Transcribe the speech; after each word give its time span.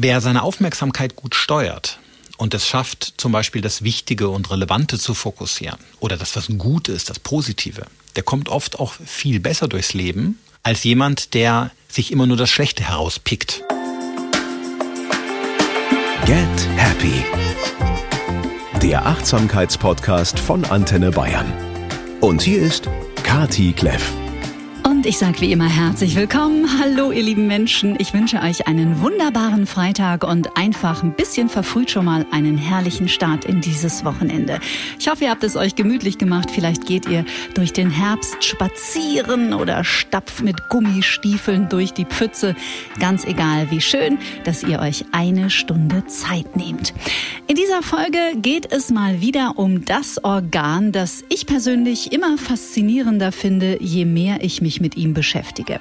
Wer 0.00 0.20
seine 0.20 0.44
Aufmerksamkeit 0.44 1.16
gut 1.16 1.34
steuert 1.34 1.98
und 2.36 2.54
es 2.54 2.68
schafft, 2.68 3.14
zum 3.16 3.32
Beispiel 3.32 3.62
das 3.62 3.82
Wichtige 3.82 4.28
und 4.28 4.48
Relevante 4.48 4.96
zu 4.96 5.12
fokussieren 5.12 5.80
oder 5.98 6.16
das, 6.16 6.36
was 6.36 6.46
gut 6.56 6.86
ist, 6.86 7.10
das 7.10 7.18
Positive, 7.18 7.84
der 8.14 8.22
kommt 8.22 8.48
oft 8.48 8.78
auch 8.78 8.92
viel 8.92 9.40
besser 9.40 9.66
durchs 9.66 9.94
Leben 9.94 10.38
als 10.62 10.84
jemand, 10.84 11.34
der 11.34 11.72
sich 11.88 12.12
immer 12.12 12.28
nur 12.28 12.36
das 12.36 12.48
Schlechte 12.48 12.84
herauspickt. 12.84 13.64
Get 16.26 16.68
Happy. 16.76 17.24
Der 18.80 19.04
Achtsamkeitspodcast 19.04 20.38
von 20.38 20.64
Antenne 20.64 21.10
Bayern. 21.10 21.52
Und 22.20 22.42
hier 22.42 22.62
ist 22.62 22.88
Kati 23.24 23.72
Kleff. 23.72 24.12
Und 24.98 25.06
ich 25.06 25.16
sage 25.16 25.42
wie 25.42 25.52
immer 25.52 25.68
herzlich 25.68 26.16
willkommen. 26.16 26.80
Hallo 26.80 27.12
ihr 27.12 27.22
lieben 27.22 27.46
Menschen. 27.46 27.94
Ich 28.00 28.12
wünsche 28.14 28.42
euch 28.42 28.66
einen 28.66 29.00
wunderbaren 29.00 29.64
Freitag 29.68 30.24
und 30.24 30.56
einfach 30.56 31.04
ein 31.04 31.14
bisschen 31.14 31.48
verfrüht 31.48 31.92
schon 31.92 32.04
mal 32.04 32.26
einen 32.32 32.58
herrlichen 32.58 33.08
Start 33.08 33.44
in 33.44 33.60
dieses 33.60 34.04
Wochenende. 34.04 34.58
Ich 34.98 35.08
hoffe, 35.08 35.22
ihr 35.22 35.30
habt 35.30 35.44
es 35.44 35.54
euch 35.54 35.76
gemütlich 35.76 36.18
gemacht. 36.18 36.50
Vielleicht 36.50 36.84
geht 36.84 37.08
ihr 37.08 37.24
durch 37.54 37.72
den 37.72 37.90
Herbst 37.90 38.42
spazieren 38.42 39.54
oder 39.54 39.84
stapft 39.84 40.42
mit 40.42 40.68
Gummistiefeln 40.68 41.68
durch 41.68 41.92
die 41.92 42.04
Pfütze. 42.04 42.56
Ganz 42.98 43.24
egal, 43.24 43.70
wie 43.70 43.80
schön, 43.80 44.18
dass 44.42 44.64
ihr 44.64 44.80
euch 44.80 45.04
eine 45.12 45.48
Stunde 45.48 46.06
Zeit 46.06 46.56
nehmt. 46.56 46.92
In 47.46 47.54
dieser 47.54 47.82
Folge 47.82 48.18
geht 48.36 48.72
es 48.72 48.90
mal 48.90 49.20
wieder 49.20 49.54
um 49.56 49.84
das 49.84 50.22
Organ, 50.24 50.90
das 50.90 51.22
ich 51.28 51.46
persönlich 51.46 52.12
immer 52.12 52.36
faszinierender 52.36 53.30
finde, 53.30 53.78
je 53.80 54.04
mehr 54.04 54.42
ich 54.42 54.60
mich 54.60 54.80
mit 54.80 54.97
ihm 54.98 55.14
beschäftige. 55.14 55.80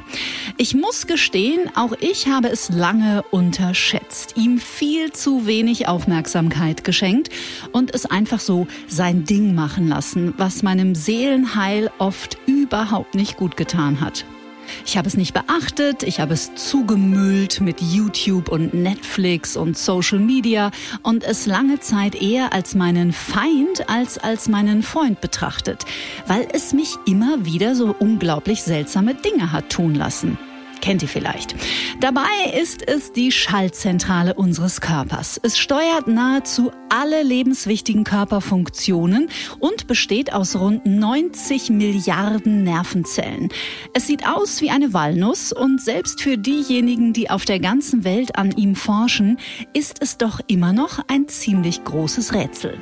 Ich 0.57 0.73
muss 0.73 1.07
gestehen, 1.07 1.69
auch 1.75 1.93
ich 1.99 2.27
habe 2.27 2.47
es 2.49 2.69
lange 2.69 3.23
unterschätzt, 3.31 4.35
ihm 4.37 4.59
viel 4.59 5.11
zu 5.11 5.45
wenig 5.45 5.87
Aufmerksamkeit 5.87 6.83
geschenkt 6.83 7.29
und 7.71 7.93
es 7.93 8.05
einfach 8.05 8.39
so 8.39 8.67
sein 8.87 9.25
Ding 9.25 9.55
machen 9.55 9.87
lassen, 9.87 10.33
was 10.37 10.63
meinem 10.63 10.95
Seelenheil 10.95 11.91
oft 11.97 12.37
überhaupt 12.45 13.15
nicht 13.15 13.37
gut 13.37 13.57
getan 13.57 13.99
hat. 13.99 14.25
Ich 14.85 14.97
habe 14.97 15.07
es 15.07 15.17
nicht 15.17 15.33
beachtet, 15.33 16.03
ich 16.03 16.19
habe 16.19 16.33
es 16.33 16.55
zugemüllt 16.55 17.61
mit 17.61 17.81
YouTube 17.81 18.49
und 18.49 18.73
Netflix 18.73 19.55
und 19.57 19.77
Social 19.77 20.19
Media 20.19 20.71
und 21.03 21.23
es 21.23 21.45
lange 21.45 21.79
Zeit 21.79 22.15
eher 22.15 22.53
als 22.53 22.75
meinen 22.75 23.13
Feind 23.13 23.89
als 23.89 24.17
als 24.17 24.47
meinen 24.47 24.83
Freund 24.83 25.21
betrachtet, 25.21 25.85
weil 26.27 26.47
es 26.51 26.73
mich 26.73 26.95
immer 27.05 27.45
wieder 27.45 27.75
so 27.75 27.95
unglaublich 27.97 28.63
seltsame 28.63 29.15
Dinge 29.15 29.51
hat 29.51 29.69
tun 29.69 29.95
lassen. 29.95 30.37
Kennt 30.81 31.01
ihr 31.01 31.07
vielleicht. 31.07 31.55
Dabei 31.99 32.21
ist 32.59 32.87
es 32.87 33.11
die 33.11 33.31
Schaltzentrale 33.31 34.33
unseres 34.33 34.81
Körpers. 34.81 35.39
Es 35.43 35.57
steuert 35.57 36.07
nahezu 36.07 36.71
alle 36.89 37.23
lebenswichtigen 37.23 38.03
Körperfunktionen 38.03 39.29
und 39.59 39.87
besteht 39.87 40.33
aus 40.33 40.55
rund 40.55 40.85
90 40.85 41.69
Milliarden 41.69 42.63
Nervenzellen. 42.63 43.49
Es 43.93 44.07
sieht 44.07 44.27
aus 44.27 44.61
wie 44.61 44.69
eine 44.69 44.93
Walnuss 44.93 45.51
und 45.51 45.81
selbst 45.81 46.21
für 46.21 46.37
diejenigen, 46.37 47.13
die 47.13 47.29
auf 47.29 47.45
der 47.45 47.59
ganzen 47.59 48.03
Welt 48.03 48.37
an 48.37 48.51
ihm 48.51 48.75
forschen, 48.75 49.37
ist 49.73 50.01
es 50.01 50.17
doch 50.17 50.39
immer 50.47 50.73
noch 50.73 50.99
ein 51.07 51.27
ziemlich 51.27 51.83
großes 51.83 52.33
Rätsel. 52.33 52.77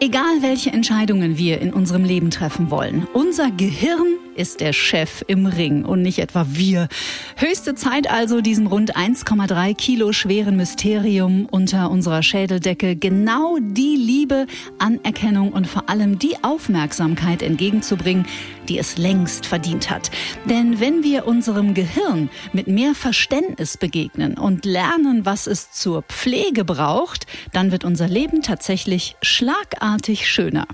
Egal 0.00 0.42
welche 0.42 0.70
Entscheidungen 0.70 1.38
wir 1.38 1.60
in 1.60 1.72
unserem 1.72 2.04
Leben 2.04 2.30
treffen 2.30 2.70
wollen, 2.70 3.06
unser 3.14 3.50
Gehirn 3.50 4.18
ist 4.36 4.60
der 4.60 4.72
Chef 4.72 5.24
im 5.26 5.46
Ring 5.46 5.84
und 5.84 6.02
nicht 6.02 6.18
etwa 6.18 6.46
wir. 6.50 6.88
Höchste 7.36 7.74
Zeit 7.74 8.10
also, 8.10 8.40
diesem 8.40 8.66
rund 8.66 8.96
1,3 8.96 9.74
Kilo 9.74 10.12
schweren 10.12 10.56
Mysterium 10.56 11.46
unter 11.50 11.90
unserer 11.90 12.22
Schädeldecke 12.22 12.96
genau 12.96 13.58
die 13.60 13.96
Liebe, 13.96 14.46
Anerkennung 14.78 15.52
und 15.52 15.66
vor 15.66 15.88
allem 15.88 16.18
die 16.18 16.36
Aufmerksamkeit 16.42 17.42
entgegenzubringen, 17.42 18.26
die 18.68 18.78
es 18.78 18.98
längst 18.98 19.46
verdient 19.46 19.90
hat. 19.90 20.10
Denn 20.48 20.80
wenn 20.80 21.02
wir 21.02 21.26
unserem 21.26 21.74
Gehirn 21.74 22.30
mit 22.52 22.66
mehr 22.66 22.94
Verständnis 22.94 23.76
begegnen 23.76 24.38
und 24.38 24.64
lernen, 24.64 25.26
was 25.26 25.46
es 25.46 25.70
zur 25.72 26.02
Pflege 26.02 26.64
braucht, 26.64 27.26
dann 27.52 27.72
wird 27.72 27.84
unser 27.84 28.08
Leben 28.08 28.42
tatsächlich 28.42 29.16
schlagartig 29.22 30.28
schöner. 30.28 30.66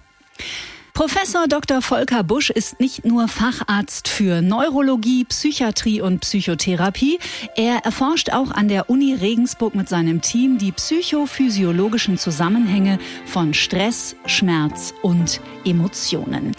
Professor 0.92 1.46
Dr. 1.48 1.82
Volker 1.82 2.22
Busch 2.22 2.50
ist 2.50 2.80
nicht 2.80 3.04
nur 3.04 3.28
Facharzt 3.28 4.08
für 4.08 4.42
Neurologie, 4.42 5.24
Psychiatrie 5.24 6.00
und 6.00 6.20
Psychotherapie. 6.20 7.18
Er 7.56 7.84
erforscht 7.84 8.30
auch 8.30 8.50
an 8.50 8.68
der 8.68 8.90
Uni 8.90 9.14
Regensburg 9.14 9.74
mit 9.74 9.88
seinem 9.88 10.20
Team 10.20 10.58
die 10.58 10.72
psychophysiologischen 10.72 12.18
Zusammenhänge 12.18 12.98
von 13.24 13.54
Stress, 13.54 14.16
Schmerz 14.26 14.92
und 15.02 15.40
Emotionen. 15.64 16.52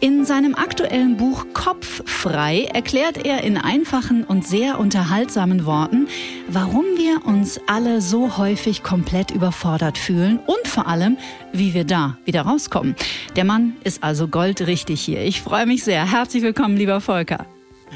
In 0.00 0.24
seinem 0.24 0.54
aktuellen 0.54 1.16
Buch 1.16 1.46
Kopf 1.52 2.02
frei 2.06 2.68
erklärt 2.72 3.24
er 3.24 3.44
in 3.44 3.58
einfachen 3.58 4.24
und 4.24 4.46
sehr 4.46 4.78
unterhaltsamen 4.78 5.66
Worten, 5.66 6.08
warum 6.48 6.84
wir 6.96 7.26
uns 7.26 7.60
alle 7.66 8.00
so 8.00 8.38
häufig 8.38 8.82
komplett 8.82 9.30
überfordert 9.30 9.98
fühlen 9.98 10.38
und 10.46 10.66
vor 10.66 10.86
allem, 10.86 11.16
wie 11.52 11.74
wir 11.74 11.84
da 11.84 12.16
wieder 12.24 12.42
rauskommen. 12.42 12.96
Der 13.36 13.44
Mann 13.44 13.73
ist 13.82 14.02
also 14.02 14.28
goldrichtig 14.28 15.00
hier. 15.00 15.22
Ich 15.22 15.42
freue 15.42 15.66
mich 15.66 15.84
sehr. 15.84 16.10
Herzlich 16.10 16.42
willkommen, 16.42 16.76
lieber 16.76 17.00
Volker. 17.00 17.46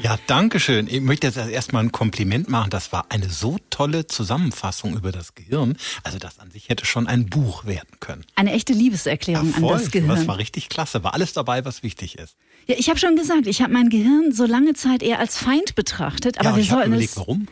Ja, 0.01 0.17
danke 0.27 0.59
schön. 0.61 0.87
Ich 0.89 1.01
möchte 1.01 1.27
jetzt 1.27 1.37
erstmal 1.37 1.83
ein 1.83 1.91
Kompliment 1.91 2.47
machen. 2.47 2.69
Das 2.69 2.93
war 2.93 3.07
eine 3.09 3.29
so 3.29 3.57
tolle 3.69 4.07
Zusammenfassung 4.07 4.95
über 4.95 5.11
das 5.11 5.35
Gehirn. 5.35 5.77
Also 6.03 6.19
das 6.19 6.39
an 6.39 6.51
sich 6.51 6.69
hätte 6.69 6.85
schon 6.85 7.07
ein 7.07 7.25
Buch 7.25 7.65
werden 7.65 7.89
können. 7.99 8.23
Eine 8.35 8.53
echte 8.53 8.71
Liebeserklärung 8.71 9.51
ja, 9.51 9.59
voll. 9.59 9.73
an 9.73 9.79
das 9.79 9.91
Gehirn. 9.91 10.09
Das 10.09 10.27
war 10.27 10.37
richtig 10.37 10.69
klasse. 10.69 11.03
War 11.03 11.13
alles 11.13 11.33
dabei, 11.33 11.65
was 11.65 11.83
wichtig 11.83 12.17
ist. 12.17 12.37
Ja, 12.67 12.75
ich 12.77 12.87
habe 12.89 12.97
schon 12.99 13.15
gesagt, 13.17 13.47
ich 13.47 13.61
habe 13.61 13.73
mein 13.73 13.89
Gehirn 13.89 14.31
so 14.31 14.45
lange 14.45 14.73
Zeit 14.73 15.03
eher 15.03 15.19
als 15.19 15.37
Feind 15.37 15.75
betrachtet. 15.75 16.39
Aber 16.39 16.51
ja, 16.51 16.55
wir 16.55 16.63
ich 16.63 16.69
sollten 16.69 16.91
überlegt, 16.91 17.11
es. 17.11 17.17
Warum? 17.17 17.47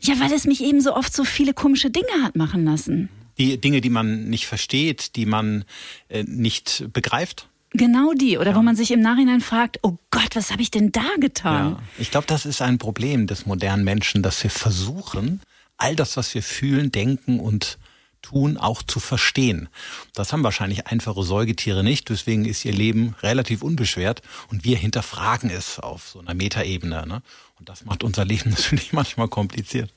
Ja, 0.00 0.18
weil 0.20 0.32
es 0.32 0.46
mich 0.46 0.62
eben 0.62 0.80
so 0.80 0.94
oft 0.94 1.12
so 1.12 1.24
viele 1.24 1.52
komische 1.52 1.90
Dinge 1.90 2.22
hat 2.22 2.34
machen 2.34 2.64
lassen. 2.64 3.10
Die 3.36 3.60
Dinge, 3.60 3.80
die 3.80 3.90
man 3.90 4.30
nicht 4.30 4.46
versteht, 4.46 5.16
die 5.16 5.26
man 5.26 5.64
äh, 6.08 6.22
nicht 6.22 6.86
begreift. 6.92 7.49
Genau 7.72 8.12
die, 8.14 8.36
oder 8.38 8.50
ja. 8.50 8.56
wo 8.56 8.62
man 8.62 8.74
sich 8.74 8.90
im 8.90 9.00
Nachhinein 9.00 9.40
fragt, 9.40 9.78
oh 9.82 9.96
Gott, 10.10 10.34
was 10.34 10.50
habe 10.50 10.62
ich 10.62 10.70
denn 10.70 10.90
da 10.90 11.06
getan? 11.20 11.72
Ja. 11.72 11.78
Ich 11.98 12.10
glaube, 12.10 12.26
das 12.26 12.44
ist 12.44 12.62
ein 12.62 12.78
Problem 12.78 13.26
des 13.26 13.46
modernen 13.46 13.84
Menschen, 13.84 14.22
dass 14.22 14.42
wir 14.42 14.50
versuchen, 14.50 15.40
all 15.76 15.94
das, 15.94 16.16
was 16.16 16.34
wir 16.34 16.42
fühlen, 16.42 16.90
denken 16.90 17.38
und 17.38 17.78
tun, 18.22 18.56
auch 18.56 18.82
zu 18.82 19.00
verstehen. 19.00 19.68
Das 20.14 20.32
haben 20.32 20.42
wahrscheinlich 20.42 20.86
einfache 20.86 21.22
Säugetiere 21.22 21.82
nicht, 21.82 22.08
deswegen 22.10 22.44
ist 22.44 22.64
ihr 22.64 22.72
Leben 22.72 23.14
relativ 23.22 23.62
unbeschwert 23.62 24.20
und 24.50 24.64
wir 24.64 24.76
hinterfragen 24.76 25.48
es 25.50 25.78
auf 25.78 26.08
so 26.08 26.20
einer 26.20 26.34
Metaebene. 26.34 27.06
Ne? 27.06 27.22
Und 27.58 27.68
das 27.68 27.84
macht 27.84 28.04
unser 28.04 28.24
Leben 28.24 28.50
natürlich 28.56 28.92
manchmal 28.92 29.28
kompliziert. 29.28 29.92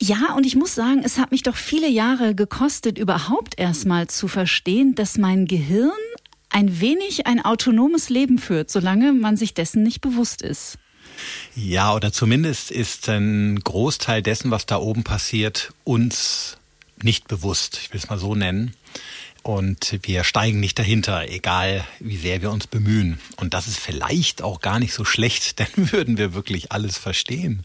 Ja, 0.00 0.34
und 0.36 0.44
ich 0.44 0.56
muss 0.56 0.74
sagen, 0.74 1.02
es 1.04 1.18
hat 1.18 1.30
mich 1.30 1.42
doch 1.42 1.56
viele 1.56 1.88
Jahre 1.88 2.34
gekostet, 2.34 2.98
überhaupt 2.98 3.58
erstmal 3.58 4.08
zu 4.08 4.28
verstehen, 4.28 4.94
dass 4.94 5.16
mein 5.16 5.46
Gehirn 5.46 5.90
ein 6.50 6.80
wenig 6.80 7.26
ein 7.26 7.44
autonomes 7.44 8.08
Leben 8.08 8.38
führt, 8.38 8.70
solange 8.70 9.12
man 9.12 9.36
sich 9.36 9.54
dessen 9.54 9.82
nicht 9.82 10.00
bewusst 10.00 10.42
ist. 10.42 10.78
Ja, 11.54 11.94
oder 11.94 12.12
zumindest 12.12 12.70
ist 12.70 13.08
ein 13.08 13.60
Großteil 13.60 14.22
dessen, 14.22 14.50
was 14.50 14.66
da 14.66 14.76
oben 14.76 15.04
passiert, 15.04 15.72
uns 15.84 16.58
nicht 17.02 17.28
bewusst. 17.28 17.78
Ich 17.82 17.92
will 17.92 18.00
es 18.00 18.10
mal 18.10 18.18
so 18.18 18.34
nennen. 18.34 18.74
Und 19.42 20.00
wir 20.02 20.24
steigen 20.24 20.58
nicht 20.58 20.76
dahinter, 20.76 21.28
egal 21.28 21.84
wie 22.00 22.16
sehr 22.16 22.42
wir 22.42 22.50
uns 22.50 22.66
bemühen. 22.66 23.20
Und 23.36 23.54
das 23.54 23.68
ist 23.68 23.78
vielleicht 23.78 24.42
auch 24.42 24.60
gar 24.60 24.80
nicht 24.80 24.92
so 24.92 25.04
schlecht, 25.04 25.58
denn 25.76 25.92
würden 25.92 26.18
wir 26.18 26.34
wirklich 26.34 26.72
alles 26.72 26.98
verstehen, 26.98 27.64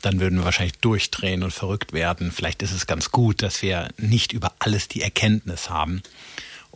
dann 0.00 0.20
würden 0.20 0.38
wir 0.38 0.44
wahrscheinlich 0.44 0.78
durchdrehen 0.78 1.42
und 1.42 1.52
verrückt 1.52 1.92
werden. 1.92 2.30
Vielleicht 2.30 2.62
ist 2.62 2.72
es 2.72 2.86
ganz 2.86 3.10
gut, 3.10 3.42
dass 3.42 3.62
wir 3.62 3.88
nicht 3.96 4.32
über 4.32 4.54
alles 4.60 4.86
die 4.86 5.02
Erkenntnis 5.02 5.70
haben 5.70 6.02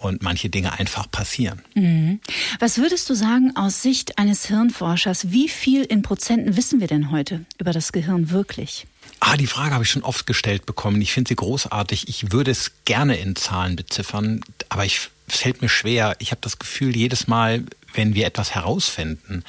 und 0.02 0.22
manche 0.22 0.48
Dinge 0.50 0.78
einfach 0.78 1.10
passieren. 1.10 1.62
Mhm. 1.74 2.20
Was 2.58 2.78
würdest 2.78 3.08
du 3.08 3.14
sagen 3.14 3.56
aus 3.56 3.82
Sicht 3.82 4.18
eines 4.18 4.46
Hirnforschers, 4.46 5.30
wie 5.30 5.48
viel 5.48 5.82
in 5.84 6.02
Prozenten 6.02 6.56
wissen 6.56 6.80
wir 6.80 6.86
denn 6.88 7.10
heute 7.10 7.44
über 7.58 7.72
das 7.72 7.92
Gehirn 7.92 8.30
wirklich? 8.30 8.86
Ah, 9.20 9.36
die 9.36 9.46
Frage 9.46 9.74
habe 9.74 9.84
ich 9.84 9.90
schon 9.90 10.02
oft 10.02 10.26
gestellt 10.26 10.66
bekommen. 10.66 11.00
Ich 11.00 11.12
finde 11.12 11.28
sie 11.28 11.36
großartig. 11.36 12.08
Ich 12.08 12.32
würde 12.32 12.50
es 12.50 12.72
gerne 12.84 13.16
in 13.16 13.36
Zahlen 13.36 13.76
beziffern, 13.76 14.40
aber 14.68 14.84
ich, 14.84 15.10
es 15.28 15.36
fällt 15.36 15.62
mir 15.62 15.68
schwer. 15.68 16.16
Ich 16.18 16.32
habe 16.32 16.40
das 16.40 16.58
Gefühl, 16.58 16.96
jedes 16.96 17.28
Mal, 17.28 17.64
wenn 17.94 18.14
wir 18.14 18.26
etwas 18.26 18.54
herausfinden, 18.54 19.44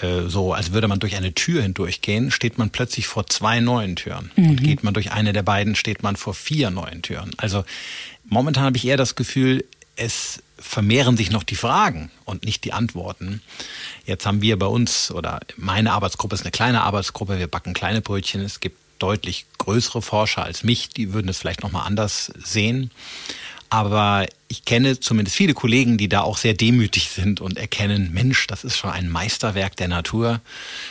äh, 0.00 0.28
so 0.28 0.52
als 0.52 0.72
würde 0.72 0.88
man 0.88 1.00
durch 1.00 1.16
eine 1.16 1.34
Tür 1.34 1.62
hindurchgehen, 1.62 2.30
steht 2.30 2.58
man 2.58 2.70
plötzlich 2.70 3.06
vor 3.06 3.26
zwei 3.26 3.60
neuen 3.60 3.96
Türen. 3.96 4.30
Mhm. 4.36 4.50
Und 4.50 4.62
geht 4.62 4.84
man 4.84 4.94
durch 4.94 5.12
eine 5.12 5.32
der 5.32 5.42
beiden, 5.42 5.74
steht 5.74 6.02
man 6.02 6.16
vor 6.16 6.34
vier 6.34 6.70
neuen 6.70 7.02
Türen. 7.02 7.32
Also 7.36 7.64
momentan 8.24 8.64
habe 8.64 8.76
ich 8.76 8.86
eher 8.86 8.96
das 8.96 9.14
Gefühl, 9.14 9.64
es 10.00 10.42
vermehren 10.58 11.16
sich 11.16 11.30
noch 11.30 11.42
die 11.42 11.56
Fragen 11.56 12.10
und 12.24 12.44
nicht 12.44 12.64
die 12.64 12.72
Antworten. 12.72 13.42
Jetzt 14.06 14.26
haben 14.26 14.42
wir 14.42 14.58
bei 14.58 14.66
uns, 14.66 15.10
oder 15.10 15.40
meine 15.56 15.92
Arbeitsgruppe 15.92 16.34
ist 16.34 16.42
eine 16.42 16.50
kleine 16.50 16.82
Arbeitsgruppe, 16.82 17.38
wir 17.38 17.48
backen 17.48 17.74
kleine 17.74 18.00
Brötchen. 18.00 18.40
Es 18.40 18.60
gibt 18.60 18.78
deutlich 18.98 19.46
größere 19.58 20.02
Forscher 20.02 20.42
als 20.42 20.62
mich, 20.62 20.88
die 20.88 21.12
würden 21.12 21.28
es 21.28 21.38
vielleicht 21.38 21.62
nochmal 21.62 21.86
anders 21.86 22.32
sehen. 22.42 22.90
Aber 23.72 24.26
ich 24.48 24.64
kenne 24.64 24.98
zumindest 24.98 25.36
viele 25.36 25.54
Kollegen, 25.54 25.96
die 25.96 26.08
da 26.08 26.22
auch 26.22 26.38
sehr 26.38 26.54
demütig 26.54 27.08
sind 27.08 27.40
und 27.40 27.56
erkennen, 27.56 28.10
Mensch, 28.12 28.48
das 28.48 28.64
ist 28.64 28.76
schon 28.76 28.90
ein 28.90 29.08
Meisterwerk 29.08 29.76
der 29.76 29.86
Natur. 29.86 30.40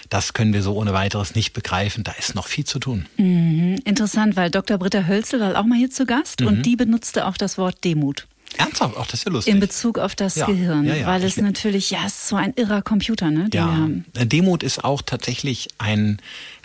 Das 0.10 0.34
können 0.34 0.54
wir 0.54 0.62
so 0.64 0.76
ohne 0.76 0.94
weiteres 0.94 1.36
nicht 1.36 1.52
begreifen. 1.52 2.06
Da 2.06 2.14
ist 2.14 2.36
noch 2.36 2.48
viel 2.48 2.64
zu 2.64 2.80
tun. 2.80 3.06
Mhm. 3.18 3.80
Interessant, 3.84 4.38
weil 4.38 4.50
Dr. 4.50 4.78
Britta 4.78 5.08
Hölzel 5.08 5.42
war 5.42 5.60
auch 5.60 5.66
mal 5.66 5.78
hier 5.78 5.92
zu 5.92 6.06
Gast 6.06 6.40
mhm. 6.40 6.48
und 6.48 6.66
die 6.66 6.78
benutzte 6.78 7.28
auch 7.28 7.36
das 7.36 7.58
Wort 7.58 7.84
Demut. 7.84 8.28
Ernsthaft? 8.60 8.98
Auch 8.98 9.06
das 9.06 9.22
ist 9.22 9.26
ja 9.26 9.32
lustig. 9.32 9.54
In 9.54 9.60
Bezug 9.60 9.98
auf 10.00 10.16
das 10.16 10.36
ja, 10.36 10.46
Gehirn, 10.46 10.86
ja, 10.86 10.96
ja. 10.96 11.08
weil 11.08 11.24
es 11.24 11.38
natürlich, 11.38 11.92
ja, 11.92 12.00
es 12.06 12.14
ist 12.14 12.28
so 12.28 12.36
ein 12.36 12.54
irrer 12.56 12.82
Computer, 12.82 13.32
ne, 13.32 13.50
den 13.50 13.60
ja. 13.60 13.68
wir 13.68 13.78
haben. 13.78 14.06
Demut 14.14 14.64
ist 14.64 14.84
auch 14.84 15.02
tatsächlich 15.02 15.70
ein, 15.78 16.20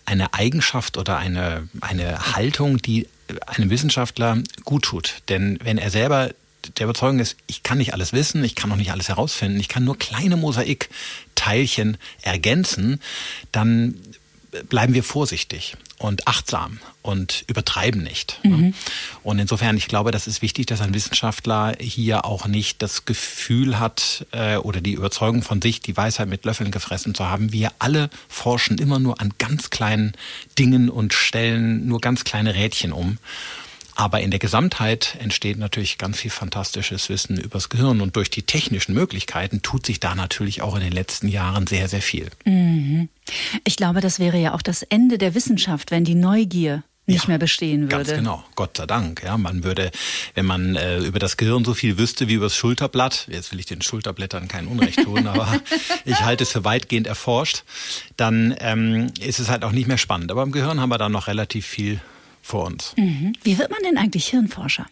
eine 0.05 0.35
Eigenschaft 0.35 0.99
oder 0.99 1.17
eine, 1.19 1.69
eine 1.81 2.35
Haltung, 2.35 2.79
die 2.79 3.07
einem 3.47 3.71
Wissenschaftler 3.71 4.39
gut 4.65 4.85
tut. 4.85 5.23
Denn 5.29 5.59
wenn 5.63 5.79
er 5.79 5.91
selber 5.91 6.31
der 6.79 6.85
Überzeugung 6.85 7.21
ist, 7.21 7.37
ich 7.47 7.63
kann 7.63 7.79
nicht 7.79 7.93
alles 7.93 8.13
wissen, 8.13 8.43
ich 8.43 8.55
kann 8.55 8.71
noch 8.71 8.77
nicht 8.77 8.91
alles 8.91 9.09
herausfinden, 9.09 9.61
ich 9.61 9.69
kann 9.69 9.85
nur 9.85 9.99
kleine 9.99 10.37
Mosaikteilchen 10.37 11.97
ergänzen, 12.23 13.01
dann 13.53 14.01
bleiben 14.69 14.95
wir 14.95 15.05
vorsichtig 15.05 15.77
und 16.05 16.29
achtsam 16.29 16.81
und 17.01 17.45
übertreiben 17.47 18.03
nicht. 18.03 18.39
Mhm. 18.43 18.75
Und 19.23 19.39
insofern, 19.39 19.77
ich 19.79 19.89
glaube, 19.89 20.11
das 20.11 20.27
ist 20.27 20.43
wichtig, 20.43 20.67
dass 20.67 20.83
ein 20.83 20.93
Wissenschaftler 20.93 21.77
hier 21.81 22.27
auch 22.27 22.47
nicht 22.47 22.83
das 22.83 23.07
Gefühl 23.07 23.79
hat 23.79 24.27
äh, 24.33 24.57
oder 24.57 24.83
die 24.83 24.93
Überzeugung 24.93 25.43
von 25.43 25.63
sich, 25.63 25.81
die 25.81 25.97
Weisheit 25.97 26.29
mit 26.29 26.45
Löffeln 26.45 26.71
gefressen 26.71 27.15
zu 27.15 27.27
haben. 27.27 27.53
Wir 27.53 27.73
alle 27.79 28.11
forschen 28.29 28.77
immer 28.77 28.99
nur 28.99 29.21
an 29.23 29.33
ganz 29.39 29.71
kleinen 29.71 30.13
Dingen 30.59 30.91
und 30.91 31.15
stellen 31.15 31.87
nur 31.87 32.03
ganz 32.03 32.25
kleine 32.25 32.55
Rädchen 32.55 32.93
um. 32.93 33.19
Aber 33.97 34.21
in 34.21 34.31
der 34.31 34.41
Gesamtheit 34.41 35.17
entsteht 35.21 35.59
natürlich 35.59 35.99
ganz 35.99 36.19
viel 36.19 36.31
fantastisches 36.31 37.09
Wissen 37.09 37.39
übers 37.39 37.69
Gehirn 37.69 38.01
und 38.01 38.17
durch 38.17 38.29
die 38.29 38.43
technischen 38.43 38.95
Möglichkeiten 38.95 39.63
tut 39.63 39.87
sich 39.87 40.01
da 40.01 40.15
natürlich 40.15 40.63
auch 40.63 40.75
in 40.75 40.83
den 40.83 40.93
letzten 40.93 41.29
Jahren 41.29 41.67
sehr, 41.67 41.89
sehr 41.89 42.03
viel. 42.03 42.31
Mhm. 42.45 43.09
Ich 43.65 43.77
glaube, 43.77 44.01
das 44.01 44.19
wäre 44.19 44.39
ja 44.39 44.55
auch 44.55 44.63
das 44.63 44.83
Ende 44.83 45.19
der 45.19 45.35
Wissenschaft, 45.35 45.91
wenn 45.91 46.05
die 46.05 46.17
Neugier 46.17 46.83
nicht 47.07 47.25
ja, 47.25 47.29
mehr 47.29 47.39
bestehen 47.39 47.83
würde. 47.83 47.97
Ganz 47.97 48.09
genau, 48.09 48.43
Gott 48.55 48.79
sei 48.79 48.87
Dank. 48.87 49.23
Ja, 49.23 49.37
man 49.37 49.63
würde, 49.63 49.91
wenn 50.35 50.47
man 50.47 50.75
äh, 50.75 50.99
über 51.01 51.19
das 51.19 51.37
Gehirn 51.37 51.65
so 51.65 51.75
viel 51.75 51.99
wüsste 51.99 52.29
wie 52.29 52.35
über 52.35 52.47
das 52.47 52.57
Schulterblatt, 52.57 53.29
jetzt 53.31 53.53
will 53.53 53.61
ich 53.61 53.67
den 53.67 53.83
Schulterblättern 53.83 54.49
kein 54.49 54.67
Unrecht 54.67 55.03
tun, 55.03 55.27
aber 55.27 55.61
ich 56.05 56.21
halte 56.23 56.45
es 56.45 56.53
für 56.53 56.65
weitgehend 56.65 57.07
erforscht, 57.07 57.65
dann 58.17 58.55
ähm, 58.59 59.13
ist 59.21 59.39
es 59.39 59.51
halt 59.51 59.65
auch 59.65 59.73
nicht 59.73 59.87
mehr 59.87 59.99
spannend. 59.99 60.31
Aber 60.31 60.43
im 60.43 60.53
Gehirn 60.53 60.81
haben 60.81 60.89
wir 60.89 60.99
da 60.99 61.09
noch 61.09 61.27
relativ 61.27 61.67
viel 61.67 62.01
vor 62.45 62.67
uns. 62.67 62.93
Mhm. 62.97 63.33
Wie 63.43 63.59
wird 63.59 63.71
man 63.71 63.81
denn 63.83 63.97
eigentlich 63.97 64.29
Hirnforscher? 64.29 64.87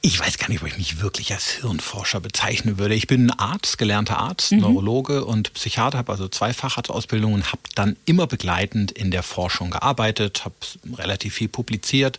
Ich 0.00 0.18
weiß 0.18 0.38
gar 0.38 0.48
nicht, 0.48 0.62
ob 0.62 0.68
ich 0.68 0.78
mich 0.78 1.00
wirklich 1.00 1.32
als 1.32 1.50
Hirnforscher 1.50 2.20
bezeichnen 2.20 2.78
würde. 2.78 2.94
Ich 2.94 3.06
bin 3.06 3.30
Arzt, 3.30 3.76
gelernter 3.76 4.18
Arzt, 4.18 4.52
mhm. 4.52 4.60
Neurologe 4.60 5.24
und 5.24 5.52
Psychiater, 5.52 5.98
habe 5.98 6.12
also 6.12 6.28
zwei 6.28 6.54
Facharztausbildungen, 6.54 7.52
habe 7.52 7.60
dann 7.74 7.96
immer 8.06 8.26
begleitend 8.26 8.92
in 8.92 9.10
der 9.10 9.22
Forschung 9.22 9.70
gearbeitet, 9.70 10.44
habe 10.44 10.54
relativ 10.96 11.34
viel 11.34 11.48
publiziert 11.48 12.18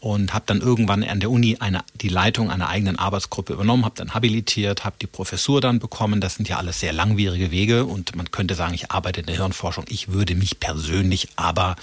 und 0.00 0.34
habe 0.34 0.44
dann 0.46 0.60
irgendwann 0.60 1.02
an 1.02 1.20
der 1.20 1.30
Uni 1.30 1.56
eine, 1.60 1.82
die 1.94 2.08
Leitung 2.08 2.50
einer 2.50 2.68
eigenen 2.68 2.98
Arbeitsgruppe 2.98 3.52
übernommen, 3.52 3.84
habe 3.84 3.94
dann 3.96 4.14
habilitiert, 4.14 4.84
habe 4.84 4.96
die 5.00 5.06
Professur 5.06 5.60
dann 5.60 5.78
bekommen. 5.78 6.20
Das 6.20 6.36
sind 6.36 6.48
ja 6.48 6.58
alles 6.58 6.80
sehr 6.80 6.92
langwierige 6.92 7.50
Wege 7.50 7.84
und 7.84 8.14
man 8.16 8.30
könnte 8.30 8.54
sagen, 8.54 8.74
ich 8.74 8.90
arbeite 8.90 9.20
in 9.20 9.26
der 9.26 9.36
Hirnforschung. 9.36 9.84
Ich 9.88 10.08
würde 10.08 10.34
mich 10.34 10.60
persönlich 10.60 11.28
aber 11.36 11.76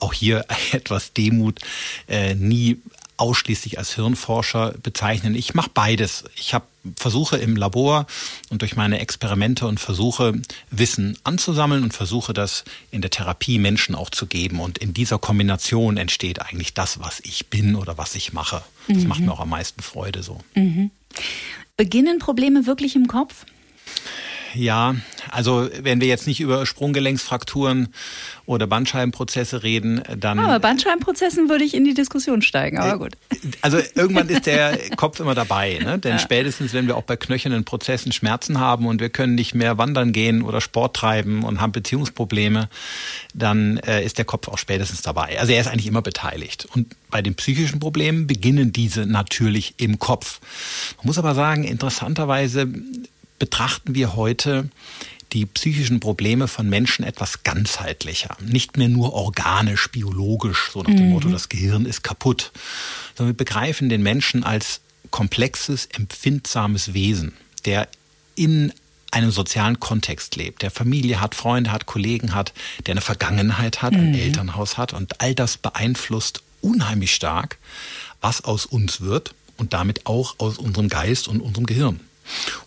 auch 0.00 0.12
hier 0.12 0.44
etwas 0.72 1.12
Demut 1.12 1.60
äh, 2.08 2.34
nie 2.34 2.80
ausschließlich 3.22 3.78
als 3.78 3.94
Hirnforscher 3.94 4.74
bezeichnen. 4.82 5.36
Ich 5.36 5.54
mache 5.54 5.70
beides. 5.72 6.24
Ich 6.34 6.54
habe 6.54 6.66
versuche 6.96 7.36
im 7.36 7.56
Labor 7.56 8.06
und 8.50 8.62
durch 8.62 8.74
meine 8.74 8.98
Experimente 8.98 9.68
und 9.68 9.78
Versuche 9.78 10.34
Wissen 10.72 11.16
anzusammeln 11.22 11.84
und 11.84 11.94
versuche 11.94 12.32
das 12.32 12.64
in 12.90 13.00
der 13.00 13.10
Therapie 13.10 13.60
Menschen 13.60 13.94
auch 13.94 14.10
zu 14.10 14.26
geben. 14.26 14.58
Und 14.58 14.78
in 14.78 14.92
dieser 14.92 15.20
Kombination 15.20 15.96
entsteht 15.96 16.42
eigentlich 16.42 16.74
das, 16.74 16.98
was 16.98 17.20
ich 17.20 17.46
bin 17.46 17.76
oder 17.76 17.96
was 17.96 18.16
ich 18.16 18.32
mache. 18.32 18.64
Das 18.88 18.98
mhm. 18.98 19.06
macht 19.06 19.20
mir 19.20 19.32
auch 19.32 19.40
am 19.40 19.50
meisten 19.50 19.82
Freude 19.82 20.24
so. 20.24 20.40
Mhm. 20.56 20.90
Beginnen 21.76 22.18
Probleme 22.18 22.66
wirklich 22.66 22.96
im 22.96 23.06
Kopf? 23.06 23.46
Ja. 24.54 24.94
Also 25.30 25.68
wenn 25.80 26.00
wir 26.00 26.08
jetzt 26.08 26.26
nicht 26.26 26.40
über 26.40 26.66
Sprunggelenksfrakturen 26.66 27.88
oder 28.46 28.66
Bandscheibenprozesse 28.66 29.62
reden, 29.62 30.02
dann. 30.18 30.38
Aber 30.38 30.58
Bandscheibenprozessen 30.60 31.48
würde 31.48 31.64
ich 31.64 31.74
in 31.74 31.84
die 31.84 31.94
Diskussion 31.94 32.42
steigen, 32.42 32.78
aber 32.78 32.98
gut. 32.98 33.12
Also 33.60 33.78
irgendwann 33.94 34.28
ist 34.28 34.46
der 34.46 34.78
Kopf 34.96 35.20
immer 35.20 35.34
dabei, 35.34 35.78
ne? 35.82 35.98
Denn 35.98 36.12
ja. 36.12 36.18
spätestens, 36.18 36.72
wenn 36.72 36.86
wir 36.86 36.96
auch 36.96 37.04
bei 37.04 37.16
knöchernen 37.16 37.64
Prozessen 37.64 38.12
Schmerzen 38.12 38.58
haben 38.58 38.86
und 38.86 39.00
wir 39.00 39.10
können 39.10 39.34
nicht 39.34 39.54
mehr 39.54 39.78
wandern 39.78 40.12
gehen 40.12 40.42
oder 40.42 40.60
Sport 40.60 40.96
treiben 40.96 41.44
und 41.44 41.60
haben 41.60 41.72
Beziehungsprobleme, 41.72 42.68
dann 43.34 43.78
äh, 43.78 44.04
ist 44.04 44.18
der 44.18 44.24
Kopf 44.24 44.48
auch 44.48 44.58
spätestens 44.58 45.02
dabei. 45.02 45.38
Also 45.38 45.52
er 45.52 45.60
ist 45.60 45.68
eigentlich 45.68 45.86
immer 45.86 46.02
beteiligt. 46.02 46.66
Und 46.74 46.94
bei 47.10 47.22
den 47.22 47.34
psychischen 47.34 47.78
Problemen 47.78 48.26
beginnen 48.26 48.72
diese 48.72 49.06
natürlich 49.06 49.74
im 49.76 49.98
Kopf. 49.98 50.40
Man 50.98 51.06
muss 51.06 51.18
aber 51.18 51.34
sagen, 51.34 51.64
interessanterweise 51.64 52.68
betrachten 53.42 53.96
wir 53.96 54.14
heute 54.14 54.68
die 55.32 55.46
psychischen 55.46 55.98
Probleme 55.98 56.46
von 56.46 56.68
Menschen 56.68 57.04
etwas 57.04 57.42
ganzheitlicher. 57.42 58.36
Nicht 58.40 58.76
mehr 58.76 58.88
nur 58.88 59.14
organisch, 59.14 59.90
biologisch, 59.90 60.70
so 60.72 60.84
nach 60.84 60.94
dem 60.94 61.06
mhm. 61.06 61.10
Motto, 61.10 61.28
das 61.28 61.48
Gehirn 61.48 61.84
ist 61.84 62.04
kaputt, 62.04 62.52
sondern 63.16 63.34
wir 63.34 63.36
begreifen 63.36 63.88
den 63.88 64.00
Menschen 64.00 64.44
als 64.44 64.80
komplexes, 65.10 65.86
empfindsames 65.86 66.94
Wesen, 66.94 67.32
der 67.64 67.88
in 68.36 68.72
einem 69.10 69.32
sozialen 69.32 69.80
Kontext 69.80 70.36
lebt, 70.36 70.62
der 70.62 70.70
Familie 70.70 71.20
hat, 71.20 71.34
Freunde 71.34 71.72
hat, 71.72 71.86
Kollegen 71.86 72.36
hat, 72.36 72.52
der 72.86 72.92
eine 72.92 73.00
Vergangenheit 73.00 73.82
hat, 73.82 73.94
ein 73.94 74.10
mhm. 74.10 74.14
Elternhaus 74.14 74.78
hat 74.78 74.92
und 74.92 75.20
all 75.20 75.34
das 75.34 75.56
beeinflusst 75.56 76.44
unheimlich 76.60 77.12
stark, 77.12 77.58
was 78.20 78.44
aus 78.44 78.66
uns 78.66 79.00
wird 79.00 79.34
und 79.56 79.72
damit 79.72 80.06
auch 80.06 80.36
aus 80.38 80.58
unserem 80.58 80.88
Geist 80.88 81.26
und 81.26 81.40
unserem 81.40 81.66
Gehirn. 81.66 81.98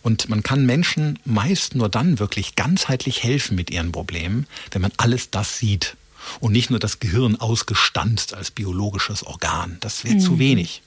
Und 0.02 0.28
man 0.28 0.42
kann 0.42 0.66
Menschen 0.66 1.18
meist 1.24 1.74
nur 1.74 1.88
dann 1.88 2.18
wirklich 2.18 2.56
ganzheitlich 2.56 3.22
helfen 3.22 3.56
mit 3.56 3.70
ihren 3.70 3.92
Problemen, 3.92 4.46
wenn 4.70 4.82
man 4.82 4.92
alles 4.96 5.30
das 5.30 5.58
sieht. 5.58 5.96
Und 6.40 6.52
nicht 6.52 6.70
nur 6.70 6.80
das 6.80 6.98
Gehirn 6.98 7.36
ausgestanzt 7.36 8.34
als 8.34 8.50
biologisches 8.50 9.24
Organ. 9.24 9.76
Das 9.80 10.04
wäre 10.04 10.16
mhm. 10.16 10.20
zu 10.20 10.38
wenig. 10.38 10.82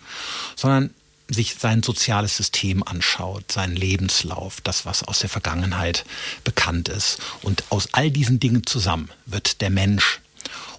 Sondern 0.56 0.90
sich 1.30 1.56
sein 1.60 1.84
soziales 1.84 2.36
System 2.36 2.84
anschaut, 2.84 3.52
seinen 3.52 3.76
Lebenslauf, 3.76 4.62
das, 4.62 4.86
was 4.86 5.04
aus 5.04 5.20
der 5.20 5.30
Vergangenheit 5.30 6.06
bekannt 6.44 6.90
ist. 6.90 7.20
Und 7.42 7.64
aus 7.70 7.90
all 7.94 8.12
diesen 8.12 8.40
Dingen 8.40 8.66
zusammen 8.66 9.10
wird 9.26 9.62
der 9.62 9.70
Mensch. 9.70 10.20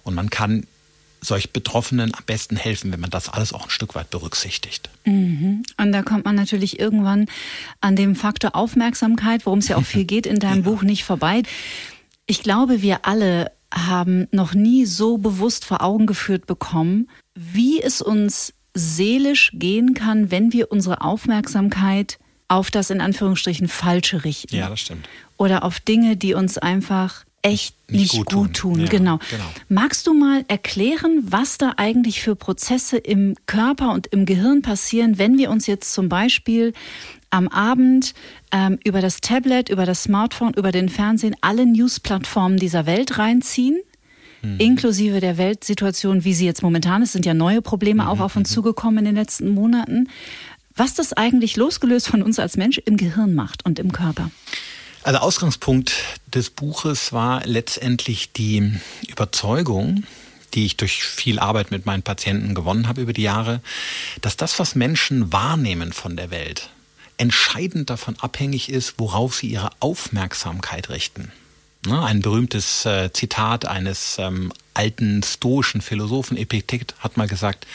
Und 0.03 0.13
man 0.13 0.29
kann 0.29 0.67
solch 1.23 1.53
Betroffenen 1.53 2.13
am 2.13 2.23
besten 2.25 2.55
helfen, 2.55 2.91
wenn 2.91 2.99
man 2.99 3.11
das 3.11 3.29
alles 3.29 3.53
auch 3.53 3.65
ein 3.65 3.69
Stück 3.69 3.95
weit 3.95 4.09
berücksichtigt. 4.09 4.89
Mhm. 5.05 5.63
Und 5.77 5.91
da 5.91 6.01
kommt 6.01 6.25
man 6.25 6.35
natürlich 6.35 6.79
irgendwann 6.79 7.27
an 7.79 7.95
dem 7.95 8.15
Faktor 8.15 8.55
Aufmerksamkeit, 8.55 9.45
worum 9.45 9.59
es 9.59 9.67
ja 9.67 9.77
auch 9.77 9.85
viel 9.85 10.05
geht, 10.05 10.25
in 10.25 10.39
deinem 10.39 10.57
ja. 10.65 10.69
Buch 10.69 10.81
nicht 10.81 11.03
vorbei. 11.03 11.43
Ich 12.25 12.41
glaube, 12.41 12.81
wir 12.81 13.05
alle 13.05 13.51
haben 13.73 14.27
noch 14.31 14.53
nie 14.53 14.85
so 14.85 15.17
bewusst 15.17 15.63
vor 15.63 15.81
Augen 15.81 16.07
geführt 16.07 16.47
bekommen, 16.47 17.07
wie 17.35 17.81
es 17.81 18.01
uns 18.01 18.53
seelisch 18.73 19.51
gehen 19.53 19.93
kann, 19.93 20.31
wenn 20.31 20.51
wir 20.53 20.71
unsere 20.71 21.01
Aufmerksamkeit 21.01 22.17
auf 22.47 22.71
das 22.71 22.89
in 22.89 22.99
Anführungsstrichen 22.99 23.67
Falsche 23.67 24.25
richten. 24.25 24.55
Ja, 24.55 24.69
das 24.69 24.81
stimmt. 24.81 25.07
Oder 25.37 25.63
auf 25.63 25.79
Dinge, 25.79 26.17
die 26.17 26.33
uns 26.33 26.57
einfach 26.57 27.23
echt 27.41 27.75
nicht, 27.89 28.13
nicht 28.13 28.25
gut, 28.25 28.29
tun. 28.29 28.53
tun. 28.53 28.79
Ja, 28.81 28.87
genau. 28.87 29.19
genau. 29.29 29.43
Magst 29.69 30.07
du 30.07 30.13
mal 30.13 30.43
erklären, 30.47 31.23
was 31.23 31.57
da 31.57 31.73
eigentlich 31.77 32.21
für 32.21 32.35
Prozesse 32.35 32.97
im 32.97 33.35
Körper 33.45 33.91
und 33.91 34.07
im 34.07 34.25
Gehirn 34.25 34.61
passieren, 34.61 35.17
wenn 35.17 35.37
wir 35.37 35.49
uns 35.49 35.67
jetzt 35.67 35.93
zum 35.93 36.09
Beispiel 36.09 36.73
am 37.29 37.47
Abend 37.47 38.13
ähm, 38.51 38.77
über 38.83 39.01
das 39.01 39.21
Tablet, 39.21 39.69
über 39.69 39.85
das 39.85 40.03
Smartphone, 40.03 40.53
über 40.53 40.71
den 40.71 40.89
Fernsehen 40.89 41.35
alle 41.41 41.65
News-Plattformen 41.65 42.57
dieser 42.57 42.85
Welt 42.85 43.17
reinziehen? 43.17 43.79
Mhm. 44.41 44.59
Inklusive 44.59 45.19
der 45.19 45.37
Weltsituation, 45.37 46.23
wie 46.23 46.33
sie 46.33 46.45
jetzt 46.45 46.63
momentan 46.63 47.01
ist, 47.01 47.13
sind 47.13 47.25
ja 47.25 47.33
neue 47.33 47.61
Probleme 47.61 48.03
mhm. 48.03 48.09
auch 48.09 48.19
auf 48.19 48.35
uns 48.35 48.49
mhm. 48.49 48.53
zugekommen 48.53 48.99
in 48.99 49.05
den 49.05 49.15
letzten 49.15 49.49
Monaten. 49.49 50.09
Was 50.75 50.93
das 50.93 51.13
eigentlich 51.13 51.57
losgelöst 51.57 52.07
von 52.07 52.21
uns 52.21 52.39
als 52.39 52.57
Mensch 52.57 52.77
im 52.85 52.97
Gehirn 52.97 53.35
macht 53.35 53.65
und 53.65 53.77
im 53.79 53.91
Körper? 53.91 54.31
Also 55.03 55.19
Ausgangspunkt 55.19 55.93
des 56.27 56.49
Buches 56.49 57.11
war 57.11 57.45
letztendlich 57.45 58.33
die 58.33 58.73
Überzeugung, 59.07 60.03
die 60.53 60.65
ich 60.65 60.77
durch 60.77 61.03
viel 61.03 61.39
Arbeit 61.39 61.71
mit 61.71 61.85
meinen 61.85 62.03
Patienten 62.03 62.53
gewonnen 62.53 62.87
habe 62.87 63.01
über 63.01 63.13
die 63.13 63.23
Jahre, 63.23 63.61
dass 64.21 64.37
das, 64.37 64.59
was 64.59 64.75
Menschen 64.75 65.31
wahrnehmen 65.31 65.93
von 65.93 66.15
der 66.15 66.29
Welt, 66.29 66.69
entscheidend 67.17 67.89
davon 67.89 68.15
abhängig 68.19 68.69
ist, 68.69 68.95
worauf 68.97 69.35
sie 69.35 69.47
ihre 69.47 69.69
Aufmerksamkeit 69.79 70.89
richten. 70.89 71.31
Ne, 71.85 72.03
ein 72.03 72.21
berühmtes 72.21 72.85
äh, 72.85 73.11
Zitat 73.11 73.65
eines 73.65 74.17
ähm, 74.19 74.53
alten 74.75 75.23
stoischen 75.23 75.81
Philosophen 75.81 76.37
Epiktet 76.37 76.93
hat 76.99 77.17
mal 77.17 77.27
gesagt, 77.27 77.65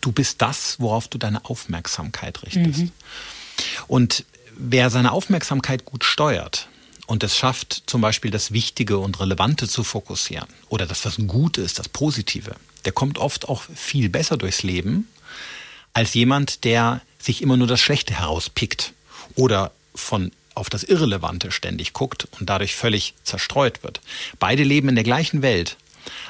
du 0.00 0.12
bist 0.12 0.40
das, 0.40 0.78
worauf 0.78 1.08
du 1.08 1.18
deine 1.18 1.44
Aufmerksamkeit 1.44 2.44
richtest. 2.44 2.78
Mhm. 2.78 2.92
Und 3.88 4.24
wer 4.56 4.90
seine 4.90 5.12
Aufmerksamkeit 5.12 5.84
gut 5.84 6.04
steuert 6.04 6.68
und 7.06 7.22
es 7.22 7.36
schafft, 7.36 7.84
zum 7.86 8.00
Beispiel 8.00 8.30
das 8.30 8.52
Wichtige 8.52 8.98
und 8.98 9.20
Relevante 9.20 9.68
zu 9.68 9.84
fokussieren 9.84 10.48
oder 10.68 10.86
das, 10.86 11.04
was 11.04 11.16
gut 11.26 11.58
ist, 11.58 11.78
das 11.78 11.88
Positive, 11.88 12.56
der 12.84 12.92
kommt 12.92 13.18
oft 13.18 13.48
auch 13.48 13.62
viel 13.74 14.08
besser 14.08 14.36
durchs 14.36 14.62
Leben 14.62 15.08
als 15.92 16.14
jemand, 16.14 16.64
der 16.64 17.00
sich 17.18 17.40
immer 17.40 17.56
nur 17.56 17.66
das 17.66 17.80
Schlechte 17.80 18.14
herauspickt 18.14 18.92
oder 19.36 19.72
von 19.94 20.32
auf 20.54 20.70
das 20.70 20.84
Irrelevante 20.84 21.50
ständig 21.50 21.92
guckt 21.92 22.28
und 22.38 22.48
dadurch 22.48 22.76
völlig 22.76 23.14
zerstreut 23.24 23.82
wird. 23.82 24.00
Beide 24.38 24.62
leben 24.62 24.88
in 24.88 24.94
der 24.94 25.04
gleichen 25.04 25.42
Welt, 25.42 25.76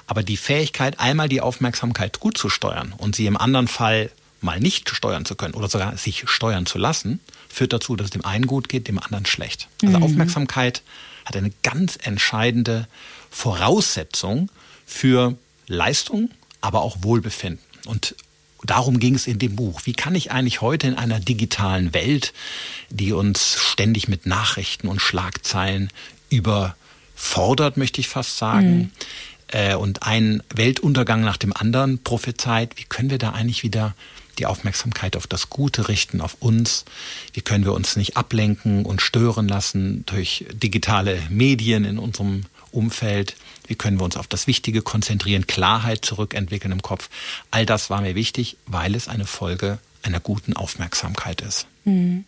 aber 0.06 0.22
die 0.22 0.36
Fähigkeit, 0.36 0.98
einmal 0.98 1.28
die 1.28 1.40
Aufmerksamkeit 1.40 2.20
gut 2.20 2.38
zu 2.38 2.48
steuern 2.48 2.94
und 2.96 3.16
sie 3.16 3.26
im 3.26 3.36
anderen 3.36 3.68
Fall 3.68 4.10
mal 4.44 4.60
nicht 4.60 4.90
steuern 4.90 5.24
zu 5.24 5.34
können 5.34 5.54
oder 5.54 5.68
sogar 5.68 5.96
sich 5.96 6.24
steuern 6.26 6.66
zu 6.66 6.78
lassen, 6.78 7.20
führt 7.48 7.72
dazu, 7.72 7.96
dass 7.96 8.06
es 8.06 8.10
dem 8.10 8.24
einen 8.24 8.46
gut 8.46 8.68
geht, 8.68 8.86
dem 8.88 8.98
anderen 8.98 9.26
schlecht. 9.26 9.68
Also 9.82 9.96
mhm. 9.96 10.02
Aufmerksamkeit 10.02 10.82
hat 11.24 11.36
eine 11.36 11.52
ganz 11.62 11.98
entscheidende 12.02 12.86
Voraussetzung 13.30 14.50
für 14.86 15.36
Leistung, 15.66 16.30
aber 16.60 16.82
auch 16.82 16.98
Wohlbefinden. 17.00 17.64
Und 17.86 18.14
darum 18.62 18.98
ging 18.98 19.14
es 19.14 19.26
in 19.26 19.38
dem 19.38 19.56
Buch. 19.56 19.82
Wie 19.84 19.92
kann 19.92 20.14
ich 20.14 20.30
eigentlich 20.30 20.60
heute 20.60 20.86
in 20.86 20.94
einer 20.94 21.20
digitalen 21.20 21.94
Welt, 21.94 22.32
die 22.90 23.12
uns 23.12 23.56
ständig 23.58 24.08
mit 24.08 24.26
Nachrichten 24.26 24.88
und 24.88 25.00
Schlagzeilen 25.00 25.90
überfordert, 26.30 27.76
möchte 27.76 28.00
ich 28.00 28.08
fast 28.08 28.38
sagen, 28.38 28.76
mhm. 28.76 28.90
äh, 29.48 29.74
und 29.74 30.02
einen 30.02 30.42
Weltuntergang 30.54 31.22
nach 31.22 31.36
dem 31.36 31.54
anderen 31.54 32.02
prophezeit, 32.02 32.72
wie 32.76 32.84
können 32.84 33.10
wir 33.10 33.18
da 33.18 33.30
eigentlich 33.30 33.62
wieder 33.62 33.94
die 34.34 34.46
Aufmerksamkeit 34.46 35.16
auf 35.16 35.26
das 35.26 35.50
Gute 35.50 35.88
richten, 35.88 36.20
auf 36.20 36.36
uns. 36.40 36.84
Wie 37.32 37.40
können 37.40 37.64
wir 37.64 37.72
uns 37.72 37.96
nicht 37.96 38.16
ablenken 38.16 38.84
und 38.84 39.02
stören 39.02 39.48
lassen 39.48 40.04
durch 40.06 40.46
digitale 40.52 41.20
Medien 41.30 41.84
in 41.84 41.98
unserem 41.98 42.44
Umfeld? 42.70 43.36
Wie 43.66 43.74
können 43.74 43.98
wir 43.98 44.04
uns 44.04 44.16
auf 44.16 44.26
das 44.26 44.46
Wichtige 44.46 44.82
konzentrieren, 44.82 45.46
Klarheit 45.46 46.04
zurückentwickeln 46.04 46.72
im 46.72 46.82
Kopf? 46.82 47.08
All 47.50 47.66
das 47.66 47.90
war 47.90 48.00
mir 48.00 48.14
wichtig, 48.14 48.56
weil 48.66 48.94
es 48.94 49.08
eine 49.08 49.26
Folge 49.26 49.78
einer 50.02 50.20
guten 50.20 50.54
Aufmerksamkeit 50.54 51.40
ist. 51.40 51.66
Mhm. 51.84 52.24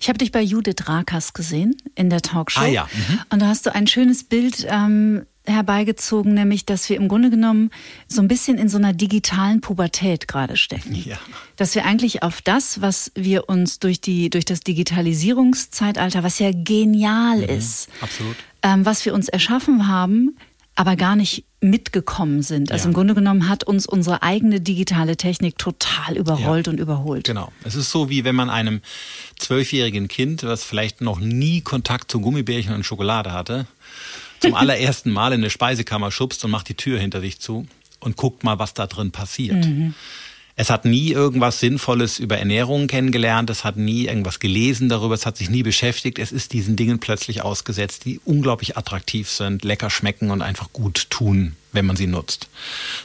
Ich 0.00 0.08
habe 0.08 0.18
dich 0.18 0.32
bei 0.32 0.42
Judith 0.42 0.86
Rakas 0.86 1.32
gesehen 1.32 1.76
in 1.94 2.10
der 2.10 2.20
Talkshow. 2.20 2.60
Ah 2.60 2.66
ja. 2.66 2.88
Mhm. 2.92 3.20
Und 3.30 3.38
da 3.40 3.46
hast 3.46 3.64
du 3.64 3.74
ein 3.74 3.86
schönes 3.86 4.24
Bild 4.24 4.66
ähm, 4.68 5.24
herbeigezogen, 5.46 6.34
nämlich, 6.34 6.66
dass 6.66 6.88
wir 6.88 6.96
im 6.96 7.08
Grunde 7.08 7.30
genommen 7.30 7.70
so 8.06 8.20
ein 8.20 8.28
bisschen 8.28 8.58
in 8.58 8.68
so 8.68 8.78
einer 8.78 8.92
digitalen 8.92 9.60
Pubertät 9.60 10.28
gerade 10.28 10.56
stecken. 10.56 10.94
Ja. 10.94 11.18
Dass 11.56 11.74
wir 11.74 11.84
eigentlich 11.84 12.22
auf 12.22 12.42
das, 12.42 12.80
was 12.80 13.10
wir 13.14 13.48
uns 13.48 13.80
durch 13.80 14.00
die, 14.00 14.30
durch 14.30 14.44
das 14.44 14.60
Digitalisierungszeitalter, 14.60 16.22
was 16.22 16.38
ja 16.38 16.50
genial 16.52 17.38
mhm, 17.38 17.44
ist, 17.44 17.88
absolut. 18.00 18.36
Ähm, 18.62 18.86
was 18.86 19.04
wir 19.04 19.14
uns 19.14 19.28
erschaffen 19.28 19.88
haben, 19.88 20.36
aber 20.74 20.96
gar 20.96 21.16
nicht 21.16 21.44
mitgekommen 21.60 22.42
sind. 22.42 22.72
Also 22.72 22.84
ja. 22.84 22.88
im 22.88 22.94
Grunde 22.94 23.14
genommen 23.14 23.48
hat 23.48 23.64
uns 23.64 23.86
unsere 23.86 24.22
eigene 24.22 24.60
digitale 24.60 25.16
Technik 25.16 25.58
total 25.58 26.16
überrollt 26.16 26.66
ja. 26.66 26.72
und 26.72 26.80
überholt. 26.80 27.26
Genau. 27.26 27.52
Es 27.64 27.74
ist 27.74 27.90
so, 27.90 28.08
wie 28.08 28.24
wenn 28.24 28.34
man 28.34 28.50
einem 28.50 28.80
zwölfjährigen 29.38 30.08
Kind, 30.08 30.44
was 30.44 30.64
vielleicht 30.64 31.00
noch 31.00 31.20
nie 31.20 31.60
Kontakt 31.60 32.10
zu 32.10 32.20
Gummibärchen 32.20 32.74
und 32.74 32.84
Schokolade 32.84 33.32
hatte, 33.32 33.66
zum 34.42 34.54
allerersten 34.54 35.10
Mal 35.10 35.32
in 35.32 35.40
eine 35.40 35.50
Speisekammer 35.50 36.10
schubst 36.10 36.44
und 36.44 36.50
macht 36.50 36.68
die 36.68 36.74
Tür 36.74 36.98
hinter 36.98 37.20
dich 37.20 37.40
zu 37.40 37.66
und 38.00 38.16
guckt 38.16 38.44
mal, 38.44 38.58
was 38.58 38.74
da 38.74 38.86
drin 38.86 39.12
passiert. 39.12 39.64
Mhm. 39.64 39.94
Es 40.54 40.68
hat 40.68 40.84
nie 40.84 41.10
irgendwas 41.10 41.60
Sinnvolles 41.60 42.18
über 42.18 42.36
Ernährung 42.36 42.86
kennengelernt, 42.86 43.48
es 43.48 43.64
hat 43.64 43.76
nie 43.76 44.06
irgendwas 44.06 44.38
gelesen 44.38 44.90
darüber, 44.90 45.14
es 45.14 45.24
hat 45.24 45.38
sich 45.38 45.48
nie 45.48 45.62
beschäftigt. 45.62 46.18
Es 46.18 46.30
ist 46.30 46.52
diesen 46.52 46.76
Dingen 46.76 46.98
plötzlich 46.98 47.42
ausgesetzt, 47.42 48.04
die 48.04 48.20
unglaublich 48.24 48.76
attraktiv 48.76 49.30
sind, 49.30 49.64
lecker 49.64 49.88
schmecken 49.88 50.30
und 50.30 50.42
einfach 50.42 50.70
gut 50.72 51.08
tun, 51.08 51.56
wenn 51.72 51.86
man 51.86 51.96
sie 51.96 52.06
nutzt. 52.06 52.48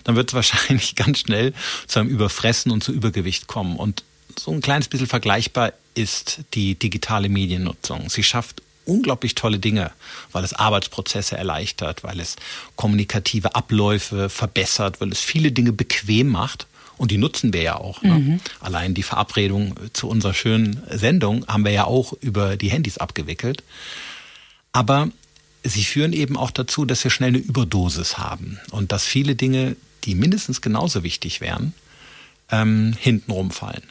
Dann 0.03 0.17
wird 0.17 0.29
es 0.29 0.34
wahrscheinlich 0.36 0.96
ganz 0.96 1.20
schnell 1.20 1.53
zu 1.88 2.00
einem 2.00 2.10
Überfressen 2.10 2.70
und 2.72 2.84
zu 2.84 2.91
Übergewicht 2.91 3.48
kommen. 3.48 3.77
Und 3.77 4.03
so 4.38 4.51
ein 4.51 4.62
kleines 4.62 4.89
bisschen 4.89 5.08
vergleichbar 5.08 5.72
ist 5.96 6.41
die 6.53 6.75
digitale 6.75 7.29
Mediennutzung. 7.29 8.10
Sie 8.10 8.24
schafft 8.24 8.62
unglaublich 8.88 9.36
tolle 9.36 9.60
Dinge, 9.60 9.91
weil 10.32 10.44
es 10.44 10.53
Arbeitsprozesse 10.53 11.38
erleichtert, 11.38 12.03
weil 12.03 12.20
es 12.20 12.36
kommunikative 12.75 13.56
Abläufe 13.56 14.29
verbessert, 14.29 15.01
weil 15.01 15.12
es 15.12 15.20
viele 15.20 15.51
Dinge 15.51 15.74
bequem 15.74 16.27
macht. 16.27 16.67
Und 16.98 17.12
die 17.12 17.17
nutzen 17.17 17.53
wir 17.53 17.62
ja 17.62 17.75
auch. 17.75 18.01
Ne? 18.01 18.13
Mhm. 18.13 18.39
Allein 18.60 18.96
die 18.96 19.03
Verabredung 19.03 19.75
zu 19.94 20.10
unserer 20.10 20.34
schönen 20.34 20.82
Sendung 20.89 21.46
haben 21.48 21.63
wir 21.63 21.72
ja 21.72 21.86
auch 21.86 22.13
über 22.22 22.58
die 22.58 22.70
Handys 22.70 22.98
abgewickelt. 22.98 23.63
Aber 24.72 25.10
sie 25.63 25.84
führen 25.84 26.13
eben 26.13 26.38
auch 26.38 26.51
dazu, 26.51 26.86
dass 26.86 27.03
wir 27.03 27.12
schnell 27.12 27.29
eine 27.29 27.38
Überdosis 27.38 28.17
haben 28.17 28.60
und 28.72 28.91
dass 28.91 29.06
viele 29.06 29.36
Dinge, 29.36 29.75
die 30.06 30.15
mindestens 30.15 30.62
genauso 30.62 31.03
wichtig 31.03 31.39
wären, 31.39 31.74
ähm, 32.50 32.96
hinten 33.00 33.32
rumfallen. 33.32 33.84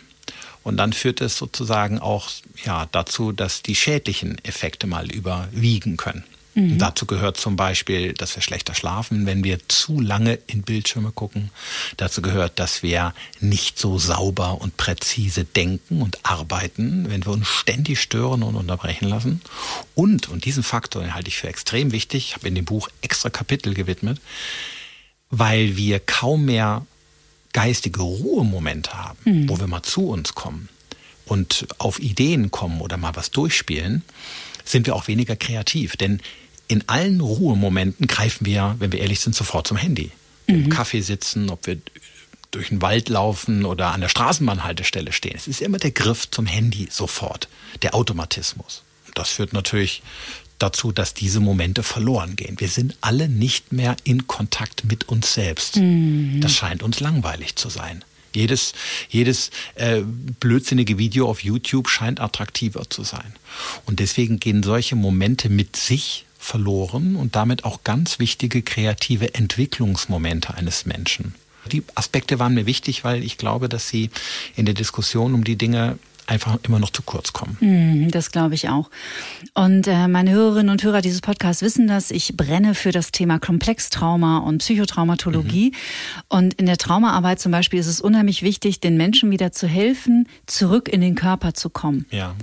Und 0.67 0.79
dann 0.79 0.93
führt 0.93 1.21
es 1.21 1.39
sozusagen 1.39 2.01
auch 2.01 2.29
ja, 2.65 2.89
dazu, 2.91 3.31
dass 3.31 3.63
die 3.63 3.77
schädlichen 3.77 4.45
Effekte 4.45 4.89
mal 4.89 5.09
überwiegen 5.13 5.97
können. 5.97 6.25
Mhm. 6.57 6.79
Dazu 6.79 7.07
gehört 7.07 7.37
zum 7.37 7.55
Beispiel, 7.55 8.15
dass 8.15 8.35
wir 8.35 8.43
schlechter 8.43 8.75
schlafen, 8.75 9.27
wenn 9.27 9.45
wir 9.45 9.61
zu 9.69 10.01
lange 10.01 10.41
in 10.49 10.63
Bildschirme 10.63 11.13
gucken. 11.13 11.53
Dazu 11.97 12.21
gehört, 12.21 12.59
dass 12.59 12.83
wir 12.83 13.15
nicht 13.39 13.79
so 13.79 13.97
sauber 14.01 14.61
und 14.61 14.77
präzise 14.77 15.45
denken 15.45 16.03
und 16.03 16.19
arbeiten, 16.25 17.09
wenn 17.11 17.25
wir 17.25 17.31
uns 17.31 17.47
ständig 17.47 18.01
stören 18.01 18.43
und 18.43 18.57
unterbrechen 18.57 19.09
lassen. 19.09 19.43
Und, 19.95 20.29
und 20.29 20.47
diesen 20.47 20.65
Faktor 20.65 21.01
den 21.01 21.15
halte 21.15 21.29
ich 21.29 21.37
für 21.37 21.47
extrem 21.47 21.93
wichtig, 21.93 22.31
ich 22.31 22.35
habe 22.35 22.49
in 22.49 22.57
dem 22.57 22.65
Buch 22.65 22.89
extra 23.03 23.31
Kapitel 23.31 23.73
gewidmet, 23.73 24.21
weil 25.31 25.77
wir 25.77 26.01
kaum 26.01 26.47
mehr 26.47 26.85
geistige 27.53 28.03
Ruhemomente 28.03 28.93
haben, 28.93 29.19
mhm. 29.25 29.49
wo 29.49 29.59
wir 29.59 29.67
mal 29.67 29.83
zu 29.83 30.09
uns 30.09 30.35
kommen 30.35 30.69
und 31.27 31.67
auf 31.79 31.99
Ideen 31.99 32.51
kommen 32.51 32.81
oder 32.81 32.97
mal 32.97 33.17
was 33.17 33.31
durchspielen, 33.31 34.03
sind 34.65 34.87
wir 34.87 34.95
auch 34.95 35.09
weniger 35.09 35.37
kreativ. 35.37 35.97
Denn 35.97 36.21
in 36.69 36.89
allen 36.89 37.21
Ruhemomenten 37.21 38.07
greifen 38.07 38.47
wir, 38.47 38.77
wenn 38.79 38.93
wir 38.93 39.01
ehrlich 39.01 39.21
sind, 39.21 39.35
sofort 39.35 39.67
zum 39.67 39.77
Handy. 39.77 40.11
Mhm. 40.47 40.55
Im 40.55 40.69
Kaffee 40.69 41.01
sitzen, 41.01 41.51
ob 41.51 41.67
wir 41.67 41.79
durch 42.51 42.69
den 42.69 42.81
Wald 42.81 43.09
laufen 43.09 43.65
oder 43.65 43.93
an 43.93 44.01
der 44.01 44.09
Straßenbahnhaltestelle 44.09 45.13
stehen. 45.13 45.35
Es 45.37 45.49
ist 45.49 45.61
immer 45.61 45.79
der 45.79 45.91
Griff 45.91 46.31
zum 46.31 46.47
Handy 46.47 46.89
sofort, 46.91 47.49
der 47.83 47.95
Automatismus. 47.95 48.83
Das 49.15 49.31
führt 49.31 49.53
natürlich 49.53 50.03
dazu, 50.59 50.93
dass 50.93 51.15
diese 51.15 51.41
Momente 51.41 51.83
verloren 51.83 52.37
gehen. 52.37 52.59
Wir 52.59 52.69
sind 52.69 52.97
alle 53.01 53.29
nicht 53.29 53.73
mehr 53.73 53.97
in 54.05 54.27
Kontakt 54.27 54.85
mit 54.85 55.09
uns 55.09 55.35
selbst. 55.35 55.77
Mhm. 55.77 56.41
Das 56.41 56.53
scheint 56.53 56.83
uns 56.83 57.01
langweilig 57.01 57.57
zu 57.57 57.69
sein. 57.69 58.05
Jedes, 58.35 58.75
jedes 59.09 59.51
äh, 59.77 60.03
blödsinnige 60.41 60.99
Video 60.99 61.29
auf 61.29 61.43
YouTube 61.43 61.89
scheint 61.89 62.21
attraktiver 62.21 62.89
zu 62.91 63.03
sein. 63.03 63.33
Und 63.87 63.99
deswegen 63.99 64.41
gehen 64.41 64.63
solche 64.63 64.95
Momente 64.95 65.49
mit 65.49 65.77
sich 65.77 66.27
verloren 66.39 67.17
und 67.17 67.35
damit 67.35 67.65
auch 67.65 67.83
ganz 67.83 68.19
wichtige 68.19 68.63
kreative 68.63 69.35
Entwicklungsmomente 69.35 70.55
eines 70.55 70.87
Menschen. 70.87 71.35
Die 71.73 71.83
Aspekte 71.95 72.39
waren 72.39 72.55
mir 72.55 72.67
wichtig, 72.67 73.05
weil 73.05 73.25
ich 73.25 73.39
glaube, 73.39 73.69
dass 73.69 73.89
sie 73.89 74.11
in 74.55 74.67
der 74.67 74.75
Diskussion 74.75 75.35
um 75.35 75.43
die 75.43 75.57
Dinge 75.57 75.99
einfach 76.27 76.59
immer 76.65 76.79
noch 76.79 76.91
zu 76.91 77.03
kurz 77.03 77.33
kommen. 77.33 77.57
Hm, 77.61 78.11
das 78.11 78.31
glaube 78.31 78.55
ich 78.55 78.69
auch. 78.69 78.91
Und 79.55 79.87
äh, 79.87 80.09
meine 80.09 80.31
Hörerinnen 80.31 80.71
und 80.71 80.83
Hörer 80.83 81.01
dieses 81.01 81.21
Podcasts 81.21 81.63
wissen 81.63 81.87
das. 81.87 82.11
Ich 82.11 82.37
brenne 82.37 82.75
für 82.75 82.93
das 82.93 83.13
Thema 83.13 83.39
Komplextrauma 83.39 84.39
und 84.39 84.59
Psychotraumatologie. 84.59 85.71
Mhm. 85.71 86.23
Und 86.29 86.55
in 86.55 86.67
der 86.67 86.79
Traumaarbeit 86.79 87.41
zum 87.41 87.53
Beispiel 87.53 87.79
ist 87.79 87.87
es 87.87 88.01
unheimlich 88.01 88.43
wichtig, 88.43 88.81
den 88.81 88.97
Menschen 88.97 89.31
wieder 89.31 89.53
zu 89.53 89.67
helfen, 89.67 90.29
zurück 90.47 90.89
in 90.89 91.01
den 91.01 91.15
Körper 91.15 91.55
zu 91.55 91.71
kommen. 91.71 92.07
Ja 92.11 92.35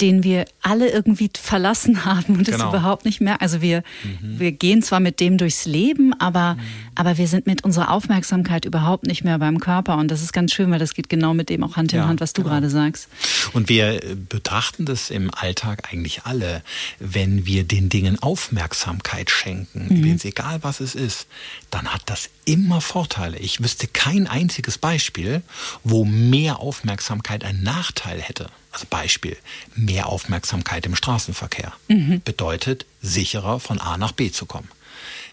den 0.00 0.22
wir 0.22 0.44
alle 0.62 0.90
irgendwie 0.90 1.30
verlassen 1.40 2.04
haben 2.04 2.36
und 2.36 2.48
es 2.48 2.54
genau. 2.54 2.70
überhaupt 2.70 3.04
nicht 3.04 3.20
mehr. 3.20 3.40
Also 3.40 3.60
wir, 3.60 3.82
mhm. 4.02 4.38
wir 4.38 4.52
gehen 4.52 4.82
zwar 4.82 5.00
mit 5.00 5.20
dem 5.20 5.38
durchs 5.38 5.66
Leben, 5.66 6.12
aber, 6.18 6.54
mhm. 6.54 6.60
aber 6.94 7.18
wir 7.18 7.28
sind 7.28 7.46
mit 7.46 7.64
unserer 7.64 7.90
Aufmerksamkeit 7.90 8.64
überhaupt 8.64 9.06
nicht 9.06 9.24
mehr 9.24 9.38
beim 9.38 9.60
Körper. 9.60 9.96
Und 9.96 10.10
das 10.10 10.22
ist 10.22 10.32
ganz 10.32 10.52
schön, 10.52 10.70
weil 10.70 10.78
das 10.78 10.94
geht 10.94 11.08
genau 11.08 11.34
mit 11.34 11.48
dem 11.48 11.64
auch 11.64 11.76
Hand 11.76 11.92
in 11.92 12.00
ja, 12.00 12.08
Hand, 12.08 12.20
was 12.20 12.32
du 12.32 12.42
genau. 12.42 12.54
gerade 12.54 12.70
sagst. 12.70 13.08
Und 13.52 13.68
wir 13.68 14.00
betrachten 14.28 14.84
das 14.84 15.10
im 15.10 15.30
Alltag 15.34 15.92
eigentlich 15.92 16.22
alle, 16.24 16.62
wenn 16.98 17.46
wir 17.46 17.64
den 17.64 17.88
Dingen 17.88 18.18
Aufmerksamkeit 18.22 19.30
schenken, 19.30 19.86
mhm. 19.88 20.18
egal 20.22 20.58
was 20.62 20.80
es 20.80 20.94
ist, 20.94 21.26
dann 21.70 21.88
hat 21.88 22.02
das 22.06 22.30
immer 22.44 22.80
Vorteile. 22.80 23.38
Ich 23.38 23.62
wüsste 23.62 23.86
kein 23.86 24.26
einziges 24.26 24.78
Beispiel, 24.78 25.42
wo 25.84 26.04
mehr 26.04 26.58
Aufmerksamkeit 26.60 27.44
einen 27.44 27.62
Nachteil 27.62 28.20
hätte. 28.20 28.48
Also 28.72 28.86
Beispiel, 28.88 29.36
mehr 29.74 30.06
Aufmerksamkeit 30.06 30.86
im 30.86 30.94
Straßenverkehr 30.94 31.72
mhm. 31.88 32.22
bedeutet 32.24 32.86
sicherer 33.02 33.58
von 33.58 33.80
A 33.80 33.96
nach 33.96 34.12
B 34.12 34.30
zu 34.30 34.46
kommen. 34.46 34.68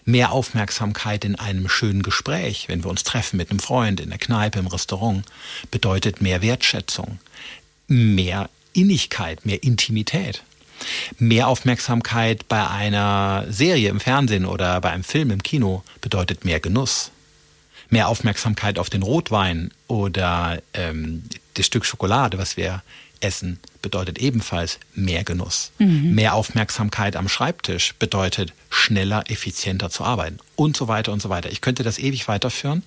Mehr 0.04 0.32
Aufmerksamkeit 0.32 1.24
in 1.24 1.34
einem 1.36 1.68
schönen 1.68 2.02
Gespräch, 2.02 2.68
wenn 2.68 2.82
wir 2.82 2.90
uns 2.90 3.04
treffen 3.04 3.36
mit 3.36 3.50
einem 3.50 3.60
Freund 3.60 4.00
in 4.00 4.08
der 4.08 4.18
Kneipe, 4.18 4.58
im 4.58 4.66
Restaurant, 4.66 5.24
bedeutet 5.70 6.20
mehr 6.20 6.42
Wertschätzung, 6.42 7.18
mehr 7.86 8.48
Innigkeit, 8.72 9.44
mehr 9.44 9.62
Intimität. 9.62 10.42
Mehr 11.18 11.48
Aufmerksamkeit 11.48 12.48
bei 12.48 12.68
einer 12.68 13.46
Serie 13.48 13.90
im 13.90 14.00
Fernsehen 14.00 14.46
oder 14.46 14.80
bei 14.80 14.90
einem 14.90 15.04
Film 15.04 15.30
im 15.30 15.42
Kino 15.42 15.82
bedeutet 16.00 16.44
mehr 16.44 16.60
Genuss. 16.60 17.10
Mehr 17.90 18.08
Aufmerksamkeit 18.08 18.78
auf 18.78 18.88
den 18.88 19.02
Rotwein 19.02 19.72
oder 19.88 20.62
ähm, 20.74 21.24
das 21.54 21.66
Stück 21.66 21.84
Schokolade, 21.84 22.38
was 22.38 22.56
wir 22.56 22.82
essen, 23.20 23.58
bedeutet 23.82 24.18
ebenfalls 24.18 24.78
mehr 24.94 25.24
Genuss. 25.24 25.72
Mhm. 25.78 26.14
Mehr 26.14 26.34
Aufmerksamkeit 26.34 27.16
am 27.16 27.28
Schreibtisch 27.28 27.94
bedeutet 27.98 28.52
schneller, 28.70 29.24
effizienter 29.30 29.90
zu 29.90 30.04
arbeiten 30.04 30.38
und 30.56 30.76
so 30.76 30.88
weiter 30.88 31.12
und 31.12 31.22
so 31.22 31.28
weiter. 31.28 31.50
Ich 31.50 31.60
könnte 31.60 31.82
das 31.82 31.98
ewig 31.98 32.28
weiterführen. 32.28 32.82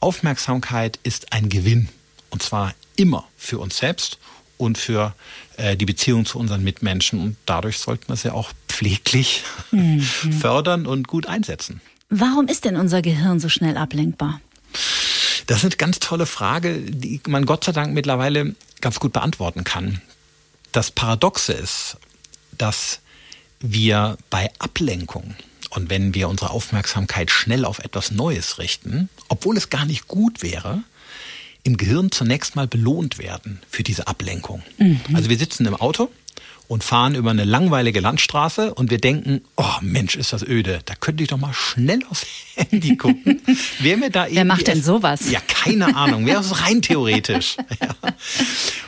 Aufmerksamkeit 0.00 0.98
ist 1.02 1.32
ein 1.32 1.48
Gewinn 1.48 1.88
und 2.30 2.42
zwar 2.42 2.74
immer 2.96 3.26
für 3.36 3.58
uns 3.58 3.78
selbst 3.78 4.18
und 4.58 4.78
für 4.78 5.14
äh, 5.56 5.76
die 5.76 5.86
Beziehung 5.86 6.26
zu 6.26 6.38
unseren 6.38 6.62
Mitmenschen. 6.62 7.20
Und 7.20 7.36
dadurch 7.46 7.78
sollten 7.78 8.08
wir 8.08 8.16
sie 8.16 8.32
auch 8.32 8.52
pfleglich 8.68 9.42
mhm. 9.70 10.00
fördern 10.40 10.86
und 10.86 11.08
gut 11.08 11.26
einsetzen. 11.26 11.80
Warum 12.08 12.46
ist 12.46 12.64
denn 12.64 12.76
unser 12.76 13.02
Gehirn 13.02 13.40
so 13.40 13.48
schnell 13.48 13.76
ablenkbar? 13.76 14.40
Das 15.46 15.58
ist 15.58 15.64
eine 15.64 15.76
ganz 15.76 16.00
tolle 16.00 16.26
Frage, 16.26 16.80
die 16.80 17.20
man 17.28 17.46
Gott 17.46 17.64
sei 17.64 17.72
Dank 17.72 17.94
mittlerweile 17.94 18.54
ganz 18.80 18.98
gut 18.98 19.12
beantworten 19.12 19.64
kann. 19.64 20.00
Das 20.72 20.90
Paradoxe 20.90 21.52
ist, 21.52 21.96
dass 22.58 23.00
wir 23.60 24.18
bei 24.30 24.50
Ablenkung 24.58 25.34
und 25.70 25.90
wenn 25.90 26.14
wir 26.14 26.28
unsere 26.28 26.50
Aufmerksamkeit 26.50 27.30
schnell 27.30 27.64
auf 27.64 27.78
etwas 27.78 28.10
Neues 28.10 28.58
richten, 28.58 29.08
obwohl 29.28 29.56
es 29.56 29.70
gar 29.70 29.84
nicht 29.84 30.08
gut 30.08 30.42
wäre, 30.42 30.82
im 31.62 31.76
Gehirn 31.76 32.12
zunächst 32.12 32.54
mal 32.54 32.66
belohnt 32.66 33.18
werden 33.18 33.60
für 33.68 33.82
diese 33.82 34.06
Ablenkung. 34.06 34.62
Mhm. 34.78 35.00
Also 35.12 35.28
wir 35.28 35.38
sitzen 35.38 35.66
im 35.66 35.74
Auto 35.74 36.10
und 36.68 36.84
fahren 36.84 37.14
über 37.14 37.30
eine 37.30 37.44
langweilige 37.44 38.00
Landstraße 38.00 38.74
und 38.74 38.90
wir 38.90 38.98
denken, 38.98 39.42
oh 39.56 39.64
Mensch, 39.80 40.16
ist 40.16 40.32
das 40.32 40.42
öde. 40.42 40.80
Da 40.84 40.94
könnte 40.94 41.22
ich 41.22 41.28
doch 41.28 41.38
mal 41.38 41.52
schnell 41.52 42.00
aufs 42.10 42.26
Handy 42.56 42.96
gucken. 42.96 43.40
Wer 43.78 43.96
mir 43.96 44.10
da 44.10 44.26
Wer 44.30 44.44
macht 44.44 44.66
denn 44.66 44.82
sowas? 44.82 45.30
Ja, 45.30 45.40
keine 45.40 45.96
Ahnung. 45.96 46.26
Wäre 46.26 46.40
es 46.42 46.62
rein 46.62 46.82
theoretisch. 46.82 47.56
Ja. 47.80 47.94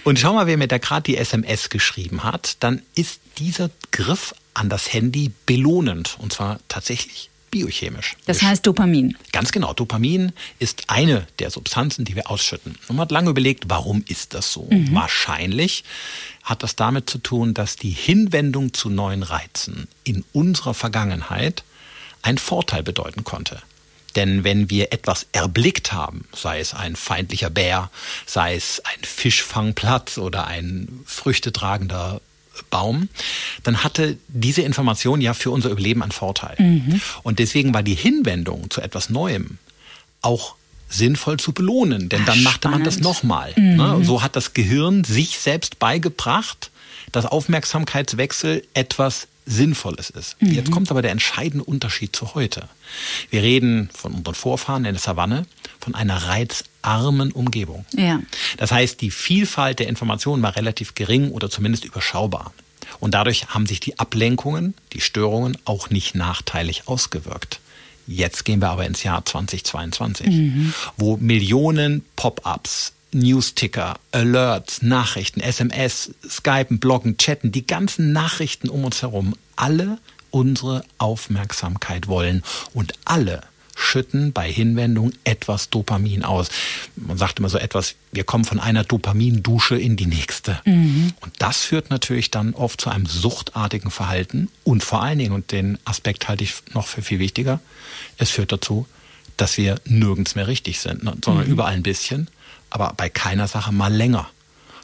Und 0.04 0.18
schau 0.18 0.32
mal, 0.32 0.46
wer 0.46 0.56
mir 0.56 0.68
da 0.68 0.78
gerade 0.78 1.02
die 1.02 1.16
SMS 1.16 1.70
geschrieben 1.70 2.24
hat, 2.24 2.56
dann 2.60 2.82
ist 2.94 3.20
dieser 3.38 3.70
Griff 3.90 4.34
an 4.54 4.68
das 4.68 4.92
Handy 4.92 5.30
belohnend. 5.46 6.16
Und 6.18 6.32
zwar 6.32 6.58
tatsächlich 6.68 7.30
biochemisch. 7.50 8.16
Das 8.26 8.42
heißt 8.42 8.66
Dopamin. 8.66 9.16
Ganz 9.32 9.52
genau. 9.52 9.72
Dopamin 9.72 10.32
ist 10.58 10.84
eine 10.88 11.26
der 11.38 11.50
Substanzen, 11.50 12.04
die 12.04 12.14
wir 12.14 12.30
ausschütten. 12.30 12.76
Und 12.88 12.96
man 12.96 13.04
hat 13.04 13.10
lange 13.10 13.30
überlegt, 13.30 13.64
warum 13.68 14.04
ist 14.06 14.34
das 14.34 14.52
so? 14.52 14.68
Mhm. 14.70 14.94
Wahrscheinlich 14.94 15.84
hat 16.48 16.62
das 16.62 16.76
damit 16.76 17.10
zu 17.10 17.18
tun, 17.18 17.52
dass 17.52 17.76
die 17.76 17.90
Hinwendung 17.90 18.72
zu 18.72 18.88
neuen 18.88 19.22
Reizen 19.22 19.86
in 20.04 20.24
unserer 20.32 20.72
Vergangenheit 20.72 21.62
einen 22.22 22.38
Vorteil 22.38 22.82
bedeuten 22.82 23.22
konnte. 23.22 23.62
Denn 24.16 24.44
wenn 24.44 24.70
wir 24.70 24.92
etwas 24.92 25.26
erblickt 25.32 25.92
haben, 25.92 26.24
sei 26.34 26.60
es 26.60 26.72
ein 26.72 26.96
feindlicher 26.96 27.50
Bär, 27.50 27.90
sei 28.26 28.54
es 28.54 28.80
ein 28.80 29.04
Fischfangplatz 29.04 30.16
oder 30.16 30.46
ein 30.46 31.00
früchtetragender 31.04 32.20
Baum, 32.70 33.10
dann 33.62 33.84
hatte 33.84 34.16
diese 34.28 34.62
Information 34.62 35.20
ja 35.20 35.34
für 35.34 35.50
unser 35.50 35.68
Überleben 35.68 36.02
einen 36.02 36.12
Vorteil. 36.12 36.56
Mhm. 36.58 37.00
Und 37.22 37.38
deswegen 37.38 37.74
war 37.74 37.82
die 37.82 37.94
Hinwendung 37.94 38.70
zu 38.70 38.80
etwas 38.80 39.10
Neuem 39.10 39.58
auch 40.22 40.56
sinnvoll 40.88 41.38
zu 41.38 41.52
belohnen, 41.52 42.08
denn 42.08 42.22
Ach, 42.22 42.26
dann 42.26 42.42
machte 42.42 42.68
spannend. 42.68 42.78
man 42.78 42.84
das 42.84 43.00
nochmal. 43.00 43.52
Mhm. 43.56 43.76
Ne? 43.76 44.00
So 44.02 44.22
hat 44.22 44.36
das 44.36 44.54
Gehirn 44.54 45.04
sich 45.04 45.38
selbst 45.38 45.78
beigebracht, 45.78 46.70
dass 47.12 47.26
Aufmerksamkeitswechsel 47.26 48.64
etwas 48.74 49.28
Sinnvolles 49.46 50.10
ist. 50.10 50.40
Mhm. 50.40 50.52
Jetzt 50.52 50.70
kommt 50.70 50.90
aber 50.90 51.02
der 51.02 51.10
entscheidende 51.10 51.64
Unterschied 51.64 52.14
zu 52.14 52.34
heute. 52.34 52.68
Wir 53.30 53.42
reden 53.42 53.88
von 53.94 54.12
unseren 54.12 54.34
Vorfahren 54.34 54.84
in 54.84 54.92
der 54.92 55.00
Savanne 55.00 55.46
von 55.80 55.94
einer 55.94 56.16
reizarmen 56.16 57.32
Umgebung. 57.32 57.86
Ja. 57.96 58.20
Das 58.58 58.72
heißt, 58.72 59.00
die 59.00 59.10
Vielfalt 59.10 59.78
der 59.78 59.88
Informationen 59.88 60.42
war 60.42 60.56
relativ 60.56 60.94
gering 60.94 61.30
oder 61.30 61.48
zumindest 61.48 61.84
überschaubar. 61.84 62.52
Und 63.00 63.14
dadurch 63.14 63.48
haben 63.48 63.66
sich 63.66 63.80
die 63.80 63.98
Ablenkungen, 63.98 64.74
die 64.92 65.00
Störungen 65.00 65.56
auch 65.64 65.90
nicht 65.90 66.14
nachteilig 66.14 66.82
ausgewirkt. 66.86 67.60
Jetzt 68.08 68.46
gehen 68.46 68.60
wir 68.60 68.70
aber 68.70 68.86
ins 68.86 69.02
Jahr 69.02 69.24
2022, 69.24 70.26
mhm. 70.26 70.74
wo 70.96 71.18
Millionen 71.18 72.04
Pop-ups, 72.16 72.94
Newsticker, 73.12 73.96
Alerts, 74.12 74.80
Nachrichten, 74.82 75.40
SMS, 75.40 76.14
Skypen, 76.26 76.80
Bloggen, 76.80 77.18
Chatten, 77.18 77.52
die 77.52 77.66
ganzen 77.66 78.12
Nachrichten 78.12 78.70
um 78.70 78.84
uns 78.84 79.02
herum, 79.02 79.34
alle 79.56 79.98
unsere 80.30 80.84
Aufmerksamkeit 80.96 82.08
wollen 82.08 82.42
und 82.72 82.94
alle 83.04 83.42
schütten 83.78 84.32
bei 84.32 84.50
Hinwendung 84.50 85.12
etwas 85.24 85.70
Dopamin 85.70 86.24
aus. 86.24 86.48
Man 86.96 87.16
sagt 87.16 87.38
immer 87.38 87.48
so 87.48 87.58
etwas, 87.58 87.94
wir 88.10 88.24
kommen 88.24 88.44
von 88.44 88.58
einer 88.58 88.82
Dopamindusche 88.84 89.76
in 89.78 89.96
die 89.96 90.06
nächste. 90.06 90.60
Mhm. 90.64 91.12
Und 91.20 91.32
das 91.38 91.62
führt 91.62 91.88
natürlich 91.88 92.30
dann 92.30 92.54
oft 92.54 92.80
zu 92.80 92.90
einem 92.90 93.06
suchtartigen 93.06 93.90
Verhalten 93.90 94.50
und 94.64 94.82
vor 94.82 95.02
allen 95.02 95.18
Dingen, 95.18 95.32
und 95.32 95.52
den 95.52 95.78
Aspekt 95.84 96.28
halte 96.28 96.44
ich 96.44 96.54
noch 96.74 96.86
für 96.86 97.02
viel 97.02 97.20
wichtiger, 97.20 97.60
es 98.18 98.30
führt 98.30 98.52
dazu, 98.52 98.86
dass 99.36 99.56
wir 99.56 99.80
nirgends 99.84 100.34
mehr 100.34 100.48
richtig 100.48 100.80
sind, 100.80 101.04
ne, 101.04 101.14
sondern 101.24 101.46
mhm. 101.46 101.52
überall 101.52 101.74
ein 101.74 101.84
bisschen, 101.84 102.28
aber 102.70 102.92
bei 102.96 103.08
keiner 103.08 103.46
Sache 103.46 103.72
mal 103.72 103.94
länger. 103.94 104.28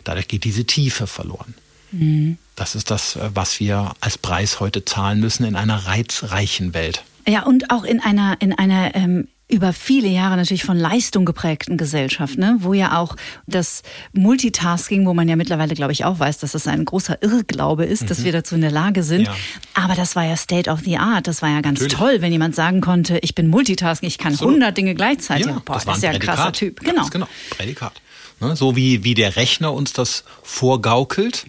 Dadurch 0.04 0.28
geht 0.28 0.44
diese 0.44 0.64
Tiefe 0.64 1.06
verloren. 1.08 1.54
Mhm. 1.90 2.38
Das 2.54 2.76
ist 2.76 2.90
das, 2.90 3.16
äh, 3.16 3.30
was 3.34 3.58
wir 3.58 3.94
als 4.00 4.18
Preis 4.18 4.60
heute 4.60 4.84
zahlen 4.84 5.18
müssen 5.18 5.44
in 5.44 5.56
einer 5.56 5.86
reizreichen 5.86 6.74
Welt. 6.74 7.02
Ja, 7.26 7.44
und 7.44 7.70
auch 7.70 7.84
in 7.84 8.00
einer, 8.00 8.36
in 8.40 8.52
einer 8.52 8.94
ähm, 8.94 9.28
über 9.48 9.72
viele 9.72 10.08
Jahre 10.08 10.36
natürlich 10.36 10.64
von 10.64 10.76
Leistung 10.76 11.24
geprägten 11.26 11.76
Gesellschaft, 11.76 12.38
ne? 12.38 12.56
wo 12.60 12.72
ja 12.72 12.98
auch 12.98 13.14
das 13.46 13.82
Multitasking, 14.12 15.06
wo 15.06 15.12
man 15.12 15.28
ja 15.28 15.36
mittlerweile, 15.36 15.74
glaube 15.74 15.92
ich, 15.92 16.04
auch 16.04 16.18
weiß, 16.18 16.38
dass 16.38 16.52
das 16.52 16.66
ein 16.66 16.84
großer 16.84 17.22
Irrglaube 17.22 17.84
ist, 17.84 18.02
mhm. 18.02 18.06
dass 18.06 18.24
wir 18.24 18.32
dazu 18.32 18.54
in 18.54 18.62
der 18.62 18.70
Lage 18.70 19.02
sind. 19.02 19.26
Ja. 19.26 19.36
Aber 19.74 19.94
das 19.94 20.16
war 20.16 20.24
ja 20.24 20.36
State 20.36 20.70
of 20.70 20.80
the 20.80 20.96
Art. 20.96 21.26
Das 21.26 21.42
war 21.42 21.50
ja 21.50 21.60
ganz 21.60 21.80
Natürlich. 21.80 21.98
toll, 21.98 22.22
wenn 22.22 22.32
jemand 22.32 22.54
sagen 22.54 22.80
konnte, 22.80 23.18
ich 23.18 23.34
bin 23.34 23.48
Multitasking, 23.48 24.08
ich 24.08 24.18
kann 24.18 24.34
so. 24.34 24.46
100 24.46 24.76
Dinge 24.76 24.94
gleichzeitig. 24.94 25.46
Ja, 25.46 25.62
Boah, 25.64 25.74
das, 25.74 25.84
das 25.84 25.96
ist 25.98 26.02
ja 26.02 26.10
ein 26.10 26.18
krasser 26.18 26.52
Typ. 26.52 26.80
Genau. 26.80 27.02
Ganz 27.02 27.10
genau. 27.10 27.28
Prädikat. 27.50 28.00
Ne? 28.40 28.56
So 28.56 28.76
wie, 28.76 29.04
wie 29.04 29.14
der 29.14 29.36
Rechner 29.36 29.74
uns 29.74 29.92
das 29.92 30.24
vorgaukelt 30.42 31.46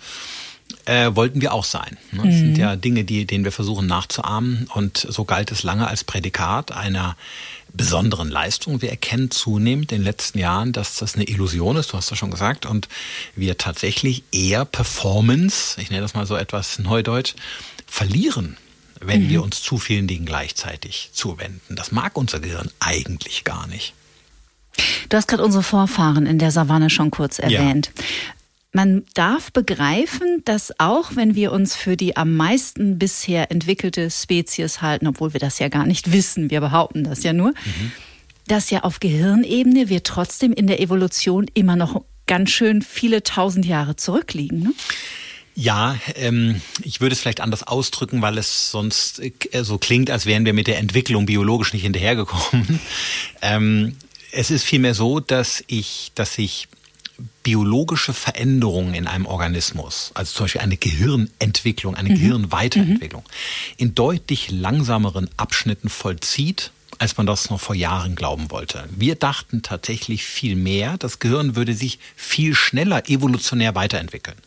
äh, 0.86 1.16
wollten 1.16 1.42
wir 1.42 1.54
auch 1.54 1.64
sein. 1.64 1.98
Ne? 2.12 2.24
Das 2.24 2.34
mhm. 2.36 2.40
sind 2.40 2.58
ja 2.58 2.76
Dinge, 2.76 3.04
die, 3.04 3.26
denen 3.26 3.44
wir 3.44 3.52
versuchen 3.52 3.88
nachzuahmen. 3.88 4.68
Und 4.74 4.98
so 4.98 5.26
galt 5.26 5.52
es 5.52 5.64
lange 5.64 5.88
als 5.88 6.04
Prädikat 6.04 6.72
einer 6.72 7.16
besonderen 7.74 8.30
Leistung. 8.30 8.82
Wir 8.82 8.90
erkennen 8.90 9.32
zunehmend 9.32 9.92
in 9.92 10.00
den 10.00 10.06
letzten 10.06 10.40
Jahren, 10.40 10.72
dass 10.72 10.98
das 10.98 11.16
eine 11.16 11.26
Illusion 11.26 11.76
ist, 11.76 11.92
du 11.92 11.98
hast 11.98 12.10
das 12.12 12.18
schon 12.18 12.32
gesagt, 12.32 12.66
und 12.66 12.88
wir 13.36 13.58
tatsächlich 13.58 14.24
eher 14.32 14.66
Performance, 14.66 15.80
ich 15.82 15.90
nenne 15.90 16.02
das 16.02 16.14
mal 16.14 16.26
so 16.26 16.36
etwas 16.36 16.80
neudeutsch, 16.80 17.36
verlieren, 17.86 18.58
wenn 19.02 19.26
mhm. 19.26 19.30
wir 19.30 19.44
uns 19.44 19.62
zu 19.62 19.78
vielen 19.78 20.08
Dingen 20.08 20.26
gleichzeitig 20.26 21.10
zuwenden. 21.12 21.76
Das 21.76 21.92
mag 21.92 22.18
unser 22.18 22.40
Gehirn 22.40 22.70
eigentlich 22.80 23.44
gar 23.44 23.68
nicht. 23.68 23.94
Du 25.10 25.18
hast 25.18 25.28
gerade 25.28 25.44
unsere 25.44 25.64
Vorfahren 25.64 26.26
in 26.26 26.40
der 26.40 26.52
Savanne 26.52 26.90
schon 26.90 27.12
kurz 27.12 27.40
erwähnt. 27.40 27.92
Man 28.76 29.06
darf 29.14 29.54
begreifen, 29.54 30.42
dass 30.44 30.82
auch 30.82 31.16
wenn 31.16 31.34
wir 31.34 31.54
uns 31.54 31.78
für 31.78 31.96
die 31.96 32.18
am 32.18 32.36
meisten 32.36 33.00
bisher 33.00 33.50
entwickelte 33.50 34.12
Spezies 34.12 34.82
halten, 34.82 35.08
obwohl 35.08 35.32
wir 35.32 35.40
das 35.40 35.60
ja 35.60 35.70
gar 35.70 35.86
nicht 35.86 36.12
wissen, 36.12 36.50
wir 36.50 36.60
behaupten 36.60 37.06
das 37.06 37.24
ja 37.24 37.32
nur, 37.32 37.52
mhm. 37.52 37.94
dass 38.48 38.72
ja 38.72 38.84
auf 38.84 39.00
Gehirnebene 39.00 39.88
wir 39.88 40.04
trotzdem 40.04 40.52
in 40.52 40.68
der 40.68 40.82
Evolution 40.82 41.46
immer 41.54 41.78
noch 41.78 42.04
ganz 42.28 42.50
schön 42.50 42.82
viele 42.82 43.24
tausend 43.24 43.66
Jahre 43.66 43.96
zurückliegen. 43.96 44.60
Ne? 44.60 44.74
Ja, 45.56 45.98
ähm, 46.16 46.60
ich 46.84 47.00
würde 47.00 47.14
es 47.14 47.22
vielleicht 47.22 47.40
anders 47.40 47.64
ausdrücken, 47.64 48.22
weil 48.22 48.38
es 48.38 48.72
sonst 48.72 49.22
äh, 49.22 49.64
so 49.64 49.78
klingt, 49.78 50.12
als 50.12 50.26
wären 50.26 50.44
wir 50.44 50.52
mit 50.52 50.68
der 50.68 50.80
Entwicklung 50.80 51.26
biologisch 51.26 51.72
nicht 51.72 51.84
hinterhergekommen. 51.84 52.82
ähm, 53.42 53.96
es 54.34 54.52
ist 54.52 54.66
vielmehr 54.66 54.94
so, 54.94 55.22
dass 55.22 55.64
ich, 55.68 56.12
dass 56.14 56.38
ich 56.38 56.68
biologische 57.44 58.14
Veränderungen 58.14 58.94
in 58.94 59.08
einem 59.08 59.26
Organismus, 59.26 60.12
also 60.14 60.34
zum 60.34 60.44
Beispiel 60.46 60.62
eine 60.62 60.78
Gehirnentwicklung, 60.78 61.96
eine 61.96 62.10
mhm. 62.10 62.16
Gehirnweiterentwicklung, 62.16 63.24
mhm. 63.24 63.74
in 63.78 63.96
deutlich 63.96 64.52
langsameren 64.52 65.30
Abschnitten 65.38 65.90
vollzieht, 65.90 66.72
als 66.98 67.18
man 67.18 67.26
das 67.26 67.50
noch 67.50 67.60
vor 67.60 67.76
Jahren 67.76 68.16
glauben 68.16 68.52
wollte. 68.52 68.88
Wir 68.90 69.16
dachten 69.16 69.62
tatsächlich 69.62 70.24
viel 70.24 70.56
mehr, 70.56 70.98
das 70.98 71.20
Gehirn 71.20 71.56
würde 71.56 71.74
sich 71.74 72.00
viel 72.16 72.56
schneller 72.56 73.10
evolutionär 73.10 73.76
weiterentwickeln. 73.76 74.38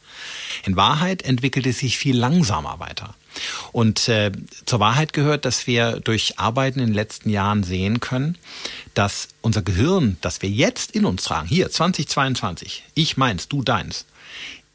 In 0.64 0.76
Wahrheit 0.76 1.22
entwickelt 1.22 1.66
es 1.66 1.78
sich 1.78 1.98
viel 1.98 2.16
langsamer 2.16 2.80
weiter. 2.80 3.14
Und 3.72 4.08
äh, 4.08 4.32
zur 4.66 4.80
Wahrheit 4.80 5.12
gehört, 5.12 5.44
dass 5.44 5.66
wir 5.66 6.00
durch 6.00 6.38
Arbeiten 6.38 6.80
in 6.80 6.86
den 6.86 6.94
letzten 6.94 7.30
Jahren 7.30 7.64
sehen 7.64 8.00
können, 8.00 8.36
dass 8.94 9.28
unser 9.42 9.62
Gehirn, 9.62 10.16
das 10.20 10.42
wir 10.42 10.50
jetzt 10.50 10.92
in 10.92 11.04
uns 11.04 11.24
tragen, 11.24 11.48
hier 11.48 11.70
2022, 11.70 12.84
ich 12.94 13.16
meins, 13.16 13.48
du 13.48 13.62
deins, 13.62 14.06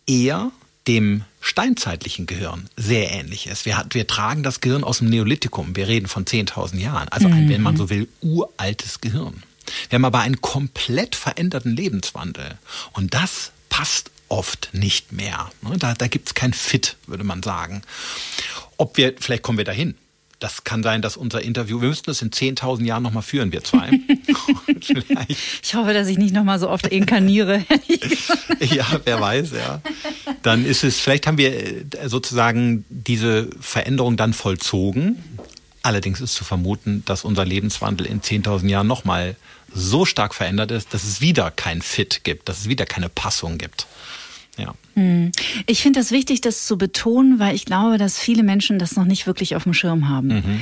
eher 0.07 0.51
dem 0.87 1.23
steinzeitlichen 1.39 2.25
Gehirn 2.25 2.69
sehr 2.75 3.11
ähnlich 3.11 3.47
ist. 3.47 3.65
Wir, 3.65 3.85
wir 3.91 4.07
tragen 4.07 4.43
das 4.43 4.61
Gehirn 4.61 4.83
aus 4.83 4.99
dem 4.99 5.09
Neolithikum. 5.09 5.75
Wir 5.75 5.87
reden 5.87 6.07
von 6.07 6.25
10.000 6.25 6.77
Jahren. 6.77 7.07
Also 7.09 7.27
ein, 7.27 7.49
wenn 7.49 7.61
man 7.61 7.77
so 7.77 7.89
will, 7.89 8.07
uraltes 8.21 9.01
Gehirn. 9.01 9.43
Wir 9.89 9.97
haben 9.97 10.05
aber 10.05 10.19
einen 10.19 10.41
komplett 10.41 11.15
veränderten 11.15 11.75
Lebenswandel. 11.75 12.57
Und 12.93 13.13
das 13.13 13.51
passt 13.69 14.11
oft 14.33 14.69
nicht 14.73 15.11
mehr. 15.11 15.51
Ne, 15.61 15.77
da, 15.77 15.93
da 15.93 16.07
gibt 16.07 16.27
es 16.27 16.33
kein 16.33 16.53
Fit, 16.53 16.97
würde 17.05 17.23
man 17.23 17.43
sagen. 17.43 17.83
Ob 18.77 18.97
wir, 18.97 19.13
vielleicht 19.19 19.43
kommen 19.43 19.59
wir 19.59 19.65
dahin. 19.65 19.93
Das 20.39 20.63
kann 20.63 20.81
sein, 20.81 21.03
dass 21.03 21.15
unser 21.15 21.41
Interview, 21.41 21.81
wir 21.81 21.87
müssten 21.87 22.07
das 22.07 22.21
in 22.23 22.31
10.000 22.31 22.83
Jahren 22.83 23.03
nochmal 23.03 23.21
führen, 23.21 23.51
wir 23.51 23.63
zwei. 23.63 23.91
ich 25.61 25.75
hoffe, 25.75 25.93
dass 25.93 26.07
ich 26.07 26.17
nicht 26.17 26.33
nochmal 26.33 26.59
so 26.59 26.67
oft 26.67 26.87
inkarniere. 26.87 27.63
ja, 28.59 28.85
wer 29.05 29.21
weiß, 29.21 29.51
ja. 29.51 29.81
Dann 30.41 30.65
ist 30.65 30.83
es, 30.83 30.99
vielleicht 30.99 31.27
haben 31.27 31.37
wir 31.37 31.53
äh, 31.53 31.85
sozusagen 32.07 32.83
diese 32.89 33.49
Veränderung 33.61 34.17
dann 34.17 34.33
vollzogen. 34.33 35.23
Allerdings 35.83 36.21
ist 36.21 36.33
zu 36.33 36.43
vermuten, 36.43 37.03
dass 37.05 37.23
unser 37.23 37.45
Lebenswandel 37.45 38.07
in 38.07 38.21
10.000 38.21 38.67
Jahren 38.67 38.87
nochmal 38.87 39.35
so 39.73 40.05
stark 40.05 40.33
verändert 40.33 40.71
ist, 40.71 40.93
dass 40.93 41.03
es 41.03 41.21
wieder 41.21 41.51
kein 41.51 41.81
Fit 41.81 42.23
gibt, 42.23 42.49
dass 42.49 42.61
es 42.61 42.69
wieder 42.69 42.85
keine 42.85 43.09
Passung 43.09 43.57
gibt. 43.57 43.87
Ja. 44.57 44.73
Hm. 44.95 45.31
Ich 45.65 45.81
finde 45.81 45.99
das 45.99 46.11
wichtig, 46.11 46.41
das 46.41 46.65
zu 46.65 46.77
betonen, 46.77 47.39
weil 47.39 47.55
ich 47.55 47.65
glaube, 47.65 47.97
dass 47.97 48.19
viele 48.19 48.43
Menschen 48.43 48.79
das 48.79 48.95
noch 48.95 49.05
nicht 49.05 49.25
wirklich 49.27 49.55
auf 49.55 49.63
dem 49.63 49.73
Schirm 49.73 50.09
haben. 50.09 50.27
Mhm. 50.27 50.61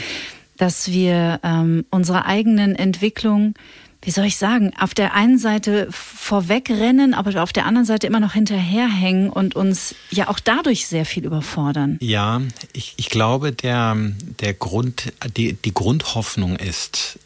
Dass 0.58 0.92
wir 0.92 1.40
ähm, 1.44 1.86
unsere 1.90 2.26
eigenen 2.26 2.76
Entwicklung, 2.76 3.56
wie 4.04 4.12
soll 4.12 4.26
ich 4.26 4.38
sagen, 4.38 4.72
auf 4.80 4.94
der 4.94 5.14
einen 5.14 5.38
Seite 5.38 5.88
vorwegrennen, 5.92 7.14
aber 7.14 7.42
auf 7.42 7.54
der 7.54 7.66
anderen 7.66 7.86
Seite 7.86 8.08
immer 8.08 8.20
noch 8.20 8.34
hinterherhängen 8.34 9.30
und 9.30 9.56
uns 9.56 9.96
ja 10.10 10.30
auch 10.30 10.40
dadurch 10.40 10.88
sehr 10.88 11.06
viel 11.06 11.26
überfordern. 11.26 11.98
Ja, 12.02 12.42
ich, 12.74 12.94
ich 12.98 13.10
glaube, 13.10 13.52
der, 13.52 13.98
der 14.40 14.54
Grund, 14.54 15.14
die, 15.36 15.54
die 15.54 15.74
Grundhoffnung 15.74 16.56
ist, 16.56 17.20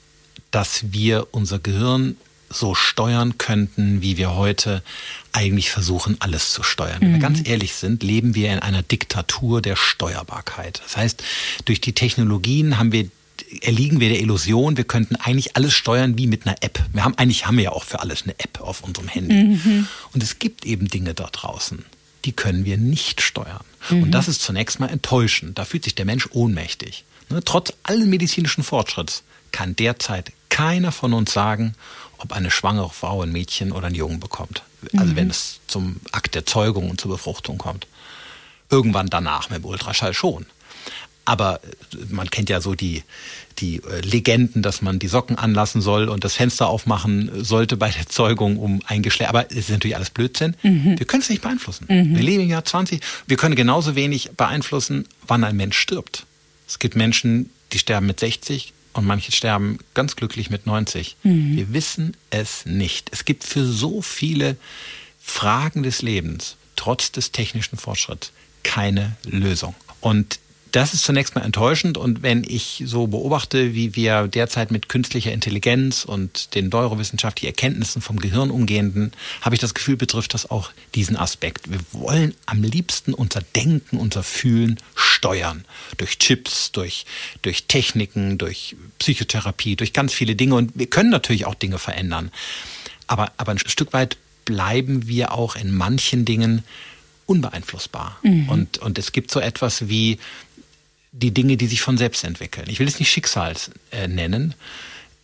dass 0.51 0.93
wir 0.93 1.27
unser 1.31 1.59
Gehirn 1.59 2.15
so 2.49 2.75
steuern 2.75 3.37
könnten, 3.37 4.01
wie 4.01 4.17
wir 4.17 4.35
heute 4.35 4.83
eigentlich 5.31 5.69
versuchen, 5.69 6.17
alles 6.19 6.53
zu 6.53 6.63
steuern. 6.63 7.01
Wenn 7.01 7.09
wir 7.09 7.17
mhm. 7.17 7.21
ganz 7.21 7.47
ehrlich 7.47 7.73
sind, 7.75 8.03
leben 8.03 8.35
wir 8.35 8.53
in 8.53 8.59
einer 8.59 8.83
Diktatur 8.83 9.61
der 9.61 9.75
Steuerbarkeit. 9.75 10.81
Das 10.83 10.97
heißt, 10.97 11.23
durch 11.65 11.81
die 11.81 11.93
Technologien 11.93 12.77
haben 12.77 12.91
wir 12.91 13.09
erliegen 13.61 13.99
wir 13.99 14.09
der 14.09 14.21
Illusion, 14.21 14.77
wir 14.77 14.85
könnten 14.85 15.15
eigentlich 15.17 15.55
alles 15.55 15.73
steuern 15.73 16.17
wie 16.17 16.27
mit 16.27 16.45
einer 16.45 16.55
App. 16.61 16.83
Wir 16.93 17.03
haben 17.03 17.17
eigentlich 17.17 17.45
haben 17.45 17.57
wir 17.57 17.65
ja 17.65 17.71
auch 17.71 17.83
für 17.83 17.99
alles 17.99 18.23
eine 18.23 18.37
App 18.39 18.61
auf 18.61 18.81
unserem 18.81 19.07
Handy. 19.07 19.35
Mhm. 19.35 19.87
Und 20.13 20.23
es 20.23 20.39
gibt 20.39 20.65
eben 20.65 20.87
Dinge 20.87 21.13
da 21.13 21.27
draußen, 21.31 21.83
die 22.23 22.31
können 22.31 22.65
wir 22.65 22.77
nicht 22.77 23.21
steuern. 23.21 23.63
Mhm. 23.89 24.03
Und 24.03 24.11
das 24.11 24.27
ist 24.27 24.41
zunächst 24.41 24.79
mal 24.79 24.89
enttäuschend. 24.89 25.57
Da 25.57 25.65
fühlt 25.65 25.83
sich 25.83 25.95
der 25.95 26.05
Mensch 26.05 26.29
ohnmächtig. 26.31 27.03
Ne? 27.29 27.43
Trotz 27.43 27.73
allen 27.83 28.09
medizinischen 28.09 28.63
Fortschritts 28.63 29.23
kann 29.51 29.75
derzeit 29.75 30.31
keiner 30.49 30.91
von 30.91 31.13
uns 31.13 31.33
sagen, 31.33 31.75
ob 32.17 32.33
eine 32.33 32.51
schwangere 32.51 32.89
Frau 32.89 33.21
ein 33.21 33.31
Mädchen 33.31 33.71
oder 33.71 33.87
einen 33.87 33.95
Jungen 33.95 34.19
bekommt. 34.19 34.63
Also 34.93 35.13
mhm. 35.13 35.15
wenn 35.15 35.29
es 35.29 35.59
zum 35.67 35.97
Akt 36.11 36.35
der 36.35 36.45
Zeugung 36.45 36.89
und 36.89 37.01
zur 37.01 37.11
Befruchtung 37.11 37.57
kommt. 37.57 37.87
Irgendwann 38.69 39.07
danach 39.07 39.49
mit 39.49 39.59
dem 39.59 39.65
Ultraschall 39.65 40.13
schon. 40.13 40.45
Aber 41.25 41.59
äh, 41.63 41.97
man 42.09 42.29
kennt 42.29 42.49
ja 42.49 42.61
so 42.61 42.75
die, 42.75 43.03
die 43.57 43.77
äh, 43.77 44.01
Legenden, 44.01 44.61
dass 44.61 44.81
man 44.81 44.99
die 44.99 45.07
Socken 45.07 45.37
anlassen 45.37 45.81
soll 45.81 46.07
und 46.07 46.23
das 46.23 46.35
Fenster 46.35 46.67
aufmachen 46.67 47.43
sollte 47.43 47.77
bei 47.77 47.89
der 47.89 48.07
Zeugung, 48.07 48.57
um 48.57 48.81
ein 48.85 49.01
Geschlecht. 49.01 49.29
Aber 49.29 49.49
es 49.51 49.57
ist 49.57 49.69
natürlich 49.71 49.95
alles 49.95 50.11
Blödsinn. 50.11 50.55
Mhm. 50.63 50.97
Wir 50.97 51.05
können 51.05 51.21
es 51.21 51.29
nicht 51.29 51.41
beeinflussen. 51.41 51.85
Mhm. 51.89 52.15
Wir 52.15 52.23
leben 52.23 52.43
im 52.43 52.49
Jahr 52.49 52.63
20. 52.63 53.01
Wir 53.27 53.37
können 53.37 53.55
genauso 53.55 53.95
wenig 53.95 54.31
beeinflussen, 54.37 55.07
wann 55.27 55.43
ein 55.43 55.55
Mensch 55.55 55.77
stirbt. 55.77 56.25
Es 56.67 56.79
gibt 56.79 56.95
Menschen, 56.95 57.49
die 57.73 57.79
sterben 57.79 58.07
mit 58.07 58.19
60, 58.19 58.73
und 58.95 59.05
manche 59.05 59.31
sterben 59.31 59.77
ganz 59.93 60.15
glücklich 60.15 60.49
mit 60.49 60.65
90. 60.65 61.17
Mhm. 61.23 61.57
Wir 61.57 61.73
wissen 61.73 62.17
es 62.29 62.65
nicht. 62.65 63.09
Es 63.11 63.25
gibt 63.25 63.43
für 63.43 63.65
so 63.65 64.01
viele 64.01 64.55
Fragen 65.19 65.83
des 65.83 66.01
Lebens, 66.01 66.55
trotz 66.75 67.11
des 67.11 67.31
technischen 67.31 67.77
Fortschritts, 67.77 68.31
keine 68.63 69.17
Lösung. 69.23 69.75
Und 69.99 70.39
das 70.75 70.93
ist 70.93 71.03
zunächst 71.05 71.35
mal 71.35 71.41
enttäuschend 71.41 71.97
und 71.97 72.21
wenn 72.21 72.43
ich 72.43 72.83
so 72.85 73.07
beobachte, 73.07 73.73
wie 73.73 73.95
wir 73.95 74.27
derzeit 74.27 74.71
mit 74.71 74.89
künstlicher 74.89 75.31
Intelligenz 75.31 76.03
und 76.03 76.53
den 76.53 76.67
neurowissenschaftlichen 76.67 77.47
Erkenntnissen 77.47 78.01
vom 78.01 78.19
Gehirn 78.19 78.51
umgehen, 78.51 79.13
habe 79.41 79.55
ich 79.55 79.61
das 79.61 79.73
Gefühl, 79.73 79.95
betrifft 79.95 80.33
das 80.33 80.51
auch 80.51 80.71
diesen 80.93 81.15
Aspekt. 81.15 81.71
Wir 81.71 81.79
wollen 81.93 82.33
am 82.45 82.61
liebsten 82.61 83.13
unser 83.13 83.41
Denken, 83.55 83.95
unser 83.95 84.21
Fühlen 84.21 84.77
steuern. 84.95 85.63
Durch 85.95 86.19
Chips, 86.19 86.73
durch, 86.73 87.05
durch 87.41 87.67
Techniken, 87.67 88.37
durch 88.37 88.75
Psychotherapie, 88.99 89.77
durch 89.77 89.93
ganz 89.93 90.13
viele 90.13 90.35
Dinge 90.35 90.55
und 90.55 90.73
wir 90.75 90.87
können 90.87 91.09
natürlich 91.09 91.45
auch 91.45 91.55
Dinge 91.55 91.79
verändern. 91.79 92.31
Aber, 93.07 93.31
aber 93.37 93.53
ein 93.53 93.59
Stück 93.59 93.93
weit 93.93 94.17
bleiben 94.43 95.07
wir 95.07 95.31
auch 95.31 95.55
in 95.55 95.73
manchen 95.73 96.25
Dingen 96.25 96.65
unbeeinflussbar. 97.25 98.19
Mhm. 98.23 98.49
Und, 98.49 98.77
und 98.79 98.99
es 98.99 99.11
gibt 99.11 99.31
so 99.31 99.39
etwas 99.39 99.89
wie 99.89 100.19
die 101.21 101.33
Dinge, 101.33 101.57
die 101.57 101.67
sich 101.67 101.81
von 101.81 101.97
selbst 101.97 102.23
entwickeln. 102.23 102.65
Ich 102.69 102.79
will 102.79 102.87
es 102.87 102.99
nicht 102.99 103.09
Schicksal 103.09 103.53
äh, 103.91 104.07
nennen. 104.07 104.53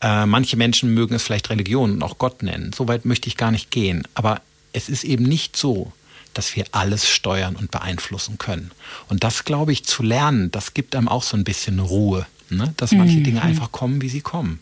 Äh, 0.01 0.25
manche 0.25 0.55
Menschen 0.55 0.93
mögen 0.93 1.13
es 1.13 1.23
vielleicht 1.23 1.49
Religion 1.49 1.91
und 1.91 2.03
auch 2.03 2.17
Gott 2.17 2.43
nennen. 2.43 2.71
So 2.73 2.87
weit 2.87 3.05
möchte 3.05 3.27
ich 3.27 3.37
gar 3.37 3.51
nicht 3.51 3.71
gehen. 3.71 4.07
Aber 4.13 4.41
es 4.73 4.89
ist 4.89 5.03
eben 5.03 5.25
nicht 5.25 5.57
so, 5.57 5.91
dass 6.33 6.55
wir 6.55 6.65
alles 6.71 7.09
steuern 7.09 7.57
und 7.57 7.71
beeinflussen 7.71 8.37
können. 8.37 8.71
Und 9.09 9.23
das, 9.25 9.43
glaube 9.43 9.73
ich, 9.73 9.83
zu 9.83 10.01
lernen, 10.01 10.49
das 10.49 10.73
gibt 10.73 10.95
einem 10.95 11.09
auch 11.09 11.23
so 11.23 11.35
ein 11.35 11.43
bisschen 11.43 11.79
Ruhe, 11.79 12.25
ne? 12.49 12.73
dass 12.77 12.93
manche 12.93 13.17
mhm. 13.17 13.23
Dinge 13.25 13.41
einfach 13.41 13.71
kommen, 13.73 14.01
wie 14.01 14.09
sie 14.09 14.21
kommen. 14.21 14.61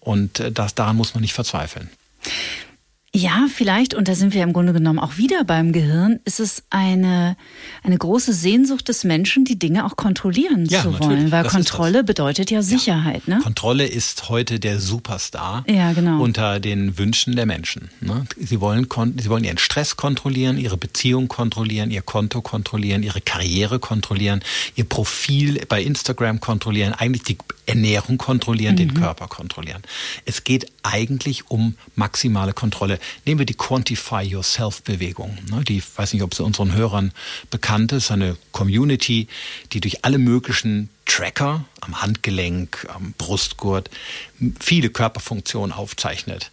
Und 0.00 0.40
äh, 0.40 0.50
das, 0.50 0.74
daran 0.74 0.96
muss 0.96 1.14
man 1.14 1.20
nicht 1.20 1.34
verzweifeln. 1.34 1.90
Ja, 3.16 3.46
vielleicht, 3.48 3.94
und 3.94 4.08
da 4.08 4.16
sind 4.16 4.34
wir 4.34 4.42
im 4.42 4.52
Grunde 4.52 4.72
genommen 4.72 4.98
auch 4.98 5.18
wieder 5.18 5.44
beim 5.44 5.72
Gehirn, 5.72 6.18
ist 6.24 6.40
es 6.40 6.64
eine, 6.70 7.36
eine 7.84 7.96
große 7.96 8.32
Sehnsucht 8.32 8.88
des 8.88 9.04
Menschen, 9.04 9.44
die 9.44 9.56
Dinge 9.56 9.86
auch 9.86 9.94
kontrollieren 9.94 10.66
ja, 10.66 10.82
zu 10.82 10.98
wollen. 10.98 11.30
Weil 11.30 11.44
das 11.44 11.52
Kontrolle 11.52 12.02
bedeutet 12.02 12.50
ja 12.50 12.60
Sicherheit. 12.60 13.22
Ja. 13.26 13.36
Ne? 13.36 13.42
Kontrolle 13.42 13.86
ist 13.86 14.28
heute 14.30 14.58
der 14.58 14.80
Superstar 14.80 15.64
ja, 15.68 15.92
genau. 15.92 16.20
unter 16.20 16.58
den 16.58 16.98
Wünschen 16.98 17.36
der 17.36 17.46
Menschen. 17.46 17.88
Ne? 18.00 18.24
Sie, 18.36 18.60
wollen, 18.60 18.88
sie 19.16 19.30
wollen 19.30 19.44
ihren 19.44 19.58
Stress 19.58 19.94
kontrollieren, 19.94 20.58
ihre 20.58 20.76
Beziehung 20.76 21.28
kontrollieren, 21.28 21.92
ihr 21.92 22.02
Konto 22.02 22.42
kontrollieren, 22.42 23.04
ihre 23.04 23.20
Karriere 23.20 23.78
kontrollieren, 23.78 24.40
ihr 24.74 24.84
Profil 24.84 25.60
bei 25.68 25.80
Instagram 25.80 26.40
kontrollieren, 26.40 26.92
eigentlich 26.94 27.22
die 27.22 27.38
Ernährung 27.66 28.18
kontrollieren, 28.18 28.74
mhm. 28.74 28.78
den 28.78 28.94
Körper 28.94 29.28
kontrollieren. 29.28 29.82
Es 30.24 30.44
geht 30.44 30.70
eigentlich 30.82 31.50
um 31.50 31.76
maximale 31.94 32.52
Kontrolle. 32.52 32.98
Nehmen 33.24 33.38
wir 33.38 33.46
die 33.46 33.54
Quantify 33.54 34.22
Yourself 34.22 34.82
Bewegung. 34.82 35.38
Ne? 35.50 35.62
Die, 35.64 35.82
weiß 35.96 36.12
nicht, 36.12 36.22
ob 36.22 36.34
sie 36.34 36.44
unseren 36.44 36.74
Hörern 36.74 37.12
bekannt 37.50 37.92
ist, 37.92 38.10
eine 38.10 38.36
Community, 38.52 39.28
die 39.72 39.80
durch 39.80 40.04
alle 40.04 40.18
möglichen 40.18 40.90
Tracker 41.06 41.64
am 41.80 42.00
Handgelenk, 42.00 42.86
am 42.92 43.14
Brustgurt 43.18 43.90
viele 44.60 44.90
Körperfunktionen 44.90 45.72
aufzeichnet 45.72 46.50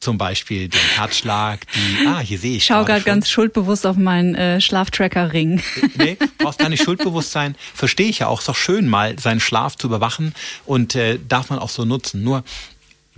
zum 0.00 0.18
Beispiel 0.18 0.68
den 0.68 0.80
Herzschlag, 0.96 1.60
die, 1.74 2.06
ah, 2.06 2.20
hier 2.20 2.38
sehe 2.38 2.52
ich. 2.52 2.58
Ich 2.58 2.64
schaue 2.66 2.84
gerade 2.84 3.02
ganz 3.02 3.28
schuldbewusst 3.28 3.86
auf 3.86 3.96
meinen 3.96 4.34
äh, 4.34 4.60
Schlaftracker-Ring. 4.60 5.62
Nee, 5.96 6.16
brauchst 6.38 6.58
gar 6.58 6.68
nicht 6.68 6.82
schuldbewusst 6.82 7.32
sein. 7.32 7.56
Verstehe 7.74 8.08
ich 8.08 8.20
ja 8.20 8.28
auch. 8.28 8.40
Ist 8.40 8.48
doch 8.48 8.56
schön, 8.56 8.88
mal 8.88 9.18
seinen 9.18 9.40
Schlaf 9.40 9.76
zu 9.76 9.86
überwachen 9.88 10.34
und 10.64 10.94
äh, 10.94 11.18
darf 11.28 11.50
man 11.50 11.58
auch 11.58 11.70
so 11.70 11.84
nutzen. 11.84 12.22
Nur 12.22 12.44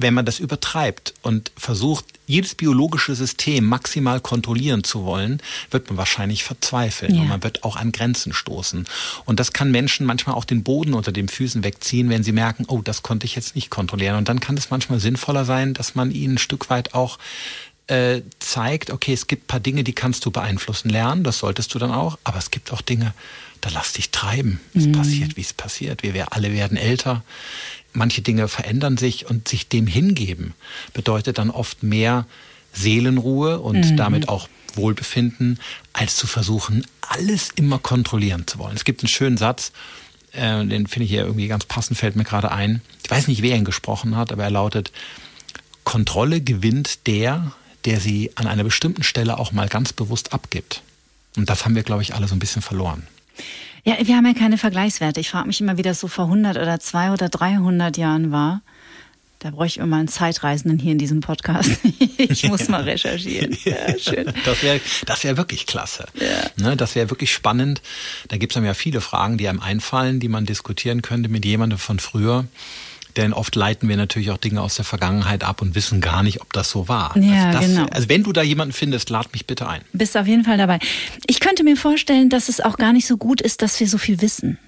wenn 0.02 0.14
man 0.14 0.24
das 0.24 0.38
übertreibt 0.38 1.14
und 1.22 1.52
versucht, 1.56 2.04
jedes 2.26 2.54
biologische 2.54 3.14
System 3.14 3.64
maximal 3.66 4.20
kontrollieren 4.20 4.84
zu 4.84 5.04
wollen, 5.04 5.42
wird 5.70 5.88
man 5.88 5.96
wahrscheinlich 5.96 6.44
verzweifeln 6.44 7.14
ja. 7.14 7.22
und 7.22 7.28
man 7.28 7.42
wird 7.42 7.64
auch 7.64 7.76
an 7.76 7.92
Grenzen 7.92 8.32
stoßen. 8.32 8.86
Und 9.24 9.40
das 9.40 9.52
kann 9.52 9.70
Menschen 9.70 10.06
manchmal 10.06 10.36
auch 10.36 10.44
den 10.44 10.62
Boden 10.62 10.94
unter 10.94 11.12
den 11.12 11.28
Füßen 11.28 11.64
wegziehen, 11.64 12.08
wenn 12.08 12.22
sie 12.22 12.32
merken, 12.32 12.64
oh, 12.68 12.82
das 12.82 13.02
konnte 13.02 13.26
ich 13.26 13.34
jetzt 13.34 13.54
nicht 13.56 13.70
kontrollieren. 13.70 14.16
Und 14.16 14.28
dann 14.28 14.40
kann 14.40 14.56
es 14.56 14.70
manchmal 14.70 15.00
sinnvoller 15.00 15.44
sein, 15.44 15.74
dass 15.74 15.94
man 15.94 16.10
ihnen 16.12 16.34
ein 16.34 16.38
Stück 16.38 16.70
weit 16.70 16.94
auch 16.94 17.18
äh, 17.88 18.22
zeigt, 18.38 18.90
okay, 18.90 19.12
es 19.12 19.26
gibt 19.26 19.44
ein 19.44 19.46
paar 19.48 19.60
Dinge, 19.60 19.82
die 19.82 19.92
kannst 19.92 20.24
du 20.24 20.30
beeinflussen 20.30 20.90
lernen, 20.90 21.24
das 21.24 21.38
solltest 21.38 21.74
du 21.74 21.78
dann 21.80 21.90
auch, 21.90 22.18
aber 22.22 22.38
es 22.38 22.52
gibt 22.52 22.72
auch 22.72 22.82
Dinge, 22.82 23.14
da 23.60 23.68
lass 23.70 23.92
dich 23.92 24.10
treiben. 24.10 24.60
Es 24.74 24.86
mhm. 24.86 24.92
passiert, 24.92 25.36
wie 25.36 25.40
es 25.40 25.52
passiert. 25.52 26.02
Wir, 26.02 26.14
wir 26.14 26.32
alle 26.32 26.52
werden 26.52 26.76
älter 26.76 27.24
manche 27.92 28.22
Dinge 28.22 28.48
verändern 28.48 28.96
sich 28.96 29.28
und 29.28 29.48
sich 29.48 29.68
dem 29.68 29.86
hingeben 29.86 30.54
bedeutet 30.92 31.38
dann 31.38 31.50
oft 31.50 31.82
mehr 31.82 32.26
Seelenruhe 32.72 33.60
und 33.60 33.90
mhm. 33.90 33.96
damit 33.96 34.28
auch 34.28 34.48
Wohlbefinden, 34.74 35.58
als 35.92 36.16
zu 36.16 36.26
versuchen, 36.26 36.86
alles 37.00 37.50
immer 37.56 37.78
kontrollieren 37.78 38.46
zu 38.46 38.58
wollen. 38.58 38.76
Es 38.76 38.84
gibt 38.84 39.02
einen 39.02 39.08
schönen 39.08 39.36
Satz, 39.36 39.72
äh, 40.32 40.64
den 40.64 40.86
finde 40.86 41.04
ich 41.04 41.10
hier 41.10 41.24
irgendwie 41.24 41.48
ganz 41.48 41.64
passend, 41.64 41.98
fällt 41.98 42.16
mir 42.16 42.24
gerade 42.24 42.52
ein. 42.52 42.80
Ich 43.02 43.10
weiß 43.10 43.26
nicht, 43.28 43.42
wer 43.42 43.56
ihn 43.56 43.64
gesprochen 43.64 44.16
hat, 44.16 44.32
aber 44.32 44.44
er 44.44 44.50
lautet, 44.50 44.92
Kontrolle 45.84 46.40
gewinnt 46.40 47.06
der, 47.06 47.52
der 47.84 48.00
sie 48.00 48.30
an 48.36 48.46
einer 48.46 48.64
bestimmten 48.64 49.02
Stelle 49.02 49.38
auch 49.38 49.52
mal 49.52 49.68
ganz 49.68 49.92
bewusst 49.92 50.32
abgibt. 50.32 50.82
Und 51.36 51.48
das 51.48 51.64
haben 51.64 51.74
wir, 51.74 51.82
glaube 51.82 52.02
ich, 52.02 52.14
alle 52.14 52.28
so 52.28 52.34
ein 52.34 52.38
bisschen 52.40 52.62
verloren. 52.62 53.06
Ja, 53.84 53.96
wir 54.02 54.16
haben 54.16 54.26
ja 54.26 54.34
keine 54.34 54.58
Vergleichswerte. 54.58 55.20
Ich 55.20 55.30
frage 55.30 55.46
mich 55.46 55.60
immer, 55.60 55.76
wie 55.76 55.82
das 55.82 56.00
so 56.00 56.08
vor 56.08 56.26
100 56.26 56.56
oder 56.56 56.80
200 56.80 57.20
oder 57.20 57.28
300 57.28 57.96
Jahren 57.96 58.32
war. 58.32 58.62
Da 59.40 59.50
bräuchte 59.50 59.80
ich 59.80 59.84
immer 59.84 59.96
einen 59.96 60.08
Zeitreisenden 60.08 60.78
hier 60.78 60.92
in 60.92 60.98
diesem 60.98 61.20
Podcast. 61.20 61.70
ich 62.18 62.44
muss 62.44 62.68
mal 62.68 62.82
recherchieren. 62.82 63.56
Ja, 63.64 63.98
schön. 63.98 64.30
Das 64.44 64.62
wäre 64.62 64.80
das 65.06 65.24
wär 65.24 65.38
wirklich 65.38 65.66
klasse. 65.66 66.04
Ja. 66.14 66.50
Ne, 66.62 66.76
das 66.76 66.94
wäre 66.94 67.08
wirklich 67.08 67.32
spannend. 67.32 67.80
Da 68.28 68.36
gibt 68.36 68.52
es 68.52 68.54
dann 68.54 68.66
ja 68.66 68.74
viele 68.74 69.00
Fragen, 69.00 69.38
die 69.38 69.48
einem 69.48 69.60
einfallen, 69.60 70.20
die 70.20 70.28
man 70.28 70.44
diskutieren 70.44 71.00
könnte 71.00 71.30
mit 71.30 71.46
jemandem 71.46 71.78
von 71.78 71.98
früher. 71.98 72.44
Denn 73.16 73.32
oft 73.32 73.54
leiten 73.56 73.88
wir 73.88 73.96
natürlich 73.96 74.30
auch 74.30 74.38
Dinge 74.38 74.62
aus 74.62 74.76
der 74.76 74.84
Vergangenheit 74.84 75.44
ab 75.44 75.62
und 75.62 75.74
wissen 75.74 76.00
gar 76.00 76.22
nicht, 76.22 76.40
ob 76.40 76.52
das 76.52 76.70
so 76.70 76.88
war. 76.88 77.16
Ja, 77.16 77.46
also, 77.46 77.58
das, 77.58 77.66
genau. 77.66 77.86
also 77.90 78.08
wenn 78.08 78.22
du 78.22 78.32
da 78.32 78.42
jemanden 78.42 78.72
findest, 78.72 79.10
lad 79.10 79.32
mich 79.32 79.46
bitte 79.46 79.68
ein. 79.68 79.82
Bist 79.92 80.16
auf 80.16 80.26
jeden 80.26 80.44
Fall 80.44 80.58
dabei. 80.58 80.78
Ich 81.26 81.40
könnte 81.40 81.64
mir 81.64 81.76
vorstellen, 81.76 82.28
dass 82.30 82.48
es 82.48 82.60
auch 82.60 82.76
gar 82.76 82.92
nicht 82.92 83.06
so 83.06 83.16
gut 83.16 83.40
ist, 83.40 83.62
dass 83.62 83.78
wir 83.80 83.88
so 83.88 83.98
viel 83.98 84.20
wissen. 84.20 84.58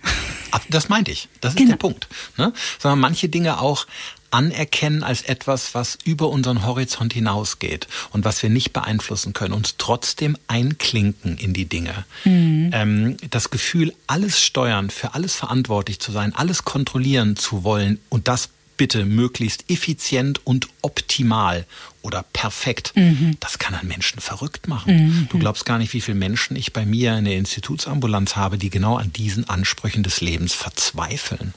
Das 0.69 0.89
meinte 0.89 1.11
ich. 1.11 1.29
Das 1.41 1.55
ist 1.55 1.59
genau. 1.59 1.71
der 1.71 1.77
Punkt. 1.77 2.09
Ne? 2.37 2.53
Sondern 2.79 3.01
manche 3.01 3.29
Dinge 3.29 3.61
auch 3.61 3.87
anerkennen 4.33 5.03
als 5.03 5.23
etwas, 5.23 5.75
was 5.75 5.99
über 6.05 6.29
unseren 6.29 6.67
Horizont 6.67 7.13
hinausgeht 7.13 7.87
und 8.11 8.25
was 8.25 8.43
wir 8.43 8.51
nicht 8.51 8.73
beeinflussen 8.73 9.33
können, 9.33 9.55
uns 9.55 9.77
trotzdem 9.79 10.37
einklinken 10.49 11.37
in 11.39 11.53
die 11.53 11.67
Dinge. 11.67 12.05
Mhm. 12.25 12.71
Ähm, 12.73 13.17
das 13.31 13.51
Gefühl, 13.51 13.95
alles 14.07 14.41
steuern, 14.41 14.91
für 14.91 15.15
alles 15.15 15.35
verantwortlich 15.35 16.01
zu 16.01 16.13
sein, 16.13 16.35
alles 16.35 16.65
kontrollieren 16.65 17.37
zu 17.37 17.65
wollen 17.65 17.99
und 18.09 18.29
das 18.29 18.49
bitte 18.77 19.05
möglichst 19.05 19.71
effizient 19.71 20.45
und 20.45 20.67
optimal 20.81 21.67
oder 22.01 22.25
perfekt. 22.33 22.93
Mhm. 22.97 23.37
Das 23.39 23.59
kann 23.59 23.75
einen 23.75 23.87
Menschen 23.87 24.21
verrückt 24.21 24.67
machen. 24.67 24.95
Mhm. 24.95 25.29
Du 25.31 25.39
glaubst 25.39 25.65
gar 25.65 25.79
nicht, 25.79 25.93
wie 25.93 26.01
viele 26.01 26.17
Menschen 26.17 26.57
ich 26.57 26.73
bei 26.73 26.85
mir 26.85 27.17
in 27.17 27.27
der 27.27 27.37
Institutsambulanz 27.37 28.35
habe, 28.35 28.59
die 28.59 28.71
genau 28.71 28.97
an 28.97 29.13
diesen 29.13 29.49
Ansprüchen 29.49 30.03
des 30.03 30.21
Lebens 30.21 30.53
verzweifeln. 30.53 31.55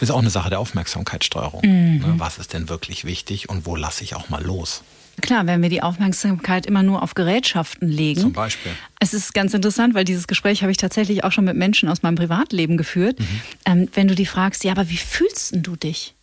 Das 0.00 0.10
ist 0.10 0.14
auch 0.14 0.20
eine 0.20 0.30
Sache 0.30 0.50
der 0.50 0.60
Aufmerksamkeitssteuerung. 0.60 1.62
Mhm. 1.64 1.98
Ne, 1.98 2.14
was 2.18 2.38
ist 2.38 2.52
denn 2.52 2.68
wirklich 2.68 3.04
wichtig 3.04 3.48
und 3.48 3.66
wo 3.66 3.76
lasse 3.76 4.04
ich 4.04 4.14
auch 4.14 4.28
mal 4.28 4.42
los? 4.42 4.82
Klar, 5.22 5.46
wenn 5.46 5.62
wir 5.62 5.70
die 5.70 5.82
Aufmerksamkeit 5.82 6.66
immer 6.66 6.82
nur 6.82 7.02
auf 7.02 7.14
Gerätschaften 7.14 7.88
legen. 7.88 8.20
Zum 8.20 8.32
Beispiel. 8.32 8.72
Es 9.00 9.14
ist 9.14 9.32
ganz 9.32 9.54
interessant, 9.54 9.94
weil 9.94 10.04
dieses 10.04 10.26
Gespräch 10.26 10.60
habe 10.60 10.70
ich 10.70 10.76
tatsächlich 10.76 11.24
auch 11.24 11.32
schon 11.32 11.46
mit 11.46 11.56
Menschen 11.56 11.88
aus 11.88 12.02
meinem 12.02 12.16
Privatleben 12.16 12.76
geführt. 12.76 13.18
Mhm. 13.18 13.40
Ähm, 13.64 13.88
wenn 13.94 14.08
du 14.08 14.14
die 14.14 14.26
fragst, 14.26 14.64
ja, 14.64 14.72
aber 14.72 14.90
wie 14.90 14.98
fühlst 14.98 15.54
du 15.56 15.76
dich? 15.76 16.14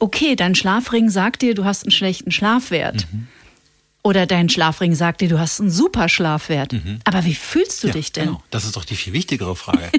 Okay, 0.00 0.34
dein 0.34 0.54
Schlafring 0.54 1.10
sagt 1.10 1.42
dir, 1.42 1.54
du 1.54 1.64
hast 1.64 1.84
einen 1.84 1.92
schlechten 1.92 2.32
Schlafwert. 2.32 3.06
Mhm. 3.12 3.28
Oder 4.02 4.26
dein 4.26 4.48
Schlafring 4.48 4.94
sagt 4.94 5.20
dir, 5.20 5.28
du 5.28 5.38
hast 5.38 5.60
einen 5.60 5.70
super 5.70 6.08
Schlafwert. 6.08 6.72
Mhm. 6.72 7.00
Aber 7.04 7.24
wie 7.26 7.34
fühlst 7.34 7.82
du 7.82 7.88
ja, 7.88 7.92
dich 7.92 8.12
denn? 8.12 8.26
Genau. 8.28 8.42
Das 8.50 8.64
ist 8.64 8.76
doch 8.76 8.86
die 8.86 8.96
viel 8.96 9.12
wichtigere 9.12 9.54
Frage. 9.54 9.90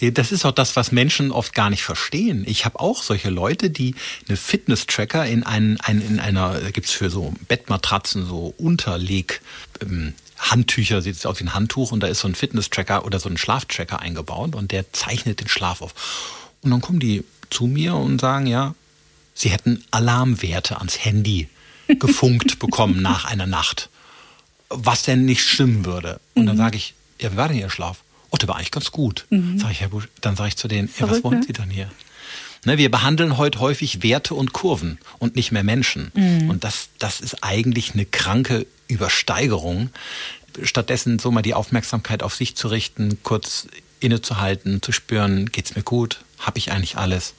das 0.12 0.32
ist 0.32 0.44
auch 0.44 0.52
das, 0.52 0.74
was 0.74 0.90
Menschen 0.90 1.30
oft 1.30 1.54
gar 1.54 1.70
nicht 1.70 1.84
verstehen. 1.84 2.44
Ich 2.48 2.64
habe 2.64 2.80
auch 2.80 3.00
solche 3.00 3.30
Leute, 3.30 3.70
die 3.70 3.94
eine 4.26 4.36
Fitness-Tracker 4.36 5.24
in, 5.24 5.44
einen, 5.44 5.80
ein, 5.80 6.00
in 6.00 6.18
einer, 6.18 6.58
da 6.58 6.70
gibt's 6.70 6.90
für 6.90 7.10
so 7.10 7.32
Bettmatratzen 7.46 8.26
so 8.26 8.54
Unterleg. 8.58 9.40
Ähm, 9.82 10.14
Handtücher, 10.38 11.02
sieht 11.02 11.16
es 11.16 11.26
aus 11.26 11.40
wie 11.40 11.44
ein 11.44 11.54
Handtuch 11.54 11.92
und 11.92 12.00
da 12.00 12.06
ist 12.06 12.20
so 12.20 12.28
ein 12.28 12.34
Fitness-Tracker 12.34 13.04
oder 13.04 13.20
so 13.20 13.28
ein 13.28 13.36
Schlaftracker 13.36 14.00
eingebaut 14.00 14.54
und 14.54 14.72
der 14.72 14.92
zeichnet 14.92 15.40
den 15.40 15.48
Schlaf 15.48 15.82
auf. 15.82 15.94
Und 16.62 16.70
dann 16.70 16.80
kommen 16.80 17.00
die 17.00 17.24
zu 17.50 17.66
mir 17.66 17.94
und 17.94 18.20
sagen, 18.20 18.46
ja, 18.46 18.74
sie 19.34 19.50
hätten 19.50 19.84
Alarmwerte 19.90 20.78
ans 20.78 21.04
Handy 21.04 21.48
gefunkt 21.88 22.58
bekommen 22.58 23.02
nach 23.02 23.24
einer 23.24 23.46
Nacht, 23.46 23.88
was 24.68 25.02
denn 25.02 25.24
nicht 25.24 25.42
stimmen 25.42 25.84
würde. 25.84 26.20
Und 26.34 26.46
dann 26.46 26.56
mhm. 26.56 26.60
sage 26.60 26.76
ich, 26.76 26.94
ja, 27.20 27.32
wie 27.32 27.36
war 27.36 27.48
denn 27.48 27.58
Ihr 27.58 27.70
Schlaf? 27.70 28.02
Oh, 28.30 28.36
der 28.36 28.48
war 28.48 28.56
eigentlich 28.56 28.70
ganz 28.70 28.90
gut. 28.92 29.26
Mhm. 29.30 29.58
Sag 29.58 29.70
ich, 29.70 29.80
Herr 29.80 29.88
Busch, 29.88 30.08
dann 30.20 30.36
sage 30.36 30.48
ich 30.48 30.56
zu 30.56 30.68
denen, 30.68 30.90
ja, 30.98 31.08
was 31.10 31.24
wollen 31.24 31.40
ne? 31.40 31.46
Sie 31.46 31.52
dann 31.52 31.70
hier? 31.70 31.90
Ne, 32.64 32.76
wir 32.76 32.90
behandeln 32.90 33.38
heute 33.38 33.60
häufig 33.60 34.02
Werte 34.02 34.34
und 34.34 34.52
Kurven 34.52 34.98
und 35.18 35.36
nicht 35.36 35.52
mehr 35.52 35.62
Menschen. 35.62 36.10
Mhm. 36.14 36.50
Und 36.50 36.64
das, 36.64 36.88
das 36.98 37.20
ist 37.20 37.42
eigentlich 37.42 37.94
eine 37.94 38.04
kranke 38.04 38.66
Übersteigerung. 38.88 39.90
Stattdessen 40.62 41.18
so 41.18 41.30
mal 41.30 41.42
die 41.42 41.54
Aufmerksamkeit 41.54 42.22
auf 42.22 42.34
sich 42.34 42.56
zu 42.56 42.68
richten, 42.68 43.18
kurz 43.22 43.68
innezuhalten, 44.00 44.82
zu 44.82 44.92
spüren, 44.92 45.50
geht's 45.52 45.76
mir 45.76 45.82
gut? 45.82 46.20
Habe 46.38 46.58
ich 46.58 46.72
eigentlich 46.72 46.96
alles? 46.96 47.34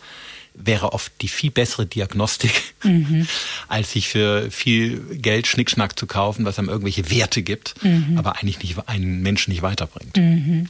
Wäre 0.54 0.94
oft 0.94 1.12
die 1.22 1.28
viel 1.28 1.52
bessere 1.52 1.86
Diagnostik, 1.86 2.74
mhm. 2.84 3.28
als 3.68 3.94
sich 3.94 4.10
für 4.10 4.52
viel 4.52 5.00
Geld 5.16 5.48
Schnickschnack 5.48 5.98
zu 5.98 6.08
kaufen, 6.08 6.46
was 6.46 6.60
einem 6.60 6.70
irgendwelche 6.70 7.10
Werte 7.10 7.42
gibt, 7.42 7.76
mhm. 7.84 8.18
aber 8.18 8.38
eigentlich 8.38 8.62
nicht, 8.62 8.78
einen 8.88 9.22
Menschen 9.22 9.52
nicht 9.52 9.62
weiterbringt. 9.62 10.18
Mhm. 10.18 10.70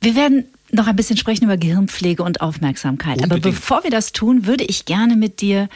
Wir 0.00 0.14
werden 0.14 0.44
noch 0.70 0.86
ein 0.86 0.96
bisschen 0.96 1.16
sprechen 1.16 1.44
über 1.44 1.56
Gehirnpflege 1.56 2.22
und 2.22 2.40
Aufmerksamkeit. 2.40 3.16
Unbedingt. 3.16 3.32
Aber 3.32 3.52
bevor 3.52 3.84
wir 3.84 3.90
das 3.90 4.12
tun, 4.12 4.46
würde 4.46 4.64
ich 4.64 4.84
gerne 4.84 5.16
mit 5.16 5.40
dir 5.40 5.68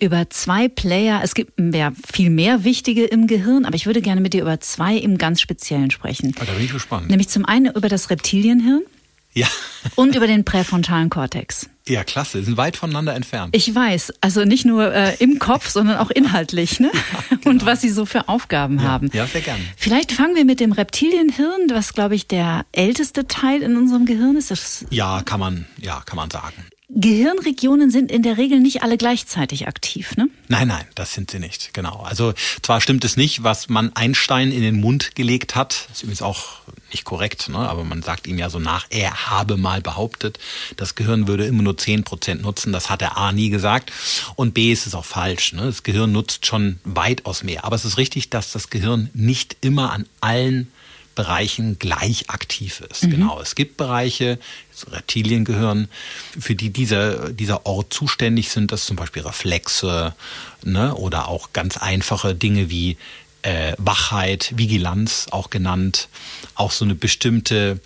über 0.00 0.28
zwei 0.30 0.68
Player, 0.68 1.20
es 1.22 1.34
gibt 1.34 1.52
ja 1.58 1.92
viel 2.12 2.30
mehr 2.30 2.64
wichtige 2.64 3.04
im 3.04 3.26
Gehirn, 3.26 3.64
aber 3.64 3.74
ich 3.74 3.86
würde 3.86 4.02
gerne 4.02 4.20
mit 4.20 4.34
dir 4.34 4.42
über 4.42 4.60
zwei 4.60 4.96
im 4.96 5.18
ganz 5.18 5.40
Speziellen 5.40 5.90
sprechen. 5.90 6.34
Ah, 6.38 6.44
da 6.44 6.52
bin 6.52 6.64
ich 6.64 6.72
gespannt. 6.72 7.08
Nämlich 7.08 7.28
zum 7.28 7.44
einen 7.44 7.74
über 7.74 7.88
das 7.88 8.10
Reptilienhirn 8.10 8.82
ja. 9.34 9.48
Und 9.96 10.14
über 10.14 10.26
den 10.26 10.44
präfrontalen 10.44 11.10
Kortex. 11.10 11.68
Ja, 11.86 12.02
klasse. 12.02 12.38
Sie 12.38 12.44
sind 12.44 12.56
weit 12.56 12.76
voneinander 12.76 13.14
entfernt. 13.14 13.54
Ich 13.54 13.74
weiß. 13.74 14.14
Also 14.22 14.44
nicht 14.44 14.64
nur 14.64 14.94
äh, 14.94 15.16
im 15.18 15.38
Kopf, 15.38 15.68
sondern 15.68 15.98
auch 15.98 16.10
inhaltlich. 16.10 16.80
Ne? 16.80 16.90
Ja, 17.12 17.36
genau. 17.36 17.50
Und 17.50 17.66
was 17.66 17.82
sie 17.82 17.90
so 17.90 18.06
für 18.06 18.28
Aufgaben 18.28 18.78
ja, 18.78 18.84
haben. 18.84 19.10
Ja, 19.12 19.26
sehr 19.26 19.42
gerne. 19.42 19.62
Vielleicht 19.76 20.12
fangen 20.12 20.34
wir 20.34 20.44
mit 20.44 20.60
dem 20.60 20.72
Reptilienhirn, 20.72 21.68
was, 21.70 21.92
glaube 21.92 22.14
ich, 22.14 22.26
der 22.26 22.64
älteste 22.72 23.26
Teil 23.26 23.62
in 23.62 23.76
unserem 23.76 24.06
Gehirn 24.06 24.36
ist. 24.36 24.50
Das 24.50 24.86
ja, 24.90 25.22
kann 25.22 25.40
man, 25.40 25.66
ja, 25.78 26.00
kann 26.06 26.16
man 26.16 26.30
sagen. 26.30 26.54
Gehirnregionen 26.90 27.90
sind 27.90 28.12
in 28.12 28.22
der 28.22 28.36
Regel 28.36 28.60
nicht 28.60 28.82
alle 28.82 28.98
gleichzeitig 28.98 29.66
aktiv, 29.66 30.16
ne? 30.16 30.28
Nein, 30.48 30.68
nein, 30.68 30.84
das 30.94 31.14
sind 31.14 31.30
sie 31.30 31.38
nicht, 31.38 31.72
genau. 31.72 32.00
Also 32.00 32.34
zwar 32.60 32.82
stimmt 32.82 33.04
es 33.04 33.16
nicht, 33.16 33.42
was 33.42 33.70
man 33.70 33.96
Einstein 33.96 34.52
in 34.52 34.60
den 34.60 34.80
Mund 34.80 35.14
gelegt 35.14 35.56
hat, 35.56 35.88
ist 35.92 36.02
übrigens 36.02 36.20
auch 36.20 36.60
nicht 36.90 37.04
korrekt, 37.04 37.48
ne? 37.48 37.58
aber 37.58 37.84
man 37.84 38.02
sagt 38.02 38.26
ihm 38.26 38.38
ja 38.38 38.50
so 38.50 38.58
nach, 38.58 38.86
er 38.90 39.30
habe 39.30 39.56
mal 39.56 39.80
behauptet, 39.80 40.38
das 40.76 40.94
Gehirn 40.94 41.26
würde 41.26 41.46
immer 41.46 41.62
nur 41.62 41.78
zehn 41.78 42.04
Prozent 42.04 42.42
nutzen, 42.42 42.72
das 42.72 42.90
hat 42.90 43.00
er 43.00 43.16
A 43.16 43.32
nie 43.32 43.48
gesagt 43.48 43.90
und 44.36 44.52
B 44.52 44.70
ist 44.70 44.86
es 44.86 44.94
auch 44.94 45.06
falsch. 45.06 45.54
Ne? 45.54 45.62
Das 45.62 45.84
Gehirn 45.84 46.12
nutzt 46.12 46.44
schon 46.44 46.78
weitaus 46.84 47.42
mehr, 47.42 47.64
aber 47.64 47.76
es 47.76 47.86
ist 47.86 47.96
richtig, 47.96 48.28
dass 48.28 48.52
das 48.52 48.68
Gehirn 48.68 49.08
nicht 49.14 49.56
immer 49.62 49.90
an 49.90 50.06
allen 50.20 50.70
Bereichen 51.14 51.78
gleich 51.78 52.30
aktiv 52.30 52.82
ist. 52.90 53.04
Mhm. 53.04 53.10
Genau. 53.10 53.40
Es 53.40 53.54
gibt 53.54 53.76
Bereiche, 53.76 54.38
das 54.72 54.92
Reptiliengehirn, 54.92 55.88
für 56.38 56.54
die 56.54 56.70
dieser, 56.70 57.30
dieser 57.30 57.66
Ort 57.66 57.92
zuständig 57.92 58.50
sind, 58.50 58.72
das 58.72 58.86
zum 58.86 58.96
Beispiel 58.96 59.22
Reflexe 59.22 60.14
ne, 60.64 60.94
oder 60.94 61.28
auch 61.28 61.52
ganz 61.52 61.76
einfache 61.76 62.34
Dinge 62.34 62.70
wie 62.70 62.96
äh, 63.42 63.74
Wachheit, 63.78 64.52
Vigilanz 64.56 65.26
auch 65.30 65.50
genannt, 65.50 66.08
auch 66.54 66.70
so 66.70 66.84
eine 66.84 66.94
bestimmte 66.94 67.80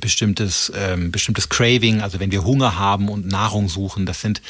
bestimmtes 0.00 0.72
ähm, 0.74 1.12
bestimmtes 1.12 1.48
Craving, 1.48 2.00
also 2.00 2.18
wenn 2.18 2.32
wir 2.32 2.42
Hunger 2.42 2.76
haben 2.76 3.08
und 3.08 3.28
Nahrung 3.28 3.68
suchen, 3.68 4.04
das 4.04 4.20
sind 4.20 4.42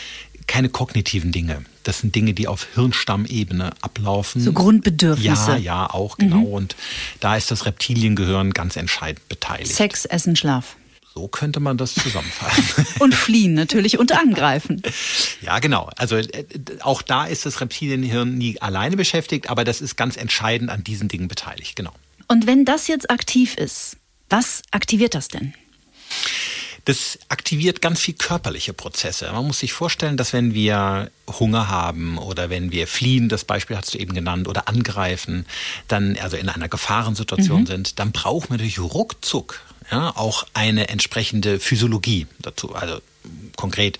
keine 0.47 0.71
kognitiven 0.71 1.31
Dinge. 1.31 1.65
Das 1.87 2.01
sind 2.01 2.17
Dinge, 2.17 2.35
die 2.35 2.49
auf 2.49 2.67
Hirnstammebene 2.75 3.71
ablaufen. 3.81 4.41
So 4.41 4.53
Grundbedürfnisse. 4.53 5.53
Ja, 5.53 5.57
ja, 5.57 5.91
auch 5.91 6.19
genau. 6.19 6.39
Mhm. 6.39 6.47
Und 6.47 6.77
da 7.21 7.37
ist 7.37 7.53
das 7.53 7.65
Reptiliengehirn 7.65 8.53
ganz 8.53 8.75
entscheidend 8.75 9.29
beteiligt. 9.29 9.73
Sex, 9.73 10.05
Essen, 10.05 10.35
Schlaf. 10.35 10.77
So 11.15 11.29
könnte 11.29 11.61
man 11.61 11.79
das 11.79 11.95
zusammenfassen. 11.95 12.87
und 12.99 13.15
fliehen 13.15 13.55
natürlich 13.55 14.01
und 14.01 14.11
angreifen. 14.11 14.83
Ja, 15.41 15.61
genau. 15.61 15.89
Also 15.97 16.17
äh, 16.17 16.45
auch 16.81 17.03
da 17.03 17.25
ist 17.25 17.47
das 17.47 17.61
Reptilienhirn 17.61 18.37
nie 18.37 18.61
alleine 18.61 18.97
beschäftigt, 18.97 19.49
aber 19.49 19.63
das 19.63 19.81
ist 19.81 19.97
ganz 19.97 20.17
entscheidend 20.17 20.71
an 20.71 20.83
diesen 20.83 21.07
Dingen 21.07 21.29
beteiligt, 21.29 21.77
genau. 21.77 21.93
Und 22.27 22.49
wenn 22.49 22.65
das 22.65 22.89
jetzt 22.89 23.11
aktiv 23.11 23.57
ist, 23.57 23.97
was 24.29 24.63
aktiviert 24.73 25.15
das 25.15 25.29
denn? 25.29 25.55
Das 26.87 27.19
aktiviert 27.29 27.83
ganz 27.83 28.01
viel 28.01 28.15
körperliche 28.15 28.73
Prozesse. 28.73 29.31
Man 29.33 29.47
muss 29.47 29.59
sich 29.59 29.73
vorstellen, 29.73 30.17
dass 30.17 30.33
wenn 30.33 30.55
wir 30.55 31.11
Hunger 31.29 31.69
haben 31.69 32.17
oder 32.17 32.49
wenn 32.49 32.71
wir 32.71 32.87
fliehen, 32.87 33.29
das 33.29 33.45
Beispiel 33.45 33.77
hast 33.77 33.93
du 33.93 33.99
eben 33.99 34.15
genannt, 34.15 34.47
oder 34.47 34.69
angreifen, 34.69 35.47
dann 35.89 36.17
also 36.23 36.37
in 36.37 36.49
einer 36.49 36.69
Gefahrensituation 36.69 37.63
mhm. 37.63 37.67
sind, 37.67 37.99
dann 37.99 38.13
brauchen 38.13 38.51
wir 38.51 38.59
natürlich 38.59 38.79
ruckzuck 38.79 39.61
ja, 39.91 40.17
auch 40.17 40.47
eine 40.55 40.89
entsprechende 40.89 41.61
Physiologie 41.61 42.27
dazu. 42.39 42.75
Also 42.75 43.01
konkret, 43.57 43.99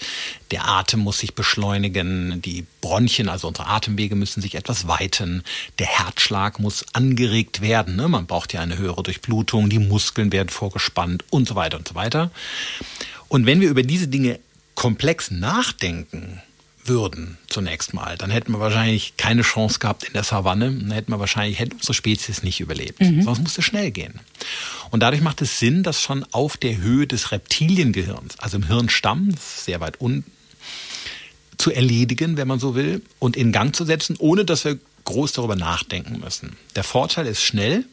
der 0.51 0.69
Atem 0.69 1.01
muss 1.01 1.19
sich 1.19 1.35
beschleunigen, 1.35 2.41
die 2.43 2.67
Bronchien, 2.81 3.29
also 3.29 3.49
unsere 3.49 3.69
Atemwege 3.69 4.15
müssen 4.15 4.41
sich 4.41 4.55
etwas 4.55 4.87
weiten, 4.87 5.43
der 5.79 5.87
Herzschlag 5.87 6.59
muss 6.59 6.85
angeregt 6.93 7.61
werden, 7.61 7.97
ne? 7.97 8.09
man 8.09 8.27
braucht 8.27 8.53
ja 8.53 8.61
eine 8.61 8.79
höhere 8.79 9.03
Durchblutung, 9.03 9.71
die 9.71 9.79
Muskeln 9.79 10.33
werden 10.33 10.49
vorgespannt 10.49 11.25
und 11.31 11.49
so 11.49 11.55
weiter 11.55 11.79
und 11.79 11.89
so 11.89 11.95
weiter. 11.95 12.31
Und 13.29 13.47
wenn 13.47 13.61
wir 13.61 13.69
über 13.69 13.83
diese 13.83 14.09
Dinge 14.09 14.39
komplex 14.75 15.31
nachdenken, 15.31 16.43
würden 16.89 17.39
zunächst 17.49 17.95
mal, 17.95 18.17
dann 18.17 18.31
hätten 18.31 18.53
wir 18.53 18.61
wahrscheinlich 18.61 19.17
keine 19.17 19.43
Chance 19.43 19.79
gehabt 19.79 20.05
in 20.05 20.13
der 20.13 20.25
Savanne. 20.25 20.73
Dann 20.73 20.91
hätten 20.91 21.13
wir 21.13 21.21
wahrscheinlich, 21.21 21.59
hätte 21.59 21.77
unsere 21.77 21.95
Spezies 21.95 22.43
nicht 22.43 22.61
überlebt. 22.61 23.01
Mhm. 23.01 23.23
Sonst 23.23 23.41
musste 23.41 23.63
schnell 23.63 23.91
gehen. 23.91 24.21
Und 24.91 25.01
dadurch 25.01 25.23
macht 25.23 25.43
es 25.43 25.59
Sinn, 25.59 25.83
das 25.83 26.01
schon 26.01 26.25
auf 26.33 26.57
der 26.57 26.79
Höhe 26.79 27.07
des 27.07 27.33
Reptiliengehirns, 27.33 28.39
also 28.39 28.57
im 28.57 28.67
Hirnstamm, 28.67 29.35
sehr 29.39 29.81
weit 29.81 30.01
unten, 30.01 30.31
zu 31.59 31.73
erledigen, 31.73 32.37
wenn 32.37 32.49
man 32.49 32.61
so 32.61 32.75
will, 32.75 33.03
und 33.19 33.37
in 33.37 33.53
Gang 33.53 33.75
zu 33.75 33.85
setzen, 33.85 34.17
ohne 34.19 34.45
dass 34.45 34.65
wir 34.65 34.79
groß 35.05 35.33
darüber 35.33 35.57
nachdenken 35.57 36.21
müssen. 36.21 36.57
Der 36.75 36.85
Vorteil 36.85 37.27
ist 37.27 37.43
schnell. 37.43 37.85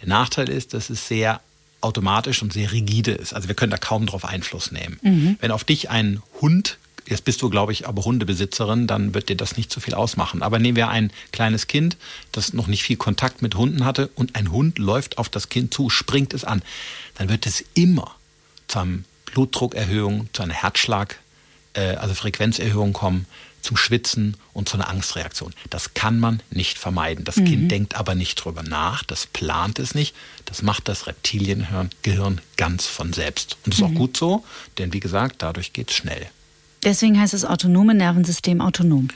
Der 0.00 0.08
Nachteil 0.08 0.48
ist, 0.48 0.74
dass 0.74 0.90
es 0.90 1.06
sehr 1.06 1.40
automatisch 1.80 2.42
und 2.42 2.52
sehr 2.52 2.72
rigide 2.72 3.12
ist. 3.12 3.32
Also 3.32 3.48
wir 3.48 3.54
können 3.54 3.70
da 3.70 3.76
kaum 3.78 4.06
drauf 4.06 4.24
Einfluss 4.24 4.72
nehmen. 4.72 4.98
Mhm. 5.02 5.36
Wenn 5.40 5.50
auf 5.50 5.64
dich 5.64 5.90
ein 5.90 6.22
Hund 6.40 6.78
Jetzt 7.08 7.24
bist 7.24 7.40
du, 7.40 7.50
glaube 7.50 7.72
ich, 7.72 7.86
aber 7.86 8.04
Hundebesitzerin, 8.04 8.86
dann 8.86 9.14
wird 9.14 9.28
dir 9.28 9.36
das 9.36 9.56
nicht 9.56 9.72
so 9.72 9.80
viel 9.80 9.94
ausmachen. 9.94 10.42
Aber 10.42 10.58
nehmen 10.58 10.76
wir 10.76 10.88
ein 10.88 11.12
kleines 11.32 11.68
Kind, 11.68 11.96
das 12.32 12.52
noch 12.52 12.66
nicht 12.66 12.82
viel 12.82 12.96
Kontakt 12.96 13.42
mit 13.42 13.54
Hunden 13.54 13.84
hatte 13.84 14.08
und 14.14 14.34
ein 14.34 14.50
Hund 14.50 14.78
läuft 14.78 15.18
auf 15.18 15.28
das 15.28 15.48
Kind 15.48 15.72
zu, 15.72 15.88
springt 15.88 16.34
es 16.34 16.44
an, 16.44 16.62
dann 17.14 17.28
wird 17.28 17.46
es 17.46 17.64
immer 17.74 18.16
zu 18.66 18.80
einer 18.80 18.98
Blutdruckerhöhung, 19.26 20.28
zu 20.32 20.42
einer 20.42 20.54
Herzschlag, 20.54 21.20
äh, 21.74 21.94
also 21.96 22.14
Frequenzerhöhung 22.14 22.92
kommen, 22.92 23.26
zum 23.66 23.76
Schwitzen 23.76 24.36
und 24.52 24.68
zu 24.68 24.76
einer 24.76 24.88
Angstreaktion. 24.88 25.52
Das 25.70 25.94
kann 25.94 26.20
man 26.20 26.40
nicht 26.50 26.78
vermeiden. 26.78 27.24
Das 27.24 27.36
mhm. 27.36 27.44
Kind 27.46 27.70
denkt 27.70 27.96
aber 27.96 28.14
nicht 28.14 28.36
drüber 28.36 28.62
nach, 28.62 29.02
das 29.02 29.26
plant 29.26 29.78
es 29.80 29.94
nicht. 29.94 30.14
Das 30.44 30.62
macht 30.62 30.88
das 30.88 31.06
Reptiliengehirn 31.08 32.40
ganz 32.56 32.86
von 32.86 33.12
selbst. 33.12 33.56
Und 33.64 33.74
das 33.74 33.80
ist 33.80 33.86
mhm. 33.86 33.96
auch 33.96 33.98
gut 33.98 34.16
so, 34.16 34.44
denn 34.78 34.92
wie 34.92 35.00
gesagt, 35.00 35.42
dadurch 35.42 35.72
geht 35.72 35.90
es 35.90 35.96
schnell. 35.96 36.28
Deswegen 36.86 37.18
heißt 37.18 37.34
das 37.34 37.44
autonome 37.44 37.94
Nervensystem 37.94 38.60
autonom. 38.60 39.08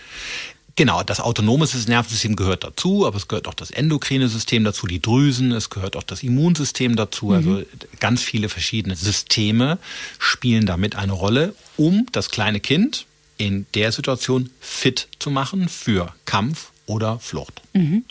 Genau, 0.74 1.04
das 1.04 1.20
autonome 1.20 1.68
Nervensystem 1.86 2.34
gehört 2.34 2.64
dazu, 2.64 3.06
aber 3.06 3.16
es 3.16 3.28
gehört 3.28 3.46
auch 3.46 3.54
das 3.54 3.70
endokrine 3.70 4.28
System 4.28 4.64
dazu, 4.64 4.88
die 4.88 5.00
Drüsen, 5.00 5.52
es 5.52 5.70
gehört 5.70 5.94
auch 5.94 6.02
das 6.02 6.24
Immunsystem 6.24 6.96
dazu. 6.96 7.26
Mhm. 7.26 7.32
Also 7.32 7.62
ganz 8.00 8.22
viele 8.22 8.48
verschiedene 8.48 8.96
Systeme 8.96 9.78
spielen 10.18 10.66
damit 10.66 10.96
eine 10.96 11.12
Rolle, 11.12 11.54
um 11.76 12.06
das 12.10 12.30
kleine 12.30 12.58
Kind 12.58 13.06
in 13.36 13.66
der 13.74 13.92
Situation 13.92 14.50
fit 14.58 15.06
zu 15.20 15.30
machen 15.30 15.68
für 15.68 16.12
Kampf 16.24 16.72
oder 16.90 17.20
Flucht. 17.20 17.62
Mhm. 17.72 18.04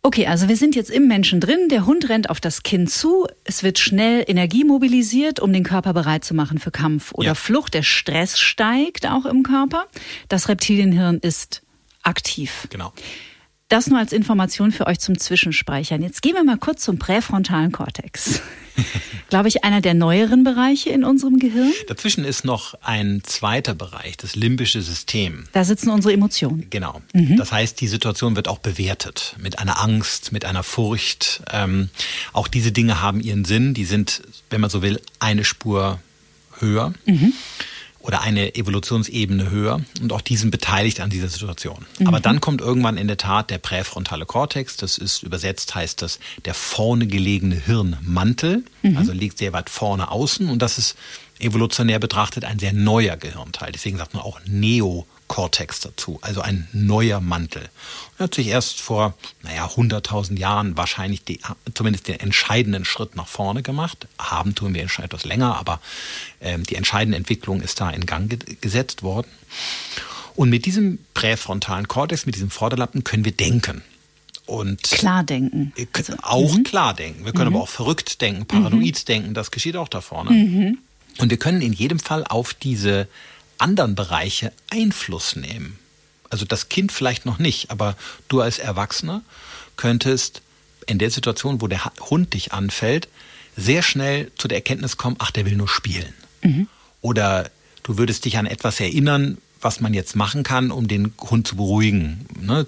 Okay, 0.00 0.28
also 0.28 0.48
wir 0.48 0.56
sind 0.56 0.76
jetzt 0.76 0.90
im 0.90 1.08
Menschen 1.08 1.40
drin. 1.40 1.68
Der 1.68 1.86
Hund 1.86 2.08
rennt 2.08 2.30
auf 2.30 2.40
das 2.40 2.62
Kind 2.62 2.88
zu. 2.88 3.26
Es 3.42 3.64
wird 3.64 3.80
schnell 3.80 4.24
Energie 4.28 4.62
mobilisiert, 4.62 5.40
um 5.40 5.52
den 5.52 5.64
Körper 5.64 5.92
bereit 5.92 6.24
zu 6.24 6.32
machen 6.32 6.58
für 6.58 6.70
Kampf 6.70 7.12
oder 7.14 7.28
ja. 7.28 7.34
Flucht. 7.34 7.74
Der 7.74 7.82
Stress 7.82 8.38
steigt 8.38 9.06
auch 9.06 9.26
im 9.26 9.42
Körper. 9.42 9.86
Das 10.28 10.48
Reptilienhirn 10.48 11.18
ist 11.18 11.62
aktiv. 12.04 12.68
Genau. 12.70 12.92
Das 13.68 13.88
nur 13.88 13.98
als 13.98 14.12
Information 14.12 14.70
für 14.70 14.86
euch 14.86 15.00
zum 15.00 15.18
Zwischenspeichern. 15.18 16.00
Jetzt 16.00 16.22
gehen 16.22 16.34
wir 16.34 16.44
mal 16.44 16.58
kurz 16.58 16.84
zum 16.84 16.98
präfrontalen 16.98 17.72
Kortex. 17.72 18.40
Glaube 19.30 19.48
ich, 19.48 19.64
einer 19.64 19.80
der 19.80 19.94
neueren 19.94 20.44
Bereiche 20.44 20.90
in 20.90 21.04
unserem 21.04 21.38
Gehirn. 21.38 21.72
Dazwischen 21.88 22.24
ist 22.24 22.44
noch 22.44 22.74
ein 22.82 23.22
zweiter 23.24 23.74
Bereich, 23.74 24.16
das 24.16 24.36
limbische 24.36 24.82
System. 24.82 25.44
Da 25.52 25.64
sitzen 25.64 25.90
unsere 25.90 26.12
Emotionen. 26.12 26.66
Genau. 26.70 27.00
Mhm. 27.12 27.36
Das 27.36 27.52
heißt, 27.52 27.80
die 27.80 27.88
Situation 27.88 28.36
wird 28.36 28.48
auch 28.48 28.58
bewertet 28.58 29.36
mit 29.40 29.58
einer 29.58 29.82
Angst, 29.82 30.32
mit 30.32 30.44
einer 30.44 30.62
Furcht. 30.62 31.42
Ähm, 31.50 31.88
auch 32.32 32.48
diese 32.48 32.72
Dinge 32.72 33.00
haben 33.00 33.20
ihren 33.20 33.44
Sinn. 33.44 33.74
Die 33.74 33.84
sind, 33.84 34.22
wenn 34.50 34.60
man 34.60 34.70
so 34.70 34.82
will, 34.82 35.00
eine 35.18 35.44
Spur 35.44 35.98
höher. 36.58 36.92
Mhm 37.06 37.32
oder 38.02 38.20
eine 38.20 38.54
Evolutionsebene 38.54 39.50
höher 39.50 39.80
und 40.00 40.12
auch 40.12 40.20
diesen 40.20 40.50
beteiligt 40.50 41.00
an 41.00 41.10
dieser 41.10 41.28
Situation. 41.28 41.86
Mhm. 41.98 42.08
Aber 42.08 42.20
dann 42.20 42.40
kommt 42.40 42.60
irgendwann 42.60 42.96
in 42.96 43.06
der 43.06 43.16
Tat 43.16 43.50
der 43.50 43.58
präfrontale 43.58 44.26
Kortex, 44.26 44.76
das 44.76 44.98
ist 44.98 45.22
übersetzt 45.22 45.74
heißt 45.74 46.02
das 46.02 46.18
der 46.44 46.54
vorne 46.54 47.06
gelegene 47.06 47.54
Hirnmantel, 47.54 48.64
mhm. 48.82 48.96
also 48.96 49.12
liegt 49.12 49.38
sehr 49.38 49.52
weit 49.52 49.70
vorne 49.70 50.10
außen 50.10 50.48
und 50.48 50.60
das 50.60 50.78
ist 50.78 50.96
evolutionär 51.38 51.98
betrachtet 51.98 52.44
ein 52.44 52.58
sehr 52.58 52.72
neuer 52.72 53.16
Gehirnteil. 53.16 53.72
Deswegen 53.72 53.98
sagt 53.98 54.14
man 54.14 54.22
auch 54.22 54.40
Neo 54.46 55.06
Cortex 55.28 55.80
dazu, 55.80 56.18
also 56.20 56.42
ein 56.42 56.68
neuer 56.72 57.20
Mantel. 57.20 57.70
Er 58.18 58.24
hat 58.24 58.34
sich 58.34 58.48
erst 58.48 58.80
vor, 58.80 59.14
naja, 59.42 59.66
100.000 59.66 60.38
Jahren 60.38 60.76
wahrscheinlich 60.76 61.24
die, 61.24 61.40
zumindest 61.74 62.08
den 62.08 62.20
entscheidenden 62.20 62.84
Schritt 62.84 63.16
nach 63.16 63.28
vorne 63.28 63.62
gemacht. 63.62 64.06
Haben 64.18 64.54
tun 64.54 64.74
wir 64.74 64.88
schon 64.88 65.04
etwas 65.04 65.24
länger, 65.24 65.56
aber 65.56 65.80
äh, 66.40 66.58
die 66.58 66.76
entscheidende 66.76 67.16
Entwicklung 67.16 67.62
ist 67.62 67.80
da 67.80 67.90
in 67.90 68.06
Gang 68.06 68.28
ge 68.28 68.56
gesetzt 68.60 69.02
worden. 69.02 69.28
Und 70.34 70.50
mit 70.50 70.66
diesem 70.66 70.98
präfrontalen 71.14 71.88
Kortex, 71.88 72.26
mit 72.26 72.34
diesem 72.34 72.50
Vorderlappen 72.50 73.04
können 73.04 73.24
wir 73.24 73.32
denken. 73.32 73.82
Und 74.46 74.82
klar 74.82 75.24
denken. 75.24 75.72
Also, 75.92 76.14
auch 76.22 76.54
mhm. 76.54 76.64
klar 76.64 76.94
denken. 76.94 77.24
Wir 77.24 77.32
können 77.32 77.50
mhm. 77.50 77.56
aber 77.56 77.64
auch 77.64 77.68
verrückt 77.68 78.20
denken, 78.20 78.46
paranoid 78.46 78.98
mhm. 78.98 79.04
denken. 79.06 79.34
Das 79.34 79.50
geschieht 79.50 79.76
auch 79.76 79.88
da 79.88 80.00
vorne. 80.00 80.30
Mhm. 80.30 80.78
Und 81.18 81.30
wir 81.30 81.38
können 81.38 81.60
in 81.60 81.72
jedem 81.72 81.98
Fall 81.98 82.24
auf 82.24 82.54
diese 82.54 83.08
anderen 83.62 83.94
Bereiche 83.94 84.52
Einfluss 84.70 85.36
nehmen. 85.36 85.78
Also 86.30 86.44
das 86.44 86.68
Kind 86.68 86.92
vielleicht 86.92 87.26
noch 87.26 87.38
nicht, 87.38 87.70
aber 87.70 87.96
du 88.28 88.40
als 88.40 88.58
Erwachsener 88.58 89.22
könntest 89.76 90.42
in 90.86 90.98
der 90.98 91.10
Situation, 91.10 91.60
wo 91.60 91.68
der 91.68 91.84
Hund 92.10 92.34
dich 92.34 92.52
anfällt, 92.52 93.08
sehr 93.56 93.82
schnell 93.82 94.30
zu 94.36 94.48
der 94.48 94.58
Erkenntnis 94.58 94.96
kommen, 94.96 95.16
ach, 95.18 95.30
der 95.30 95.46
will 95.46 95.56
nur 95.56 95.68
spielen. 95.68 96.12
Mhm. 96.42 96.68
Oder 97.00 97.50
du 97.82 97.98
würdest 97.98 98.24
dich 98.24 98.38
an 98.38 98.46
etwas 98.46 98.80
erinnern, 98.80 99.38
was 99.60 99.80
man 99.80 99.94
jetzt 99.94 100.16
machen 100.16 100.42
kann, 100.42 100.70
um 100.70 100.88
den 100.88 101.12
Hund 101.20 101.46
zu 101.46 101.56
beruhigen. 101.56 102.26
Ne? 102.40 102.66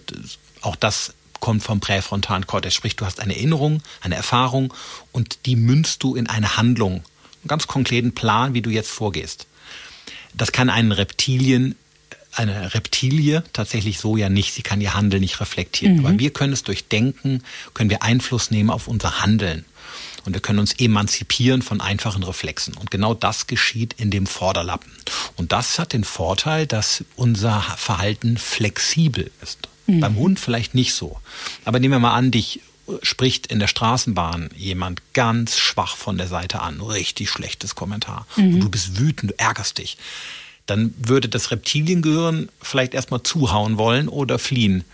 Auch 0.61 0.76
das 0.76 1.14
kommt 1.40 1.62
vom 1.62 1.80
präfrontalen 1.80 2.46
Kortex. 2.46 2.74
Sprich, 2.74 2.96
du 2.96 3.04
hast 3.04 3.20
eine 3.20 3.35
Erinnerung, 3.35 3.83
eine 4.00 4.14
Erfahrung 4.14 4.72
und 5.12 5.46
die 5.46 5.57
münzt 5.57 6.02
du 6.02 6.14
in 6.14 6.28
eine 6.28 6.57
Handlung. 6.57 7.02
Einen 7.42 7.48
ganz 7.48 7.66
konkreten 7.66 8.14
Plan, 8.14 8.54
wie 8.54 8.62
du 8.62 8.70
jetzt 8.70 8.90
vorgehst. 8.90 9.46
Das 10.34 10.52
kann 10.52 10.70
einen 10.70 10.92
Reptilien 10.92 11.76
eine 12.36 12.74
Reptilie 12.74 13.44
tatsächlich 13.52 13.98
so 13.98 14.16
ja 14.16 14.28
nicht. 14.28 14.54
Sie 14.54 14.62
kann 14.62 14.80
ihr 14.80 14.94
Handeln 14.94 15.20
nicht 15.20 15.40
reflektieren. 15.40 15.98
Mhm. 15.98 16.06
Aber 16.06 16.18
wir 16.18 16.30
können 16.30 16.52
es 16.52 16.62
durch 16.62 16.88
Denken, 16.88 17.42
können 17.74 17.90
wir 17.90 18.02
Einfluss 18.02 18.50
nehmen 18.50 18.70
auf 18.70 18.88
unser 18.88 19.20
Handeln. 19.22 19.64
Und 20.24 20.32
wir 20.32 20.40
können 20.40 20.58
uns 20.58 20.72
emanzipieren 20.72 21.60
von 21.60 21.80
einfachen 21.80 22.22
Reflexen. 22.22 22.74
Und 22.74 22.90
genau 22.90 23.12
das 23.14 23.46
geschieht 23.46 23.94
in 23.98 24.10
dem 24.10 24.26
Vorderlappen. 24.26 24.90
Und 25.36 25.52
das 25.52 25.78
hat 25.78 25.92
den 25.92 26.04
Vorteil, 26.04 26.66
dass 26.66 27.04
unser 27.14 27.60
Verhalten 27.60 28.38
flexibel 28.38 29.30
ist. 29.42 29.68
Mhm. 29.86 30.00
Beim 30.00 30.16
Hund 30.16 30.40
vielleicht 30.40 30.74
nicht 30.74 30.94
so. 30.94 31.20
Aber 31.64 31.78
nehmen 31.78 31.92
wir 31.92 31.98
mal 31.98 32.14
an, 32.14 32.30
dich 32.30 32.60
spricht 33.02 33.46
in 33.46 33.58
der 33.58 33.68
Straßenbahn 33.68 34.50
jemand 34.56 35.02
ganz 35.12 35.58
schwach 35.58 35.96
von 35.96 36.18
der 36.18 36.28
Seite 36.28 36.60
an, 36.60 36.80
richtig 36.80 37.30
schlechtes 37.30 37.74
Kommentar. 37.74 38.26
Mhm. 38.36 38.54
Und 38.54 38.60
du 38.60 38.68
bist 38.68 38.98
wütend, 38.98 39.32
du 39.32 39.38
ärgerst 39.38 39.78
dich. 39.78 39.96
Dann 40.66 40.94
würde 40.98 41.28
das 41.28 41.50
Reptiliengehirn 41.50 42.48
vielleicht 42.60 42.94
erstmal 42.94 43.22
zuhauen 43.22 43.78
wollen 43.78 44.08
oder 44.08 44.38
fliehen. 44.38 44.84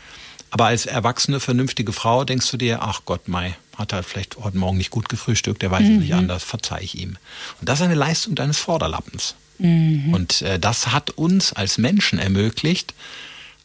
Aber 0.50 0.66
als 0.66 0.86
erwachsene, 0.86 1.38
vernünftige 1.38 1.92
Frau 1.92 2.24
denkst 2.24 2.50
du 2.50 2.56
dir, 2.56 2.82
ach 2.82 3.02
Gott, 3.04 3.28
Mai, 3.28 3.56
hat 3.76 3.92
er 3.92 4.02
vielleicht 4.02 4.36
heute 4.36 4.58
Morgen 4.58 4.78
nicht 4.78 4.90
gut 4.90 5.08
gefrühstückt, 5.08 5.62
der 5.62 5.70
weiß 5.70 5.82
mhm. 5.82 5.94
es 5.94 6.00
nicht 6.00 6.14
anders, 6.14 6.42
verzeih 6.42 6.80
ich 6.82 6.98
ihm. 6.98 7.16
Und 7.60 7.68
das 7.68 7.80
ist 7.80 7.84
eine 7.84 7.94
Leistung 7.94 8.34
deines 8.34 8.58
Vorderlappens. 8.58 9.36
Mhm. 9.58 10.12
Und 10.12 10.42
äh, 10.42 10.58
das 10.58 10.88
hat 10.88 11.10
uns 11.10 11.52
als 11.52 11.78
Menschen 11.78 12.18
ermöglicht, 12.18 12.94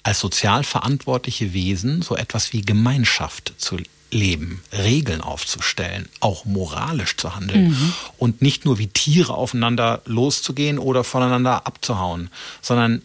als 0.03 0.19
sozial 0.19 0.63
verantwortliche 0.63 1.53
Wesen 1.53 2.03
so 2.03 2.15
etwas 2.15 2.53
wie 2.53 2.61
Gemeinschaft 2.61 3.53
zu 3.57 3.77
leben, 4.15 4.63
Regeln 4.71 5.21
aufzustellen, 5.21 6.07
auch 6.21 6.45
moralisch 6.45 7.17
zu 7.17 7.35
handeln 7.35 7.69
mhm. 7.69 7.93
und 8.17 8.41
nicht 8.41 8.65
nur 8.65 8.79
wie 8.79 8.87
Tiere 8.87 9.33
aufeinander 9.33 10.01
loszugehen 10.05 10.79
oder 10.79 11.03
voneinander 11.03 11.67
abzuhauen, 11.67 12.29
sondern 12.61 13.01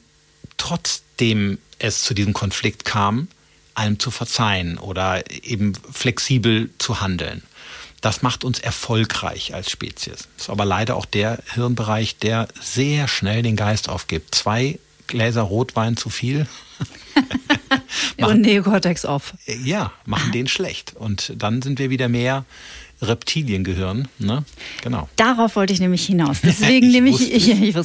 trotzdem 0.56 1.58
es 1.78 2.04
zu 2.04 2.14
diesem 2.14 2.32
Konflikt 2.32 2.84
kam, 2.84 3.28
einem 3.74 3.98
zu 3.98 4.10
verzeihen 4.10 4.78
oder 4.78 5.28
eben 5.30 5.72
flexibel 5.92 6.70
zu 6.78 7.00
handeln. 7.00 7.42
Das 8.00 8.22
macht 8.22 8.44
uns 8.44 8.58
erfolgreich 8.60 9.54
als 9.54 9.70
Spezies. 9.70 10.28
Das 10.36 10.44
ist 10.44 10.50
aber 10.50 10.64
leider 10.64 10.96
auch 10.96 11.04
der 11.04 11.42
Hirnbereich, 11.52 12.16
der 12.16 12.48
sehr 12.60 13.08
schnell 13.08 13.42
den 13.42 13.56
Geist 13.56 13.88
aufgibt. 13.88 14.34
Zwei 14.34 14.78
Gläser 15.06 15.42
Rotwein 15.42 15.96
zu 15.96 16.08
viel 16.08 16.46
machen, 18.18 18.36
Und 18.36 18.40
Neokortex 18.42 19.04
off. 19.04 19.34
Ja, 19.64 19.92
machen 20.06 20.32
den 20.32 20.48
schlecht. 20.48 20.94
Und 20.96 21.32
dann 21.36 21.62
sind 21.62 21.78
wir 21.78 21.90
wieder 21.90 22.08
mehr 22.08 22.44
Reptiliengehirn. 23.02 24.08
Ne? 24.18 24.44
Genau. 24.82 25.08
Darauf 25.16 25.56
wollte 25.56 25.72
ich 25.72 25.80
nämlich 25.80 26.04
hinaus. 26.04 26.40
Deswegen 26.44 26.86
ich 26.86 26.92
nehme 26.92 27.08
ich, 27.10 27.32
ich, 27.48 27.48
ich 27.48 27.76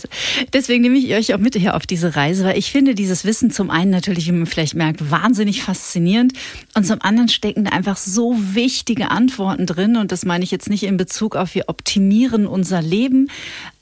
deswegen 0.54 0.82
nehme 0.82 0.98
ich 0.98 1.14
euch 1.14 1.34
auch 1.34 1.40
mit 1.40 1.56
hier 1.56 1.76
auf 1.76 1.86
diese 1.86 2.16
Reise, 2.16 2.44
weil 2.44 2.58
ich 2.58 2.72
finde 2.72 2.96
dieses 2.96 3.24
Wissen 3.24 3.52
zum 3.52 3.70
einen 3.70 3.92
natürlich, 3.92 4.28
wie 4.28 4.34
man 4.34 4.46
vielleicht 4.46 4.76
merkt, 4.76 5.10
wahnsinnig 5.10 5.64
faszinierend 5.64 6.34
und 6.74 6.86
zum 6.86 7.02
anderen 7.02 7.30
stecken 7.30 7.66
da 7.66 7.72
einfach 7.72 7.98
so 7.98 8.36
wichtige 8.38 9.10
Antworten 9.10 9.66
drin 9.66 9.96
und 9.96 10.12
das 10.12 10.26
meine 10.26 10.44
ich 10.44 10.52
jetzt 10.52 10.70
nicht 10.70 10.84
in 10.84 10.98
Bezug 10.98 11.36
auf 11.36 11.56
wir 11.56 11.70
optimieren 11.70 12.46
unser 12.46 12.82
Leben, 12.82 13.30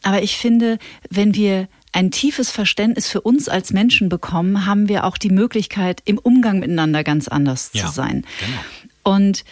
aber 0.03 0.21
ich 0.21 0.37
finde, 0.37 0.77
wenn 1.09 1.33
wir 1.33 1.67
ein 1.93 2.11
tiefes 2.11 2.51
Verständnis 2.51 3.07
für 3.07 3.21
uns 3.21 3.47
als 3.47 3.71
Menschen 3.71 4.09
bekommen, 4.09 4.65
haben 4.65 4.89
wir 4.89 5.05
auch 5.05 5.17
die 5.17 5.29
Möglichkeit, 5.29 6.01
im 6.05 6.17
Umgang 6.17 6.59
miteinander 6.59 7.03
ganz 7.03 7.27
anders 7.27 7.69
ja, 7.73 7.85
zu 7.85 7.91
sein. 7.91 8.25
Genau. 8.39 9.15
Und 9.15 9.45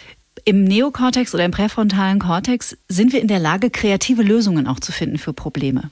im 0.43 0.63
Neokortex 0.63 1.33
oder 1.33 1.45
im 1.45 1.51
präfrontalen 1.51 2.19
Kortex 2.19 2.75
sind 2.89 3.13
wir 3.13 3.21
in 3.21 3.27
der 3.27 3.39
Lage, 3.39 3.69
kreative 3.69 4.23
Lösungen 4.23 4.67
auch 4.67 4.79
zu 4.79 4.91
finden 4.91 5.17
für 5.17 5.33
Probleme. 5.33 5.91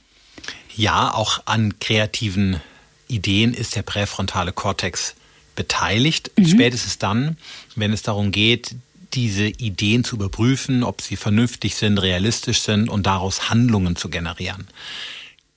Ja, 0.74 1.14
auch 1.14 1.42
an 1.46 1.78
kreativen 1.78 2.60
Ideen 3.06 3.54
ist 3.54 3.76
der 3.76 3.82
präfrontale 3.82 4.52
Kortex 4.52 5.14
beteiligt. 5.54 6.32
Mhm. 6.36 6.46
Spätestens 6.46 6.98
dann, 6.98 7.36
wenn 7.76 7.92
es 7.92 8.02
darum 8.02 8.32
geht, 8.32 8.74
diese 9.12 9.46
Ideen 9.46 10.04
zu 10.04 10.16
überprüfen, 10.16 10.84
ob 10.84 11.00
sie 11.00 11.16
vernünftig 11.16 11.74
sind, 11.74 11.98
realistisch 11.98 12.60
sind 12.60 12.88
und 12.88 13.06
daraus 13.06 13.50
Handlungen 13.50 13.96
zu 13.96 14.08
generieren. 14.08 14.68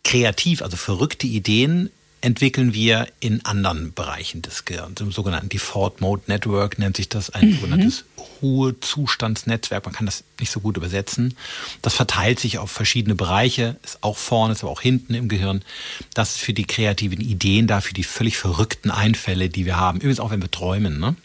Kreativ, 0.03 0.61
also 0.61 0.77
verrückte 0.77 1.27
Ideen 1.27 1.89
entwickeln 2.23 2.73
wir 2.73 3.07
in 3.19 3.43
anderen 3.43 3.93
Bereichen 3.93 4.41
des 4.41 4.63
Gehirns. 4.63 5.01
Im 5.01 5.11
sogenannten 5.11 5.49
Default 5.49 5.99
Mode 5.99 6.23
Network 6.27 6.79
nennt 6.79 6.95
sich 6.95 7.09
das 7.09 7.29
ein 7.29 7.49
mhm. 7.49 7.55
sogenanntes 7.55 8.05
Ruhezustandsnetzwerk. 8.41 9.83
Man 9.85 9.93
kann 9.93 10.05
das 10.05 10.23
nicht 10.39 10.49
so 10.49 10.61
gut 10.61 10.77
übersetzen. 10.77 11.35
Das 11.81 11.93
verteilt 11.93 12.39
sich 12.39 12.59
auf 12.59 12.71
verschiedene 12.71 13.15
Bereiche, 13.15 13.75
ist 13.83 13.97
auch 14.01 14.15
vorne, 14.15 14.53
ist 14.53 14.63
aber 14.63 14.71
auch 14.71 14.79
hinten 14.79 15.15
im 15.15 15.27
Gehirn. 15.27 15.63
Das 16.13 16.35
ist 16.35 16.37
für 16.39 16.53
die 16.53 16.63
kreativen 16.65 17.19
Ideen 17.19 17.67
da, 17.67 17.81
für 17.81 17.93
die 17.93 18.05
völlig 18.05 18.37
verrückten 18.37 18.89
Einfälle, 18.89 19.49
die 19.49 19.65
wir 19.65 19.75
haben. 19.75 19.97
Übrigens 19.97 20.21
auch, 20.21 20.31
wenn 20.31 20.41
wir 20.41 20.51
träumen. 20.51 21.01
Ne? 21.01 21.17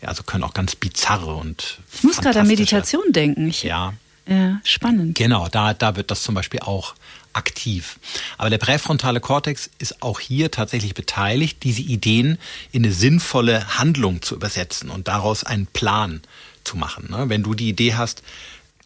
Ja, 0.00 0.08
also 0.08 0.22
können 0.22 0.42
auch 0.42 0.54
ganz 0.54 0.74
bizarre 0.74 1.34
und 1.34 1.80
Ich 1.94 2.02
muss 2.02 2.16
gerade 2.16 2.40
an 2.40 2.46
Meditation 2.46 3.12
denken. 3.12 3.48
Ich, 3.48 3.62
ja. 3.62 3.92
Ja, 4.28 4.60
spannend. 4.64 5.16
Genau, 5.16 5.46
da, 5.48 5.72
da 5.72 5.94
wird 5.94 6.10
das 6.10 6.22
zum 6.22 6.34
Beispiel 6.34 6.58
auch 6.60 6.94
aktiv. 7.36 7.98
Aber 8.38 8.50
der 8.50 8.58
präfrontale 8.58 9.20
Kortex 9.20 9.70
ist 9.78 10.02
auch 10.02 10.20
hier 10.20 10.50
tatsächlich 10.50 10.94
beteiligt, 10.94 11.62
diese 11.62 11.82
Ideen 11.82 12.38
in 12.72 12.84
eine 12.84 12.92
sinnvolle 12.92 13.78
Handlung 13.78 14.22
zu 14.22 14.34
übersetzen 14.34 14.90
und 14.90 15.08
daraus 15.08 15.44
einen 15.44 15.66
Plan 15.66 16.22
zu 16.64 16.76
machen. 16.76 17.08
Ne? 17.10 17.28
Wenn 17.28 17.42
du 17.42 17.54
die 17.54 17.68
Idee 17.68 17.94
hast, 17.94 18.22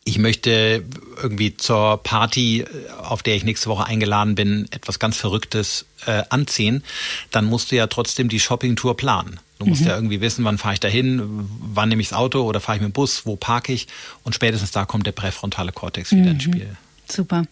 ich 0.04 0.18
möchte 0.18 0.82
irgendwie 1.16 1.56
zur 1.56 2.02
Party, 2.02 2.64
auf 3.02 3.22
der 3.22 3.36
ich 3.36 3.44
nächste 3.44 3.68
Woche 3.68 3.84
eingeladen 3.84 4.34
bin, 4.34 4.66
etwas 4.70 4.98
ganz 4.98 5.16
Verrücktes 5.16 5.86
äh, 6.06 6.22
anziehen, 6.30 6.82
dann 7.30 7.44
musst 7.44 7.70
du 7.70 7.76
ja 7.76 7.86
trotzdem 7.86 8.28
die 8.28 8.40
Shoppingtour 8.40 8.96
planen. 8.96 9.40
Du 9.58 9.66
musst 9.66 9.82
mhm. 9.82 9.88
ja 9.88 9.94
irgendwie 9.94 10.22
wissen, 10.22 10.42
wann 10.44 10.56
fahre 10.56 10.74
ich 10.74 10.80
dahin, 10.80 11.22
wann 11.60 11.90
nehme 11.90 12.00
ich 12.00 12.08
das 12.08 12.18
Auto 12.18 12.42
oder 12.42 12.60
fahre 12.60 12.76
ich 12.76 12.82
mit 12.82 12.90
dem 12.90 12.94
Bus, 12.94 13.26
wo 13.26 13.36
parke 13.36 13.74
ich. 13.74 13.88
Und 14.24 14.34
spätestens 14.34 14.70
da 14.70 14.86
kommt 14.86 15.06
der 15.06 15.12
präfrontale 15.12 15.70
Kortex 15.70 16.12
wieder 16.12 16.22
mhm. 16.22 16.30
ins 16.30 16.42
Spiel. 16.42 16.76
Super. 17.10 17.44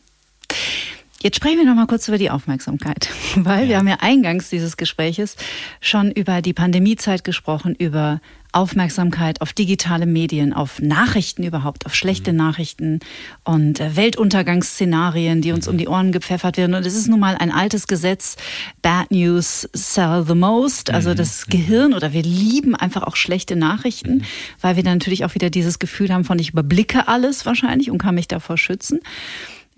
Jetzt 1.21 1.37
sprechen 1.37 1.59
wir 1.59 1.67
noch 1.67 1.75
mal 1.75 1.89
kurz 1.89 2.07
über 2.07 2.17
die 2.17 2.31
Aufmerksamkeit, 2.31 3.09
weil 3.35 3.63
ja. 3.63 3.69
wir 3.69 3.79
haben 3.79 3.89
ja 3.89 3.97
eingangs 4.01 4.51
dieses 4.51 4.77
Gespräches 4.77 5.37
schon 5.81 6.13
über 6.13 6.43
die 6.43 6.53
Pandemiezeit 6.53 7.25
gesprochen, 7.25 7.75
über 7.75 8.21
Aufmerksamkeit 8.53 9.41
auf 9.41 9.53
digitale 9.53 10.07
Medien, 10.07 10.53
auf 10.53 10.81
Nachrichten 10.81 11.43
überhaupt, 11.43 11.87
auf 11.87 11.95
schlechte 11.95 12.31
mhm. 12.31 12.39
Nachrichten 12.39 13.01
und 13.45 13.81
äh, 13.81 13.97
Weltuntergangsszenarien, 13.97 15.43
die 15.43 15.51
uns 15.53 15.67
mhm. 15.67 15.73
um 15.73 15.79
die 15.79 15.89
Ohren 15.89 16.13
gepfeffert 16.13 16.57
werden. 16.57 16.75
Und 16.75 16.87
es 16.87 16.95
ist 16.95 17.09
nun 17.09 17.21
mal 17.21 17.37
ein 17.37 17.51
altes 17.51 17.89
Gesetz, 17.89 18.37
Bad 18.81 19.11
News 19.11 19.69
sell 19.73 20.25
the 20.27 20.35
most, 20.35 20.91
also 20.91 21.11
mhm. 21.11 21.17
das 21.17 21.47
mhm. 21.47 21.51
Gehirn 21.51 21.95
oder 21.95 22.13
wir 22.13 22.23
lieben 22.23 22.77
einfach 22.77 23.03
auch 23.03 23.17
schlechte 23.17 23.57
Nachrichten, 23.57 24.19
mhm. 24.19 24.23
weil 24.61 24.77
wir 24.77 24.85
dann 24.85 24.99
natürlich 24.99 25.25
auch 25.25 25.35
wieder 25.35 25.51
dieses 25.51 25.79
Gefühl 25.81 26.13
haben 26.13 26.25
von 26.25 26.39
ich 26.39 26.51
überblicke 26.51 27.09
alles 27.09 27.45
wahrscheinlich 27.45 27.91
und 27.91 27.99
kann 27.99 28.15
mich 28.15 28.29
davor 28.29 28.57
schützen. 28.57 29.01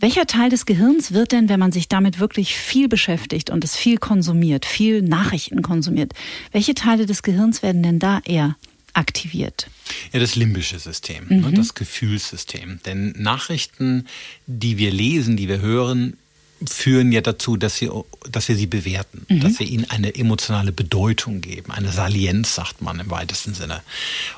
Welcher 0.01 0.27
Teil 0.27 0.49
des 0.49 0.65
Gehirns 0.65 1.13
wird 1.13 1.33
denn, 1.33 1.51
wenn 1.51 1.61
man 1.61 1.73
sich 1.73 1.87
damit 1.87 2.19
wirklich 2.19 2.57
viel 2.57 2.89
beschäftigt 2.89 3.51
und 3.51 3.65
es 3.65 3.77
viel 3.77 3.99
konsumiert, 3.99 4.65
viel 4.65 5.03
Nachrichten 5.03 5.61
konsumiert, 5.61 6.15
welche 6.53 6.75
Teile 6.75 7.05
des 7.05 7.23
Gehirns 7.23 7.63
werden 7.63 7.83
denn 7.83 7.99
da 7.99 8.21
eher 8.25 8.57
aktiviert? 8.95 9.69
Ja, 10.13 10.21
das 10.21 10.37
limbische 10.37 10.79
System, 10.79 11.27
ne, 11.29 11.49
mhm. 11.49 11.55
das 11.55 11.75
Gefühlssystem. 11.75 12.81
Denn 12.87 13.13
Nachrichten, 13.19 14.07
die 14.47 14.79
wir 14.79 14.91
lesen, 14.91 15.37
die 15.37 15.49
wir 15.49 15.61
hören, 15.61 16.17
führen 16.67 17.13
ja 17.13 17.21
dazu, 17.21 17.59
dass, 17.59 17.77
sie, 17.77 17.91
dass 18.31 18.49
wir 18.49 18.57
sie 18.57 18.67
bewerten, 18.67 19.27
mhm. 19.29 19.41
dass 19.41 19.59
wir 19.59 19.67
ihnen 19.67 19.89
eine 19.91 20.15
emotionale 20.15 20.73
Bedeutung 20.73 21.43
geben, 21.43 21.73
eine 21.73 21.93
Salienz, 21.93 22.55
sagt 22.55 22.81
man 22.81 23.01
im 23.01 23.11
weitesten 23.11 23.53
Sinne. 23.53 23.83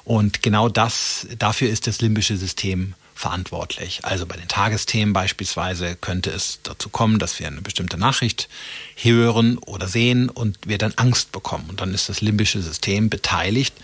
Und 0.05 0.43
genau 0.43 0.69
das, 0.69 1.29
dafür 1.39 1.69
ist 1.69 1.87
das 1.87 2.01
limbische 2.01 2.37
System 2.37 2.95
verantwortlich. 3.23 4.01
Also 4.03 4.27
bei 4.27 4.37
den 4.37 4.49
Tagesthemen 4.49 5.13
beispielsweise 5.13 5.95
könnte 5.97 6.31
es 6.31 6.59
dazu 6.65 6.89
kommen, 6.89 7.21
dass 7.21 7.39
wir 7.39 7.47
eine 7.47 7.63
bestimmte 7.63 7.97
Nachricht 7.97 8.49
hören 8.97 9.59
oder 9.59 9.87
sehen 9.87 10.29
und 10.29 10.59
wir 10.67 10.77
dann 10.77 10.93
Angst 10.97 11.31
bekommen. 11.31 11.67
Und 11.71 11.81
dann 11.81 11.95
ist 11.95 12.09
das 12.09 12.21
limbische 12.21 12.61
System 12.61 13.11
beteiligt 13.11 13.75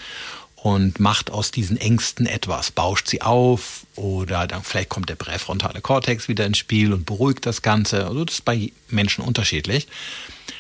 und 0.57 0.99
macht 0.99 1.31
aus 1.31 1.53
diesen 1.53 1.77
Ängsten 1.77 2.27
etwas, 2.27 2.73
bauscht 2.73 3.07
sie 3.07 3.23
auf 3.23 3.87
oder 3.95 4.49
dann 4.49 4.65
vielleicht 4.65 4.89
kommt 4.89 5.09
der 5.09 5.15
präfrontale 5.15 5.81
Kortex 5.81 6.27
wieder 6.27 6.45
ins 6.45 6.59
Spiel 6.59 6.93
und 6.93 7.07
beruhigt 7.07 7.47
das 7.47 7.63
Ganze. 7.63 8.07
Also 8.07 8.25
das 8.25 8.37
ist 8.37 8.45
bei 8.45 8.73
Menschen 8.89 9.23
unterschiedlich. 9.23 9.87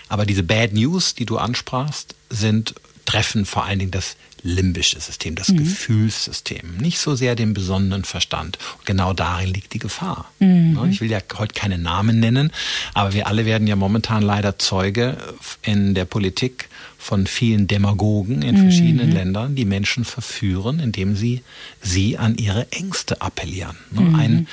Aber 0.09 0.24
diese 0.24 0.45
Bad 0.45 0.72
News, 0.72 1.16
die 1.16 1.26
du 1.26 1.37
ansprachst, 1.37 2.14
sind 2.31 2.74
treffen 3.07 3.45
vor 3.45 3.64
allen 3.64 3.81
Dingen 3.81 3.91
das 3.91 4.16
limbische 4.43 5.01
System, 5.01 5.34
das 5.34 5.49
mhm. 5.49 5.59
Gefühlssystem, 5.59 6.76
nicht 6.78 6.99
so 6.99 7.14
sehr 7.14 7.34
den 7.34 7.55
besonderen 7.55 8.05
Verstand. 8.05 8.59
Und 8.78 8.86
genau 8.86 9.12
darin 9.12 9.53
liegt 9.53 9.72
die 9.74 9.78
Gefahr. 9.78 10.30
Mhm. 10.39 10.74
Ne, 10.74 10.89
ich 10.91 11.01
will 11.01 11.11
ja 11.11 11.20
heute 11.36 11.55
keine 11.55 11.78
Namen 11.78 12.20
nennen, 12.20 12.53
aber 12.95 13.12
wir 13.12 13.26
alle 13.26 13.47
werden 13.47 13.66
ja 13.66 13.76
momentan 13.76 14.22
leider 14.22 14.59
Zeuge 14.59 15.16
in 15.62 15.95
der 15.95 16.05
Politik 16.05 16.68
von 16.99 17.26
vielen 17.26 17.68
Demagogen 17.68 18.43
in 18.43 18.57
verschiedenen 18.57 19.11
mhm. 19.11 19.14
Ländern, 19.14 19.55
die 19.55 19.64
Menschen 19.64 20.05
verführen, 20.05 20.80
indem 20.80 21.16
sie 21.16 21.43
sie 21.80 22.18
an 22.18 22.36
ihre 22.36 22.70
Ängste 22.72 23.22
appellieren. 23.22 23.76
Ne, 23.93 24.01
mhm. 24.01 24.14
Ein 24.16 24.49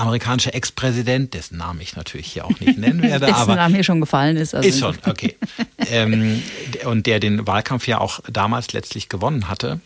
amerikanischer 0.00 0.54
Ex-Präsident, 0.54 1.34
dessen 1.34 1.58
Namen 1.58 1.80
ich 1.80 1.94
natürlich 1.94 2.26
hier 2.26 2.46
auch 2.46 2.58
nicht 2.58 2.78
nennen 2.78 3.02
werde, 3.02 3.26
dessen 3.26 3.38
aber 3.38 3.54
Name 3.54 3.74
hier 3.74 3.84
schon 3.84 4.00
gefallen 4.00 4.36
ist. 4.36 4.54
Also 4.54 4.68
ist 4.68 4.80
schon, 4.80 4.96
okay. 5.06 5.36
ähm, 5.90 6.42
und 6.86 7.06
der 7.06 7.20
den 7.20 7.46
Wahlkampf 7.46 7.86
ja 7.86 7.98
auch 7.98 8.20
damals 8.30 8.72
letztlich 8.72 9.08
gewonnen 9.08 9.29
hatte, 9.48 9.80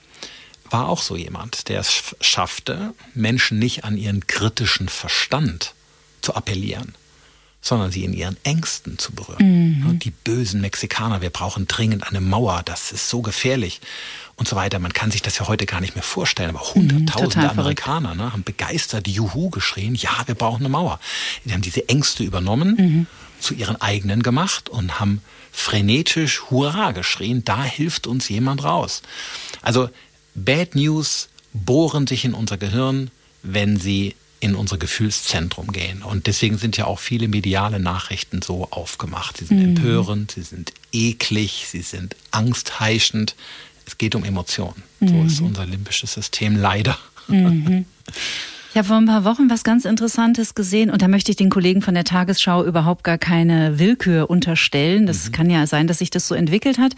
war 0.70 0.88
auch 0.88 1.02
so 1.02 1.16
jemand, 1.16 1.68
der 1.68 1.80
es 1.80 2.14
schaffte, 2.20 2.94
Menschen 3.14 3.58
nicht 3.58 3.84
an 3.84 3.96
ihren 3.96 4.26
kritischen 4.26 4.88
Verstand 4.88 5.74
zu 6.22 6.34
appellieren, 6.34 6.94
sondern 7.60 7.92
sie 7.92 8.04
in 8.04 8.12
ihren 8.12 8.36
Ängsten 8.44 8.98
zu 8.98 9.12
berühren. 9.12 9.80
Mhm. 9.80 9.98
Die 9.98 10.10
bösen 10.10 10.60
Mexikaner, 10.60 11.22
wir 11.22 11.30
brauchen 11.30 11.66
dringend 11.66 12.08
eine 12.08 12.20
Mauer, 12.20 12.62
das 12.64 12.92
ist 12.92 13.08
so 13.08 13.22
gefährlich 13.22 13.80
und 14.36 14.48
so 14.48 14.56
weiter. 14.56 14.78
Man 14.78 14.92
kann 14.92 15.10
sich 15.10 15.22
das 15.22 15.38
ja 15.38 15.46
heute 15.46 15.66
gar 15.66 15.80
nicht 15.80 15.94
mehr 15.94 16.02
vorstellen, 16.02 16.50
aber 16.50 16.60
mhm, 16.60 16.74
hunderttausende 16.74 17.46
mhm, 17.46 17.58
Amerikaner 17.58 18.14
ne, 18.14 18.32
haben 18.32 18.42
begeistert 18.42 19.06
Juhu 19.06 19.50
geschrien, 19.50 19.94
ja, 19.94 20.10
wir 20.26 20.34
brauchen 20.34 20.60
eine 20.60 20.70
Mauer. 20.70 20.98
Die 21.44 21.52
haben 21.52 21.62
diese 21.62 21.88
Ängste 21.88 22.24
übernommen, 22.24 22.76
mhm. 22.76 23.06
zu 23.38 23.54
ihren 23.54 23.80
eigenen 23.80 24.22
gemacht 24.22 24.68
und 24.68 24.98
haben 24.98 25.22
frenetisch 25.54 26.50
Hurra 26.50 26.90
geschrien, 26.92 27.44
da 27.44 27.62
hilft 27.62 28.06
uns 28.06 28.28
jemand 28.28 28.64
raus. 28.64 29.02
Also 29.62 29.88
Bad 30.34 30.74
News 30.74 31.28
bohren 31.52 32.06
sich 32.08 32.24
in 32.24 32.34
unser 32.34 32.58
Gehirn, 32.58 33.10
wenn 33.42 33.78
sie 33.78 34.16
in 34.40 34.56
unser 34.56 34.76
Gefühlszentrum 34.76 35.72
gehen. 35.72 36.02
Und 36.02 36.26
deswegen 36.26 36.58
sind 36.58 36.76
ja 36.76 36.86
auch 36.86 36.98
viele 36.98 37.28
mediale 37.28 37.78
Nachrichten 37.78 38.42
so 38.42 38.68
aufgemacht. 38.70 39.38
Sie 39.38 39.46
sind 39.46 39.58
mhm. 39.58 39.76
empörend, 39.76 40.32
sie 40.32 40.42
sind 40.42 40.72
eklig, 40.92 41.66
sie 41.70 41.82
sind 41.82 42.16
angstheischend, 42.32 43.36
es 43.86 43.96
geht 43.96 44.14
um 44.16 44.24
Emotionen. 44.24 44.82
Mhm. 45.00 45.08
So 45.08 45.22
ist 45.24 45.40
unser 45.40 45.66
limbisches 45.66 46.12
System 46.14 46.56
leider. 46.56 46.98
Mhm. 47.28 47.86
Ich 48.74 48.78
habe 48.78 48.88
vor 48.88 48.96
ein 48.96 49.06
paar 49.06 49.22
Wochen 49.22 49.48
was 49.50 49.62
ganz 49.62 49.84
Interessantes 49.84 50.56
gesehen 50.56 50.90
und 50.90 51.00
da 51.00 51.06
möchte 51.06 51.30
ich 51.30 51.36
den 51.36 51.48
Kollegen 51.48 51.80
von 51.80 51.94
der 51.94 52.02
Tagesschau 52.02 52.64
überhaupt 52.64 53.04
gar 53.04 53.18
keine 53.18 53.78
Willkür 53.78 54.28
unterstellen. 54.28 55.06
Das 55.06 55.28
mhm. 55.28 55.30
kann 55.32 55.48
ja 55.48 55.64
sein, 55.68 55.86
dass 55.86 55.98
sich 55.98 56.10
das 56.10 56.26
so 56.26 56.34
entwickelt 56.34 56.78
hat. 56.78 56.96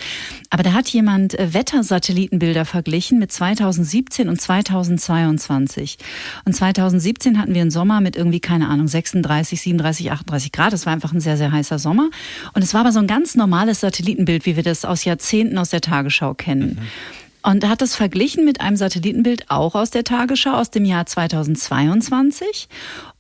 Aber 0.48 0.62
da 0.62 0.72
hat 0.72 0.88
jemand 0.88 1.38
äh, 1.38 1.52
Wettersatellitenbilder 1.52 2.64
verglichen 2.64 3.18
mit 3.18 3.30
2017 3.30 4.30
und 4.30 4.40
2022. 4.40 5.98
Und 6.46 6.54
2017 6.54 7.38
hatten 7.38 7.52
wir 7.52 7.60
einen 7.60 7.70
Sommer 7.70 8.00
mit 8.00 8.16
irgendwie, 8.16 8.40
keine 8.40 8.68
Ahnung, 8.68 8.88
36, 8.88 9.60
37, 9.60 10.10
38 10.12 10.52
Grad. 10.52 10.72
Das 10.72 10.86
war 10.86 10.94
einfach 10.94 11.12
ein 11.12 11.20
sehr, 11.20 11.36
sehr 11.36 11.52
heißer 11.52 11.78
Sommer. 11.78 12.08
Und 12.54 12.62
es 12.62 12.72
war 12.72 12.80
aber 12.80 12.92
so 12.92 13.00
ein 13.00 13.06
ganz 13.06 13.34
normales 13.34 13.80
Satellitenbild, 13.80 14.46
wie 14.46 14.56
wir 14.56 14.62
das 14.62 14.86
aus 14.86 15.04
Jahrzehnten 15.04 15.58
aus 15.58 15.68
der 15.68 15.82
Tagesschau 15.82 16.32
kennen. 16.32 16.78
Mhm. 16.80 17.25
Und 17.46 17.64
hat 17.68 17.80
das 17.80 17.94
verglichen 17.94 18.44
mit 18.44 18.60
einem 18.60 18.76
Satellitenbild 18.76 19.52
auch 19.52 19.76
aus 19.76 19.90
der 19.90 20.02
Tagesschau 20.02 20.50
aus 20.50 20.72
dem 20.72 20.84
Jahr 20.84 21.06
2022. 21.06 22.68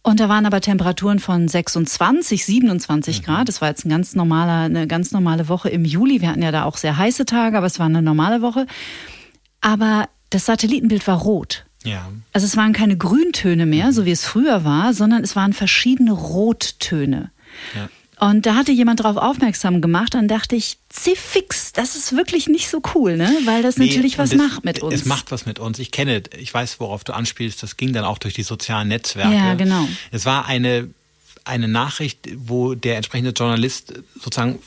Und 0.02 0.18
da 0.18 0.28
waren 0.28 0.46
aber 0.46 0.60
Temperaturen 0.60 1.20
von 1.20 1.46
26, 1.46 2.44
27 2.44 3.20
mhm. 3.20 3.24
Grad. 3.24 3.48
Das 3.48 3.60
war 3.60 3.68
jetzt 3.68 3.86
ein 3.86 3.88
ganz 3.88 4.16
normaler, 4.16 4.64
eine 4.64 4.88
ganz 4.88 5.12
normale 5.12 5.48
Woche 5.48 5.68
im 5.68 5.84
Juli. 5.84 6.22
Wir 6.22 6.30
hatten 6.30 6.42
ja 6.42 6.50
da 6.50 6.64
auch 6.64 6.76
sehr 6.76 6.96
heiße 6.96 7.24
Tage, 7.24 7.56
aber 7.56 7.68
es 7.68 7.78
war 7.78 7.86
eine 7.86 8.02
normale 8.02 8.42
Woche. 8.42 8.66
Aber 9.60 10.08
das 10.30 10.44
Satellitenbild 10.44 11.06
war 11.06 11.20
rot. 11.20 11.64
Ja. 11.84 12.10
Also 12.32 12.46
es 12.46 12.56
waren 12.56 12.72
keine 12.72 12.96
Grüntöne 12.96 13.64
mehr, 13.64 13.92
so 13.92 14.06
wie 14.06 14.10
es 14.10 14.24
früher 14.24 14.64
war, 14.64 14.92
sondern 14.92 15.22
es 15.22 15.36
waren 15.36 15.52
verschiedene 15.52 16.10
Rottöne. 16.10 17.30
Ja. 17.76 17.88
Und 18.18 18.46
da 18.46 18.54
hatte 18.54 18.72
jemand 18.72 19.00
darauf 19.00 19.16
aufmerksam 19.18 19.82
gemacht 19.82 20.14
und 20.14 20.28
dachte 20.28 20.56
ich, 20.56 20.78
fix, 20.90 21.72
das 21.72 21.96
ist 21.96 22.16
wirklich 22.16 22.48
nicht 22.48 22.68
so 22.68 22.80
cool, 22.94 23.16
ne? 23.16 23.30
Weil 23.44 23.62
das 23.62 23.76
nee, 23.76 23.86
natürlich 23.86 24.16
was 24.16 24.32
es, 24.32 24.38
macht 24.38 24.64
mit 24.64 24.82
uns. 24.82 24.94
Es 24.94 25.04
macht 25.04 25.30
was 25.30 25.44
mit 25.44 25.58
uns. 25.58 25.78
Ich 25.78 25.90
kenne, 25.90 26.22
ich 26.38 26.52
weiß, 26.52 26.80
worauf 26.80 27.04
du 27.04 27.12
anspielst. 27.12 27.62
Das 27.62 27.76
ging 27.76 27.92
dann 27.92 28.04
auch 28.04 28.18
durch 28.18 28.32
die 28.32 28.42
sozialen 28.42 28.88
Netzwerke. 28.88 29.34
Ja, 29.34 29.54
genau. 29.54 29.86
Es 30.10 30.24
war 30.24 30.46
eine 30.46 30.88
eine 31.44 31.68
Nachricht, 31.68 32.28
wo 32.34 32.74
der 32.74 32.96
entsprechende 32.96 33.30
Journalist 33.30 33.92
sozusagen 34.20 34.58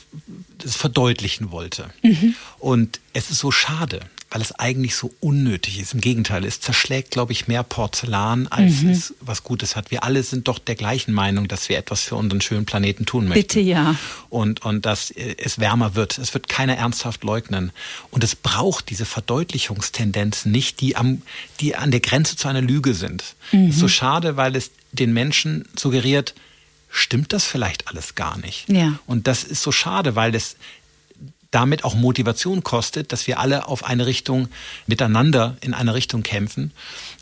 das 0.56 0.76
verdeutlichen 0.76 1.50
wollte. 1.50 1.90
Mhm. 2.02 2.34
Und 2.58 3.00
es 3.12 3.30
ist 3.30 3.40
so 3.40 3.50
schade 3.50 4.00
weil 4.30 4.40
es 4.42 4.52
eigentlich 4.52 4.94
so 4.94 5.12
unnötig 5.18 5.80
ist. 5.80 5.92
Im 5.92 6.00
Gegenteil, 6.00 6.44
es 6.44 6.60
zerschlägt, 6.60 7.10
glaube 7.10 7.32
ich, 7.32 7.48
mehr 7.48 7.64
Porzellan, 7.64 8.46
als 8.46 8.82
mhm. 8.82 8.90
es 8.90 9.14
was 9.20 9.42
Gutes 9.42 9.74
hat. 9.74 9.90
Wir 9.90 10.04
alle 10.04 10.22
sind 10.22 10.46
doch 10.46 10.60
der 10.60 10.76
gleichen 10.76 11.12
Meinung, 11.12 11.48
dass 11.48 11.68
wir 11.68 11.76
etwas 11.76 12.02
für 12.02 12.14
unseren 12.14 12.40
schönen 12.40 12.64
Planeten 12.64 13.06
tun 13.06 13.26
möchten. 13.26 13.42
Bitte 13.42 13.60
ja. 13.60 13.96
Und, 14.28 14.64
und 14.64 14.86
dass 14.86 15.10
äh, 15.10 15.34
es 15.38 15.58
wärmer 15.58 15.96
wird. 15.96 16.16
Es 16.18 16.32
wird 16.32 16.48
keiner 16.48 16.76
ernsthaft 16.76 17.24
leugnen. 17.24 17.72
Und 18.12 18.22
es 18.22 18.36
braucht 18.36 18.90
diese 18.90 19.04
Verdeutlichungstendenzen 19.04 20.52
nicht, 20.52 20.80
die, 20.80 20.94
am, 20.94 21.22
die 21.58 21.74
an 21.74 21.90
der 21.90 22.00
Grenze 22.00 22.36
zu 22.36 22.46
einer 22.46 22.62
Lüge 22.62 22.94
sind. 22.94 23.34
Mhm. 23.50 23.70
ist 23.70 23.80
so 23.80 23.88
schade, 23.88 24.36
weil 24.36 24.54
es 24.54 24.70
den 24.92 25.12
Menschen 25.12 25.68
suggeriert, 25.74 26.34
stimmt 26.88 27.32
das 27.32 27.44
vielleicht 27.46 27.88
alles 27.88 28.14
gar 28.14 28.38
nicht. 28.38 28.68
Ja. 28.68 28.98
Und 29.06 29.26
das 29.26 29.42
ist 29.42 29.62
so 29.62 29.72
schade, 29.72 30.14
weil 30.14 30.30
das 30.30 30.56
damit 31.50 31.82
auch 31.84 31.94
Motivation 31.94 32.62
kostet, 32.62 33.12
dass 33.12 33.26
wir 33.26 33.40
alle 33.40 33.66
auf 33.66 33.84
eine 33.84 34.06
Richtung 34.06 34.48
miteinander 34.86 35.56
in 35.60 35.74
eine 35.74 35.94
Richtung 35.94 36.22
kämpfen. 36.22 36.70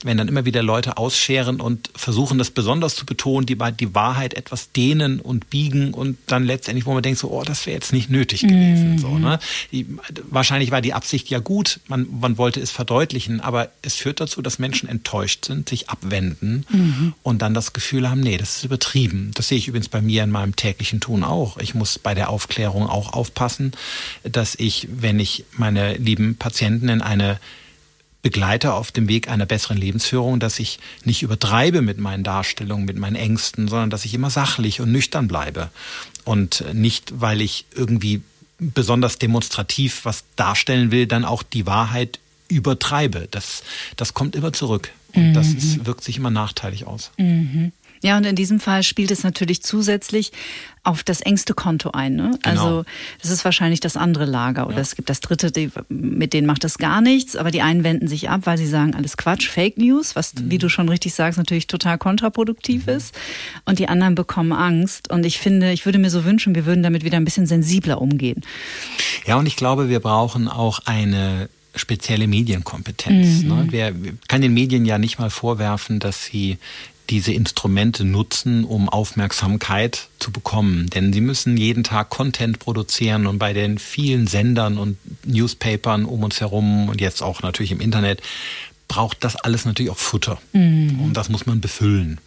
Wenn 0.04 0.18
dann 0.18 0.28
immer 0.28 0.44
wieder 0.44 0.62
Leute 0.62 0.98
ausscheren 0.98 1.60
und 1.60 1.90
versuchen, 1.96 2.38
das 2.38 2.50
besonders 2.50 2.94
zu 2.94 3.06
betonen, 3.06 3.46
die, 3.46 3.56
die 3.78 3.94
Wahrheit 3.94 4.34
etwas 4.34 4.70
dehnen 4.72 5.20
und 5.20 5.48
biegen 5.48 5.94
und 5.94 6.18
dann 6.26 6.44
letztendlich, 6.44 6.84
wo 6.84 6.92
man 6.92 7.02
denkt, 7.02 7.18
so, 7.18 7.30
oh, 7.30 7.42
das 7.42 7.66
wäre 7.66 7.74
jetzt 7.74 7.92
nicht 7.92 8.10
nötig 8.10 8.42
gewesen. 8.42 8.92
Mhm. 8.92 8.98
So, 8.98 9.18
ne? 9.18 9.38
Die, 9.72 9.86
wahrscheinlich 10.30 10.70
war 10.70 10.82
die 10.82 10.92
Absicht 10.92 11.30
ja 11.30 11.38
gut, 11.38 11.80
man, 11.88 12.06
man 12.20 12.36
wollte 12.36 12.60
es 12.60 12.70
verdeutlichen, 12.70 13.40
aber 13.40 13.70
es 13.80 13.94
führt 13.94 14.20
dazu, 14.20 14.42
dass 14.42 14.58
Menschen 14.58 14.88
enttäuscht 14.88 15.46
sind, 15.46 15.68
sich 15.68 15.88
abwenden 15.88 16.66
mhm. 16.68 17.14
und 17.22 17.40
dann 17.40 17.54
das 17.54 17.72
Gefühl 17.72 18.10
haben, 18.10 18.20
nee, 18.20 18.36
das 18.36 18.58
ist 18.58 18.64
übertrieben. 18.64 19.30
Das 19.34 19.48
sehe 19.48 19.58
ich 19.58 19.68
übrigens 19.68 19.88
bei 19.88 20.02
mir 20.02 20.22
in 20.22 20.30
meinem 20.30 20.54
täglichen 20.54 21.00
Tun 21.00 21.24
auch. 21.24 21.56
Ich 21.56 21.74
muss 21.74 21.98
bei 21.98 22.14
der 22.14 22.28
Aufklärung 22.28 22.86
auch 22.86 23.14
aufpassen 23.14 23.72
dass 24.24 24.54
ich, 24.54 24.88
wenn 24.90 25.20
ich 25.20 25.44
meine 25.52 25.94
lieben 25.96 26.36
Patienten 26.36 26.88
in 26.88 27.02
eine 27.02 27.38
begleite 28.22 28.74
auf 28.74 28.90
dem 28.90 29.08
Weg 29.08 29.28
einer 29.28 29.46
besseren 29.46 29.78
Lebensführung, 29.78 30.40
dass 30.40 30.58
ich 30.58 30.80
nicht 31.04 31.22
übertreibe 31.22 31.82
mit 31.82 31.98
meinen 31.98 32.24
Darstellungen, 32.24 32.84
mit 32.84 32.98
meinen 32.98 33.16
Ängsten, 33.16 33.68
sondern 33.68 33.90
dass 33.90 34.04
ich 34.04 34.12
immer 34.12 34.30
sachlich 34.30 34.80
und 34.80 34.90
nüchtern 34.90 35.28
bleibe. 35.28 35.70
Und 36.24 36.64
nicht, 36.72 37.20
weil 37.20 37.40
ich 37.40 37.64
irgendwie 37.74 38.22
besonders 38.58 39.18
demonstrativ 39.18 40.04
was 40.04 40.24
darstellen 40.36 40.90
will, 40.90 41.06
dann 41.06 41.24
auch 41.24 41.42
die 41.42 41.66
Wahrheit 41.66 42.18
übertreibe. 42.48 43.28
Das, 43.30 43.62
das 43.96 44.14
kommt 44.14 44.34
immer 44.34 44.52
zurück. 44.52 44.90
Und 45.14 45.30
mhm. 45.30 45.34
das 45.34 45.48
ist, 45.48 45.86
wirkt 45.86 46.02
sich 46.02 46.16
immer 46.16 46.30
nachteilig 46.30 46.86
aus. 46.86 47.12
Mhm. 47.18 47.72
Ja, 48.02 48.16
und 48.16 48.24
in 48.24 48.36
diesem 48.36 48.60
Fall 48.60 48.82
spielt 48.82 49.10
es 49.10 49.24
natürlich 49.24 49.62
zusätzlich 49.62 50.32
auf 50.88 51.02
das 51.02 51.20
engste 51.20 51.52
Konto 51.52 51.90
ein. 51.90 52.16
Ne? 52.16 52.38
Genau. 52.42 52.50
Also 52.50 52.84
das 53.20 53.30
ist 53.30 53.44
wahrscheinlich 53.44 53.80
das 53.80 53.96
andere 53.96 54.24
Lager. 54.24 54.66
Oder 54.66 54.76
ja. 54.76 54.82
es 54.82 54.96
gibt 54.96 55.10
das 55.10 55.20
dritte, 55.20 55.52
die, 55.52 55.70
mit 55.88 56.32
denen 56.32 56.46
macht 56.46 56.64
das 56.64 56.78
gar 56.78 57.02
nichts, 57.02 57.36
aber 57.36 57.50
die 57.50 57.60
einen 57.60 57.84
wenden 57.84 58.08
sich 58.08 58.30
ab, 58.30 58.42
weil 58.44 58.56
sie 58.56 58.66
sagen, 58.66 58.94
alles 58.94 59.16
Quatsch, 59.18 59.48
Fake 59.48 59.76
News, 59.76 60.16
was, 60.16 60.34
mhm. 60.34 60.50
wie 60.50 60.58
du 60.58 60.70
schon 60.70 60.88
richtig 60.88 61.14
sagst, 61.14 61.36
natürlich 61.36 61.66
total 61.66 61.98
kontraproduktiv 61.98 62.86
mhm. 62.86 62.94
ist. 62.94 63.14
Und 63.66 63.78
die 63.78 63.88
anderen 63.88 64.14
bekommen 64.14 64.52
Angst. 64.52 65.10
Und 65.10 65.26
ich 65.26 65.38
finde, 65.38 65.72
ich 65.72 65.84
würde 65.84 65.98
mir 65.98 66.10
so 66.10 66.24
wünschen, 66.24 66.54
wir 66.54 66.64
würden 66.64 66.82
damit 66.82 67.04
wieder 67.04 67.18
ein 67.18 67.24
bisschen 67.24 67.46
sensibler 67.46 68.00
umgehen. 68.00 68.42
Ja, 69.26 69.36
und 69.36 69.46
ich 69.46 69.56
glaube, 69.56 69.90
wir 69.90 70.00
brauchen 70.00 70.48
auch 70.48 70.80
eine 70.86 71.50
spezielle 71.78 72.26
Medienkompetenz. 72.26 73.42
Mhm. 73.42 73.48
Ne? 73.48 73.66
Wer 73.70 73.94
kann 74.28 74.40
den 74.40 74.54
Medien 74.54 74.84
ja 74.84 74.98
nicht 74.98 75.18
mal 75.18 75.30
vorwerfen, 75.30 76.00
dass 76.00 76.24
sie 76.24 76.58
diese 77.10 77.32
Instrumente 77.32 78.04
nutzen, 78.04 78.64
um 78.64 78.88
Aufmerksamkeit 78.88 80.08
zu 80.18 80.30
bekommen. 80.30 80.90
Denn 80.90 81.12
sie 81.12 81.20
müssen 81.20 81.56
jeden 81.56 81.84
Tag 81.84 82.10
Content 82.10 82.58
produzieren 82.58 83.26
und 83.26 83.38
bei 83.38 83.52
den 83.52 83.78
vielen 83.78 84.26
Sendern 84.26 84.76
und 84.76 84.98
Newspapern 85.24 86.04
um 86.04 86.22
uns 86.22 86.40
herum 86.40 86.88
und 86.88 87.00
jetzt 87.00 87.22
auch 87.22 87.42
natürlich 87.42 87.72
im 87.72 87.80
Internet 87.80 88.20
braucht 88.88 89.22
das 89.22 89.36
alles 89.36 89.64
natürlich 89.64 89.90
auch 89.90 89.98
Futter. 89.98 90.38
Mhm. 90.52 91.00
Und 91.00 91.14
das 91.14 91.28
muss 91.28 91.46
man 91.46 91.60
befüllen. 91.60 92.20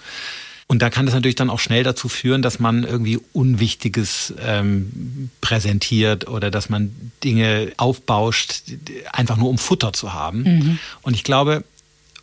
Und 0.72 0.82
da 0.82 0.90
kann 0.90 1.06
das 1.06 1.14
natürlich 1.14 1.36
dann 1.36 1.50
auch 1.50 1.60
schnell 1.60 1.84
dazu 1.84 2.08
führen, 2.08 2.42
dass 2.42 2.62
man 2.62 2.86
irgendwie 2.86 3.20
Unwichtiges 3.34 4.34
ähm, 4.40 5.30
präsentiert 5.42 6.30
oder 6.30 6.50
dass 6.50 6.70
man 6.70 7.12
Dinge 7.26 7.74
aufbauscht, 7.76 8.64
einfach 9.12 9.36
nur 9.36 9.50
um 9.50 9.58
Futter 9.58 9.92
zu 9.92 10.14
haben. 10.14 10.44
Mhm. 10.44 10.80
Und 11.02 11.14
ich 11.14 11.26
glaube, 11.26 11.66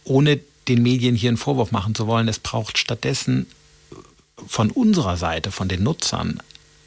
ohne 0.05 0.41
den 0.67 0.83
Medien 0.83 1.15
hier 1.15 1.29
einen 1.29 1.37
Vorwurf 1.37 1.73
machen 1.73 1.95
zu 1.95 2.07
wollen. 2.07 2.27
Es 2.27 2.39
braucht 2.39 2.79
stattdessen 2.79 3.45
von 4.47 4.71
unserer 4.71 5.19
Seite, 5.19 5.51
von 5.51 5.69
den 5.69 5.83
Nutzern, 5.83 6.41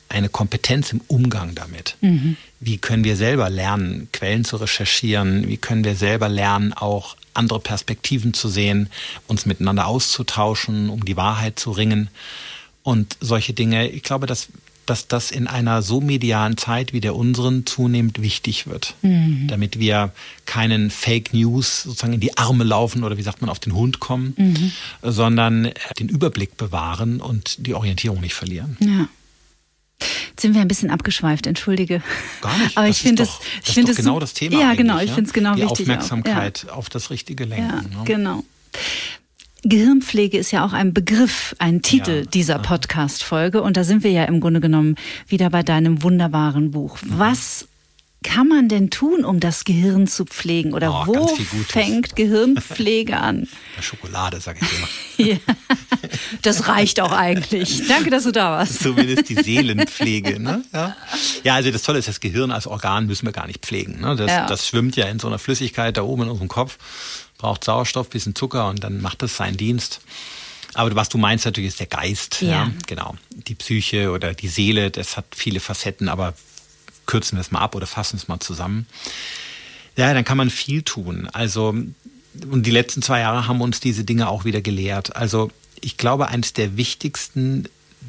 eine 0.10 0.30
Kompetenz 0.30 0.92
im 0.92 1.02
Umgang 1.06 1.54
damit. 1.54 1.96
Mhm. 2.02 2.38
Wie 2.60 2.80
können 2.80 3.04
wir 3.04 3.16
selber 3.16 3.52
lernen, 3.52 4.10
Quellen 4.12 4.46
zu 4.46 4.58
recherchieren? 4.58 5.48
Wie 5.48 5.58
können 5.58 5.84
wir 5.84 5.96
selber 5.96 6.28
lernen, 6.28 6.74
auch 6.74 7.18
andere 7.34 7.60
Perspektiven 7.60 8.34
zu 8.34 8.50
sehen, 8.50 8.90
uns 9.28 9.46
miteinander 9.46 9.88
auszutauschen, 9.88 10.90
um 10.90 11.06
die 11.06 11.18
Wahrheit 11.18 11.60
zu 11.60 11.72
ringen? 11.72 12.10
Und 12.84 13.18
solche 13.20 13.54
Dinge, 13.54 13.90
ich 13.90 14.04
glaube, 14.04 14.28
dass 14.28 14.50
dass 14.86 15.08
das 15.08 15.32
in 15.32 15.48
einer 15.48 15.82
so 15.82 16.02
medialen 16.02 16.58
Zeit 16.58 16.92
wie 16.92 17.02
der 17.02 17.16
unseren 17.16 17.66
zunehmend 17.66 18.22
wichtig 18.22 18.68
wird, 18.68 18.96
mhm. 19.02 19.48
damit 19.48 19.80
wir 19.80 20.12
keinen 20.46 20.90
Fake 20.90 21.34
News 21.34 21.84
sozusagen 21.84 22.14
in 22.14 22.20
die 22.20 22.38
Arme 22.38 22.64
laufen 22.64 23.04
oder 23.04 23.18
wie 23.18 23.22
sagt 23.22 23.42
man 23.42 23.50
auf 23.50 23.60
den 23.60 23.74
Hund 23.74 24.00
kommen, 24.00 24.34
mhm. 24.38 24.72
sondern 25.02 25.72
den 26.00 26.10
Überblick 26.10 26.58
bewahren 26.58 27.22
und 27.22 27.66
die 27.66 27.74
Orientierung 27.74 28.22
nicht 28.22 28.34
verlieren. 28.34 28.76
Ja. 28.82 29.08
Jetzt 30.30 30.42
sind 30.42 30.54
wir 30.54 30.62
ein 30.62 30.68
bisschen 30.68 30.90
abgeschweift, 30.90 31.48
entschuldige. 31.48 32.02
Gar 32.42 32.58
nicht. 32.58 32.78
Aber 32.78 32.88
das 32.88 32.98
ich 32.98 33.02
finde 33.04 33.24
es, 33.24 33.40
das 33.66 33.78
ist 33.78 33.90
doch 33.90 33.96
genau 33.96 34.20
das 34.20 34.34
Thema. 34.34 34.60
Ja, 34.60 34.74
genau. 34.74 35.00
Ich 35.00 35.12
finde 35.12 35.28
es 35.28 35.34
genau 35.34 35.56
die 35.56 35.62
wichtig. 35.62 35.86
Die 35.86 35.92
Aufmerksamkeit 35.92 36.66
ja. 36.68 36.74
auf 36.74 36.90
das 36.90 37.10
Richtige 37.10 37.46
lenken. 37.46 37.92
Ja, 37.92 37.98
ne? 38.00 38.04
genau. 38.06 38.44
Gehirnpflege 39.64 40.38
ist 40.38 40.52
ja 40.52 40.66
auch 40.66 40.74
ein 40.74 40.94
Begriff, 40.94 41.56
ein 41.60 41.84
Titel 41.84 42.22
ja. 42.22 42.26
dieser 42.26 42.60
Podcast-Folge. 42.60 43.62
Und 43.62 43.78
da 43.78 43.84
sind 43.84 44.04
wir 44.04 44.12
ja 44.12 44.24
im 44.24 44.40
Grunde 44.40 44.60
genommen 44.60 44.96
wieder 45.28 45.50
bei 45.52 45.62
deinem 45.62 46.02
wunderbaren 46.02 46.72
Buch. 46.72 46.98
Mhm. 47.02 47.20
Was 47.20 47.68
kann 48.24 48.48
man 48.48 48.70
denn 48.70 48.92
tun, 48.92 49.26
um 49.26 49.40
das 49.40 49.64
Gehirn 49.64 50.06
zu 50.06 50.26
pflegen? 50.26 50.74
Oder 50.74 50.92
oh, 50.92 51.08
wo 51.08 51.28
fängt 51.68 52.16
Gehirnpflege 52.16 53.18
an? 53.18 53.48
Schokolade, 53.82 54.40
sage 54.40 54.60
ich 54.62 54.78
immer. 54.78 55.30
ja, 55.32 55.38
das 56.44 56.68
reicht 56.68 57.00
auch 57.00 57.12
eigentlich. 57.12 57.88
Danke, 57.88 58.12
dass 58.12 58.24
du 58.24 58.32
da 58.32 58.52
warst. 58.52 58.84
Zumindest 58.84 59.30
die 59.30 59.36
Seelenpflege. 59.36 60.40
Ne? 60.40 60.64
Ja. 60.72 60.96
ja, 61.44 61.56
also 61.56 61.72
das 61.72 61.82
Tolle 61.82 62.00
ist, 62.00 62.08
das 62.08 62.20
Gehirn 62.20 62.52
als 62.52 62.68
Organ 62.68 63.08
müssen 63.08 63.26
wir 63.26 63.34
gar 63.34 63.48
nicht 63.48 63.66
pflegen. 63.66 64.00
Ne? 64.02 64.16
Das, 64.16 64.30
ja. 64.30 64.46
das 64.46 64.68
schwimmt 64.68 64.96
ja 64.96 65.06
in 65.06 65.18
so 65.18 65.28
einer 65.28 65.40
Flüssigkeit 65.40 65.98
da 65.98 66.04
oben 66.04 66.24
in 66.24 66.30
unserem 66.30 66.48
Kopf 66.48 66.78
braucht 67.42 67.64
Sauerstoff, 67.64 68.10
bisschen 68.10 68.36
Zucker 68.36 68.70
und 68.70 68.84
dann 68.84 69.02
macht 69.02 69.24
das 69.24 69.36
seinen 69.36 69.58
Dienst. 69.58 70.02
Aber 70.74 70.96
was 70.96 71.10
du 71.10 71.18
meinst 71.18 71.46
natürlich 71.46 71.70
ist 71.70 71.80
der 71.80 71.88
Geist, 71.88 72.42
ja. 72.42 72.50
ja. 72.50 72.72
genau. 72.86 73.16
Die 73.32 73.56
Psyche 73.56 74.12
oder 74.12 74.34
die 74.34 74.48
Seele, 74.48 74.92
das 74.92 75.18
hat 75.18 75.26
viele 75.36 75.60
Facetten, 75.60 76.08
aber 76.08 76.34
kürzen 77.12 77.38
wir 77.38 77.42
es 77.42 77.52
mal 77.52 77.60
ab 77.60 77.76
oder 77.76 77.88
fassen 77.88 78.16
es 78.16 78.30
mal 78.30 78.40
zusammen. 78.40 78.88
Ja, 79.98 80.14
dann 80.14 80.24
kann 80.24 80.38
man 80.38 80.50
viel 80.50 80.82
tun. 80.82 81.28
Also, 81.34 81.70
und 81.70 82.66
die 82.66 82.72
letzten 82.72 83.02
zwei 83.02 83.20
Jahre 83.20 83.50
haben 83.50 83.60
uns 83.60 83.82
diese 83.82 84.06
Dinge 84.06 84.30
auch 84.30 84.46
wieder 84.46 84.62
gelehrt. 84.62 85.14
Also, 85.18 85.52
ich 85.82 85.98
glaube, 85.98 86.30
eines 86.30 86.54
der 86.54 86.78
wichtigsten 86.78 87.68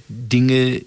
Dinge, 0.08 0.82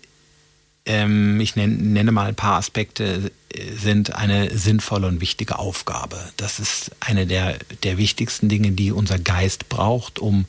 ähm, 0.86 1.42
ich 1.42 1.58
nenne, 1.58 1.74
nenne 1.74 2.14
mal 2.14 2.30
ein 2.30 2.36
paar 2.36 2.56
Aspekte, 2.56 3.32
sind 3.78 4.16
eine 4.16 4.58
sinnvolle 4.58 5.08
und 5.08 5.20
wichtige 5.20 5.60
Aufgabe. 5.60 6.18
Das 6.38 6.60
ist 6.60 6.92
eine 7.02 7.28
der, 7.28 7.58
der 7.84 7.98
wichtigsten 7.98 8.48
Dinge, 8.48 8.72
die 8.72 8.94
unser 8.94 9.20
Geist 9.20 9.68
braucht, 9.68 10.20
um 10.20 10.46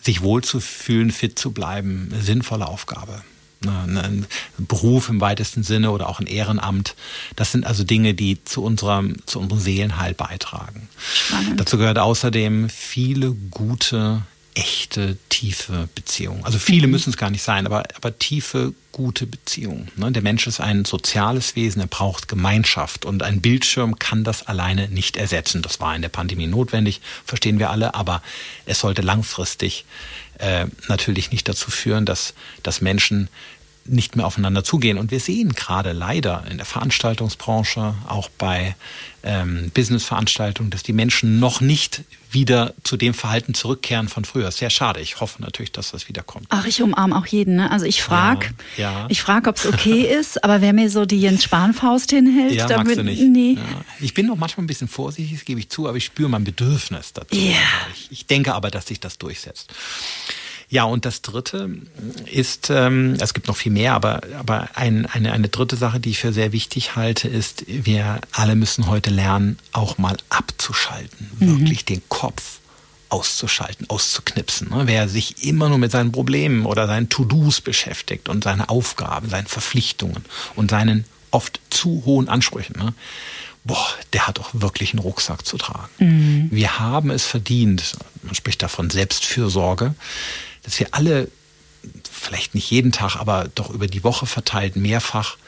sich 0.00 0.22
wohlzufühlen, 0.22 1.10
fit 1.10 1.36
zu 1.36 1.50
bleiben. 1.50 2.10
Eine 2.12 2.22
sinnvolle 2.22 2.68
Aufgabe. 2.68 3.24
Ein 3.64 4.26
Beruf 4.58 5.08
im 5.08 5.20
weitesten 5.20 5.62
Sinne 5.62 5.90
oder 5.90 6.08
auch 6.08 6.20
ein 6.20 6.26
Ehrenamt. 6.26 6.94
Das 7.36 7.52
sind 7.52 7.66
also 7.66 7.84
Dinge, 7.84 8.14
die 8.14 8.42
zu 8.44 8.62
unserem, 8.62 9.16
zu 9.26 9.40
unserem 9.40 9.60
Seelenheil 9.60 10.14
beitragen. 10.14 10.88
Spannend. 11.12 11.60
Dazu 11.60 11.78
gehört 11.78 11.98
außerdem 11.98 12.68
viele 12.68 13.32
gute 13.50 14.22
echte, 14.56 15.18
tiefe 15.28 15.88
Beziehungen. 15.94 16.44
Also 16.44 16.58
viele 16.58 16.86
mhm. 16.86 16.92
müssen 16.92 17.10
es 17.10 17.18
gar 17.18 17.30
nicht 17.30 17.42
sein, 17.42 17.66
aber, 17.66 17.84
aber 17.94 18.18
tiefe, 18.18 18.72
gute 18.90 19.26
Beziehungen. 19.26 19.90
Ne? 19.96 20.10
Der 20.10 20.22
Mensch 20.22 20.46
ist 20.46 20.60
ein 20.60 20.86
soziales 20.86 21.56
Wesen, 21.56 21.80
er 21.80 21.86
braucht 21.86 22.26
Gemeinschaft 22.26 23.04
und 23.04 23.22
ein 23.22 23.42
Bildschirm 23.42 23.98
kann 23.98 24.24
das 24.24 24.46
alleine 24.46 24.88
nicht 24.88 25.18
ersetzen. 25.18 25.60
Das 25.60 25.78
war 25.80 25.94
in 25.94 26.00
der 26.00 26.08
Pandemie 26.08 26.46
notwendig, 26.46 27.02
verstehen 27.26 27.58
wir 27.58 27.68
alle, 27.68 27.94
aber 27.94 28.22
es 28.64 28.80
sollte 28.80 29.02
langfristig 29.02 29.84
äh, 30.38 30.66
natürlich 30.88 31.30
nicht 31.30 31.48
dazu 31.48 31.70
führen, 31.70 32.04
dass, 32.06 32.34
dass 32.62 32.80
Menschen 32.80 33.28
nicht 33.88 34.16
mehr 34.16 34.26
aufeinander 34.26 34.64
zugehen. 34.64 34.98
Und 34.98 35.10
wir 35.10 35.20
sehen 35.20 35.54
gerade 35.54 35.92
leider 35.92 36.44
in 36.50 36.56
der 36.56 36.66
Veranstaltungsbranche, 36.66 37.94
auch 38.08 38.28
bei 38.28 38.74
ähm, 39.22 39.70
Businessveranstaltungen, 39.74 40.70
dass 40.70 40.82
die 40.82 40.92
Menschen 40.92 41.40
noch 41.40 41.60
nicht 41.60 42.02
wieder 42.30 42.74
zu 42.84 42.96
dem 42.96 43.14
Verhalten 43.14 43.54
zurückkehren 43.54 44.08
von 44.08 44.24
früher. 44.24 44.50
Sehr 44.50 44.70
schade. 44.70 45.00
Ich 45.00 45.20
hoffe 45.20 45.42
natürlich, 45.42 45.72
dass 45.72 45.90
das 45.90 46.08
wiederkommt. 46.08 46.46
Ach, 46.50 46.66
ich 46.66 46.82
umarme 46.82 47.16
auch 47.16 47.26
jeden. 47.26 47.56
Ne? 47.56 47.70
Also 47.70 47.86
ich 47.86 48.02
frage, 48.02 48.50
ja, 48.76 48.92
ja. 48.92 49.06
ich 49.08 49.22
frage, 49.22 49.48
ob 49.48 49.56
es 49.56 49.66
okay 49.66 50.02
ist, 50.20 50.44
aber 50.44 50.60
wer 50.60 50.72
mir 50.72 50.90
so 50.90 51.06
die 51.06 51.20
Jens 51.20 51.44
Spahn 51.44 51.72
Faust 51.72 52.10
hinhält, 52.10 52.52
ja, 52.52 52.66
damit, 52.66 52.86
magst 52.86 52.98
du 52.98 53.04
nicht. 53.04 53.22
Nee. 53.22 53.54
Ja. 53.54 53.84
Ich 54.00 54.14
bin 54.14 54.26
noch 54.26 54.36
manchmal 54.36 54.64
ein 54.64 54.68
bisschen 54.68 54.88
vorsichtig, 54.88 55.38
das 55.38 55.44
gebe 55.44 55.60
ich 55.60 55.68
zu, 55.68 55.88
aber 55.88 55.96
ich 55.96 56.04
spüre 56.04 56.28
mein 56.28 56.44
Bedürfnis 56.44 57.12
dazu. 57.12 57.34
Ja. 57.36 57.54
Ich, 57.94 58.12
ich 58.12 58.26
denke 58.26 58.54
aber, 58.54 58.70
dass 58.70 58.86
sich 58.86 59.00
das 59.00 59.18
durchsetzt. 59.18 59.72
Ja, 60.68 60.84
und 60.84 61.04
das 61.04 61.22
Dritte 61.22 61.70
ist, 62.30 62.70
ähm, 62.70 63.16
es 63.20 63.34
gibt 63.34 63.46
noch 63.46 63.56
viel 63.56 63.70
mehr, 63.70 63.94
aber, 63.94 64.20
aber 64.38 64.68
ein, 64.74 65.06
eine, 65.06 65.32
eine 65.32 65.48
dritte 65.48 65.76
Sache, 65.76 66.00
die 66.00 66.10
ich 66.10 66.18
für 66.18 66.32
sehr 66.32 66.52
wichtig 66.52 66.96
halte, 66.96 67.28
ist, 67.28 67.64
wir 67.68 68.20
alle 68.32 68.56
müssen 68.56 68.88
heute 68.88 69.10
lernen, 69.10 69.58
auch 69.72 69.96
mal 69.98 70.16
abzuschalten, 70.28 71.30
mhm. 71.38 71.60
wirklich 71.60 71.84
den 71.84 72.02
Kopf 72.08 72.58
auszuschalten, 73.08 73.88
auszuknipsen. 73.88 74.70
Ne? 74.70 74.82
Wer 74.86 75.08
sich 75.08 75.44
immer 75.44 75.68
nur 75.68 75.78
mit 75.78 75.92
seinen 75.92 76.10
Problemen 76.10 76.66
oder 76.66 76.88
seinen 76.88 77.08
To-Dos 77.08 77.60
beschäftigt 77.60 78.28
und 78.28 78.42
seine 78.42 78.68
Aufgaben, 78.68 79.28
seinen 79.28 79.46
Verpflichtungen 79.46 80.24
und 80.56 80.70
seinen 80.70 81.04
oft 81.30 81.60
zu 81.70 82.02
hohen 82.04 82.28
Ansprüchen, 82.28 82.76
ne? 82.76 82.94
boah, 83.64 83.86
der 84.12 84.26
hat 84.26 84.40
auch 84.40 84.50
wirklich 84.52 84.92
einen 84.92 85.00
Rucksack 85.00 85.44
zu 85.44 85.56
tragen. 85.58 85.88
Mhm. 85.98 86.48
Wir 86.50 86.78
haben 86.78 87.10
es 87.10 87.24
verdient, 87.24 87.96
man 88.22 88.34
spricht 88.34 88.62
davon 88.62 88.90
Selbstfürsorge, 88.90 89.94
dass 90.66 90.78
wir 90.78 90.88
alle, 90.90 91.28
vielleicht 92.10 92.54
nicht 92.54 92.70
jeden 92.70 92.92
Tag, 92.92 93.16
aber 93.16 93.48
doch 93.54 93.70
über 93.70 93.86
die 93.86 94.04
Woche 94.04 94.26
verteilt 94.26 94.76
mehrfach 94.76 95.38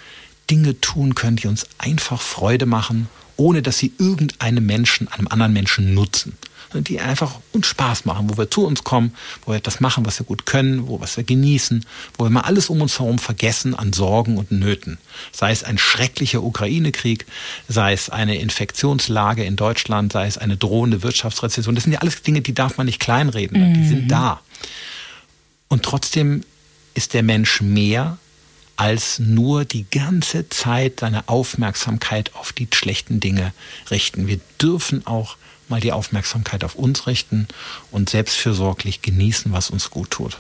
Dinge 0.48 0.80
tun 0.80 1.14
können, 1.14 1.36
die 1.36 1.48
uns 1.48 1.66
einfach 1.76 2.22
Freude 2.22 2.64
machen, 2.64 3.08
ohne 3.36 3.60
dass 3.60 3.78
sie 3.78 3.92
irgendeinem 3.98 4.64
Menschen, 4.64 5.08
einem 5.08 5.28
anderen 5.28 5.52
Menschen 5.52 5.92
nutzen. 5.92 6.38
Die 6.74 7.00
einfach 7.00 7.40
uns 7.52 7.66
Spaß 7.66 8.04
machen, 8.04 8.28
wo 8.28 8.36
wir 8.36 8.50
zu 8.50 8.66
uns 8.66 8.84
kommen, 8.84 9.14
wo 9.46 9.52
wir 9.52 9.60
das 9.60 9.80
machen, 9.80 10.04
was 10.04 10.18
wir 10.18 10.26
gut 10.26 10.44
können, 10.44 10.86
wo 10.86 11.00
was 11.00 11.16
wir 11.16 11.24
genießen, 11.24 11.86
wo 12.18 12.24
wir 12.24 12.30
mal 12.30 12.42
alles 12.42 12.68
um 12.68 12.82
uns 12.82 12.98
herum 12.98 13.18
vergessen 13.18 13.74
an 13.74 13.94
Sorgen 13.94 14.36
und 14.36 14.52
Nöten. 14.52 14.98
Sei 15.32 15.50
es 15.50 15.64
ein 15.64 15.78
schrecklicher 15.78 16.42
Ukraine-Krieg, 16.42 17.24
sei 17.68 17.94
es 17.94 18.10
eine 18.10 18.36
Infektionslage 18.38 19.44
in 19.44 19.56
Deutschland, 19.56 20.12
sei 20.12 20.26
es 20.26 20.36
eine 20.36 20.58
drohende 20.58 21.02
Wirtschaftsrezession. 21.02 21.74
Das 21.74 21.84
sind 21.84 21.94
ja 21.94 22.00
alles 22.00 22.20
Dinge, 22.20 22.42
die 22.42 22.54
darf 22.54 22.76
man 22.76 22.84
nicht 22.84 23.00
kleinreden. 23.00 23.70
Mhm. 23.70 23.74
Die 23.74 23.88
sind 23.88 24.08
da. 24.08 24.42
Und 25.68 25.84
trotzdem 25.84 26.42
ist 26.94 27.14
der 27.14 27.22
Mensch 27.22 27.60
mehr 27.60 28.18
als 28.76 29.18
nur 29.18 29.64
die 29.64 29.86
ganze 29.90 30.48
Zeit 30.48 31.00
seine 31.00 31.28
Aufmerksamkeit 31.28 32.34
auf 32.34 32.52
die 32.52 32.68
schlechten 32.72 33.18
Dinge 33.18 33.52
richten. 33.90 34.28
Wir 34.28 34.40
dürfen 34.60 35.06
auch 35.06 35.36
mal 35.68 35.80
die 35.80 35.92
Aufmerksamkeit 35.92 36.64
auf 36.64 36.76
uns 36.76 37.06
richten 37.06 37.48
und 37.90 38.08
selbstfürsorglich 38.08 39.02
genießen, 39.02 39.52
was 39.52 39.70
uns 39.70 39.90
gut 39.90 40.12
tut. 40.12 40.38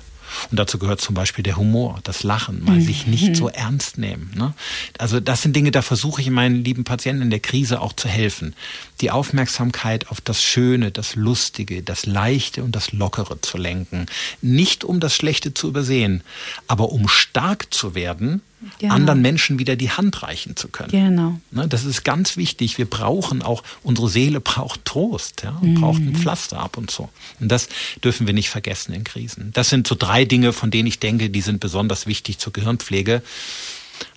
Und 0.50 0.58
dazu 0.58 0.78
gehört 0.78 1.00
zum 1.00 1.14
Beispiel 1.14 1.42
der 1.42 1.56
Humor, 1.56 2.00
das 2.04 2.22
Lachen, 2.22 2.64
mal 2.64 2.76
mhm. 2.76 2.82
sich 2.82 3.06
nicht 3.06 3.36
so 3.36 3.48
ernst 3.48 3.98
nehmen. 3.98 4.30
Ne? 4.34 4.54
Also 4.98 5.20
das 5.20 5.42
sind 5.42 5.54
Dinge, 5.54 5.70
da 5.70 5.82
versuche 5.82 6.20
ich 6.20 6.30
meinen 6.30 6.64
lieben 6.64 6.84
Patienten 6.84 7.22
in 7.22 7.30
der 7.30 7.40
Krise 7.40 7.80
auch 7.80 7.92
zu 7.92 8.08
helfen. 8.08 8.54
Die 9.00 9.10
Aufmerksamkeit 9.10 10.08
auf 10.08 10.20
das 10.20 10.42
Schöne, 10.42 10.90
das 10.90 11.14
Lustige, 11.14 11.82
das 11.82 12.06
Leichte 12.06 12.62
und 12.62 12.74
das 12.74 12.92
Lockere 12.92 13.40
zu 13.40 13.58
lenken. 13.58 14.06
Nicht 14.42 14.84
um 14.84 15.00
das 15.00 15.14
Schlechte 15.14 15.54
zu 15.54 15.68
übersehen, 15.68 16.22
aber 16.66 16.90
um 16.90 17.08
stark 17.08 17.72
zu 17.72 17.94
werden, 17.94 18.42
Genau. 18.80 18.94
anderen 18.94 19.22
Menschen 19.22 19.58
wieder 19.60 19.76
die 19.76 19.90
Hand 19.90 20.22
reichen 20.22 20.56
zu 20.56 20.68
können. 20.68 20.90
Genau. 20.90 21.40
Ne, 21.52 21.68
das 21.68 21.84
ist 21.84 22.04
ganz 22.04 22.36
wichtig. 22.36 22.76
Wir 22.76 22.90
brauchen 22.90 23.40
auch, 23.42 23.62
unsere 23.84 24.08
Seele 24.08 24.40
braucht 24.40 24.84
Trost, 24.84 25.42
ja, 25.44 25.50
und 25.50 25.74
mhm. 25.74 25.80
braucht 25.80 26.00
ein 26.00 26.16
Pflaster 26.16 26.58
ab 26.58 26.76
und 26.76 26.90
so. 26.90 27.08
Und 27.38 27.50
das 27.50 27.68
dürfen 28.02 28.26
wir 28.26 28.34
nicht 28.34 28.50
vergessen 28.50 28.92
in 28.92 29.04
Krisen. 29.04 29.52
Das 29.52 29.68
sind 29.68 29.86
so 29.86 29.94
drei 29.94 30.24
Dinge, 30.24 30.52
von 30.52 30.72
denen 30.72 30.88
ich 30.88 30.98
denke, 30.98 31.30
die 31.30 31.40
sind 31.40 31.60
besonders 31.60 32.06
wichtig 32.06 32.38
zur 32.38 32.52
Gehirnpflege. 32.52 33.22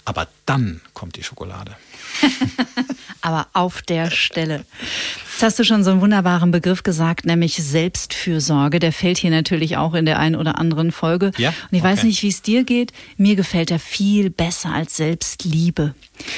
Aber 0.05 0.27
dann 0.47 0.81
kommt 0.93 1.17
die 1.17 1.23
Schokolade. 1.23 1.75
Aber 3.21 3.47
auf 3.53 3.81
der 3.81 4.09
Stelle. 4.09 4.65
Jetzt 5.41 5.43
hast 5.43 5.59
du 5.59 5.63
schon 5.63 5.83
so 5.83 5.89
einen 5.89 6.01
wunderbaren 6.01 6.51
Begriff 6.51 6.83
gesagt, 6.83 7.25
nämlich 7.25 7.55
Selbstfürsorge. 7.55 8.77
Der 8.77 8.91
fällt 8.91 9.17
hier 9.17 9.31
natürlich 9.31 9.75
auch 9.75 9.95
in 9.95 10.05
der 10.05 10.19
einen 10.19 10.35
oder 10.35 10.59
anderen 10.59 10.91
Folge. 10.91 11.31
Ja? 11.37 11.49
Und 11.49 11.55
ich 11.71 11.81
okay. 11.81 11.93
weiß 11.93 12.03
nicht, 12.03 12.21
wie 12.21 12.27
es 12.27 12.43
dir 12.43 12.63
geht. 12.63 12.93
Mir 13.17 13.35
gefällt 13.35 13.71
er 13.71 13.79
viel 13.79 14.29
besser 14.29 14.71
als 14.71 14.97
Selbstliebe, 14.97 15.95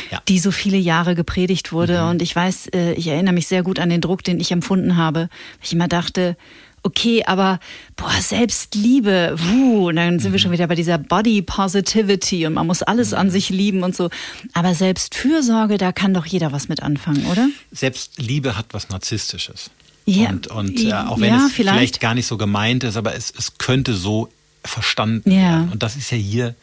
ja. 0.09 0.21
die 0.29 0.39
so 0.39 0.51
viele 0.51 0.77
Jahre 0.77 1.15
gepredigt 1.15 1.73
wurde. 1.73 2.01
Mhm. 2.01 2.09
Und 2.11 2.21
ich 2.21 2.33
weiß, 2.33 2.67
äh, 2.67 2.93
ich 2.93 3.07
erinnere 3.07 3.33
mich 3.33 3.47
sehr 3.47 3.61
gut 3.61 3.77
an 3.79 3.89
den 3.89 3.99
Druck, 3.99 4.23
den 4.23 4.39
ich 4.39 4.51
empfunden 4.51 4.95
habe. 4.95 5.27
Ich 5.61 5.73
immer 5.73 5.89
dachte, 5.89 6.37
okay, 6.83 7.23
aber 7.25 7.59
boah, 7.95 8.11
Selbstliebe, 8.21 9.35
wuh, 9.37 9.89
und 9.89 9.95
dann 9.95 10.19
sind 10.19 10.29
mhm. 10.29 10.33
wir 10.33 10.39
schon 10.39 10.51
wieder 10.51 10.67
bei 10.67 10.75
dieser 10.75 10.97
Body 10.97 11.41
Positivity 11.41 12.45
und 12.45 12.53
man 12.53 12.67
muss 12.67 12.83
alles 12.83 13.11
mhm. 13.11 13.17
an 13.17 13.29
sich 13.29 13.49
lieben 13.49 13.83
und 13.83 13.95
so. 13.95 14.09
Aber 14.53 14.75
Selbstfürsorge, 14.75 15.77
da 15.77 15.91
kann 15.91 16.13
doch 16.13 16.25
jeder 16.25 16.51
was 16.51 16.69
mit 16.69 16.83
anfangen, 16.83 17.25
oder? 17.27 17.49
Selbstliebe 17.71 18.57
hat 18.57 18.67
was 18.71 18.89
Narzisstisches. 18.89 19.71
Ja, 20.05 20.29
und, 20.29 20.47
und 20.47 20.83
äh, 20.83 20.93
auch 20.93 21.19
wenn 21.19 21.33
ja, 21.33 21.45
es 21.45 21.53
vielleicht. 21.53 21.77
vielleicht. 21.77 21.99
gar 22.01 22.13
nicht 22.13 22.27
so 22.27 22.37
gemeint 22.37 22.83
ist, 22.83 22.97
aber 22.97 23.15
es, 23.15 23.33
es 23.37 23.57
könnte 23.57 23.93
so 23.93 24.29
verstanden 24.63 25.31
ja. 25.31 25.37
werden. 25.37 25.69
Und 25.71 25.83
das 25.83 25.95
ist 25.95 26.11
ja 26.11 26.17
hier 26.17 26.55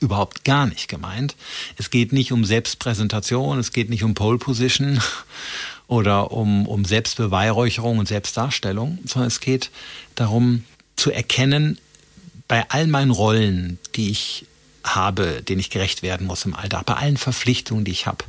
überhaupt 0.00 0.44
gar 0.44 0.66
nicht 0.66 0.88
gemeint. 0.88 1.34
Es 1.76 1.90
geht 1.90 2.12
nicht 2.12 2.30
um 2.30 2.44
Selbstpräsentation, 2.44 3.58
es 3.58 3.72
geht 3.72 3.90
nicht 3.90 4.04
um 4.04 4.14
Pole 4.14 4.38
Position 4.38 5.00
oder 5.94 6.32
um, 6.32 6.66
um 6.66 6.84
Selbstbeweihräucherung 6.84 7.98
und 7.98 8.08
Selbstdarstellung, 8.08 8.98
sondern 9.04 9.28
es 9.28 9.40
geht 9.40 9.70
darum 10.14 10.64
zu 10.96 11.10
erkennen, 11.10 11.78
bei 12.48 12.68
all 12.70 12.86
meinen 12.86 13.10
Rollen, 13.10 13.78
die 13.94 14.10
ich 14.10 14.46
habe, 14.84 15.42
denen 15.42 15.60
ich 15.60 15.70
gerecht 15.70 16.02
werden 16.02 16.26
muss 16.26 16.44
im 16.44 16.54
Alltag, 16.54 16.84
bei 16.84 16.94
allen 16.94 17.16
Verpflichtungen, 17.16 17.84
die 17.84 17.92
ich 17.92 18.06
habe 18.06 18.24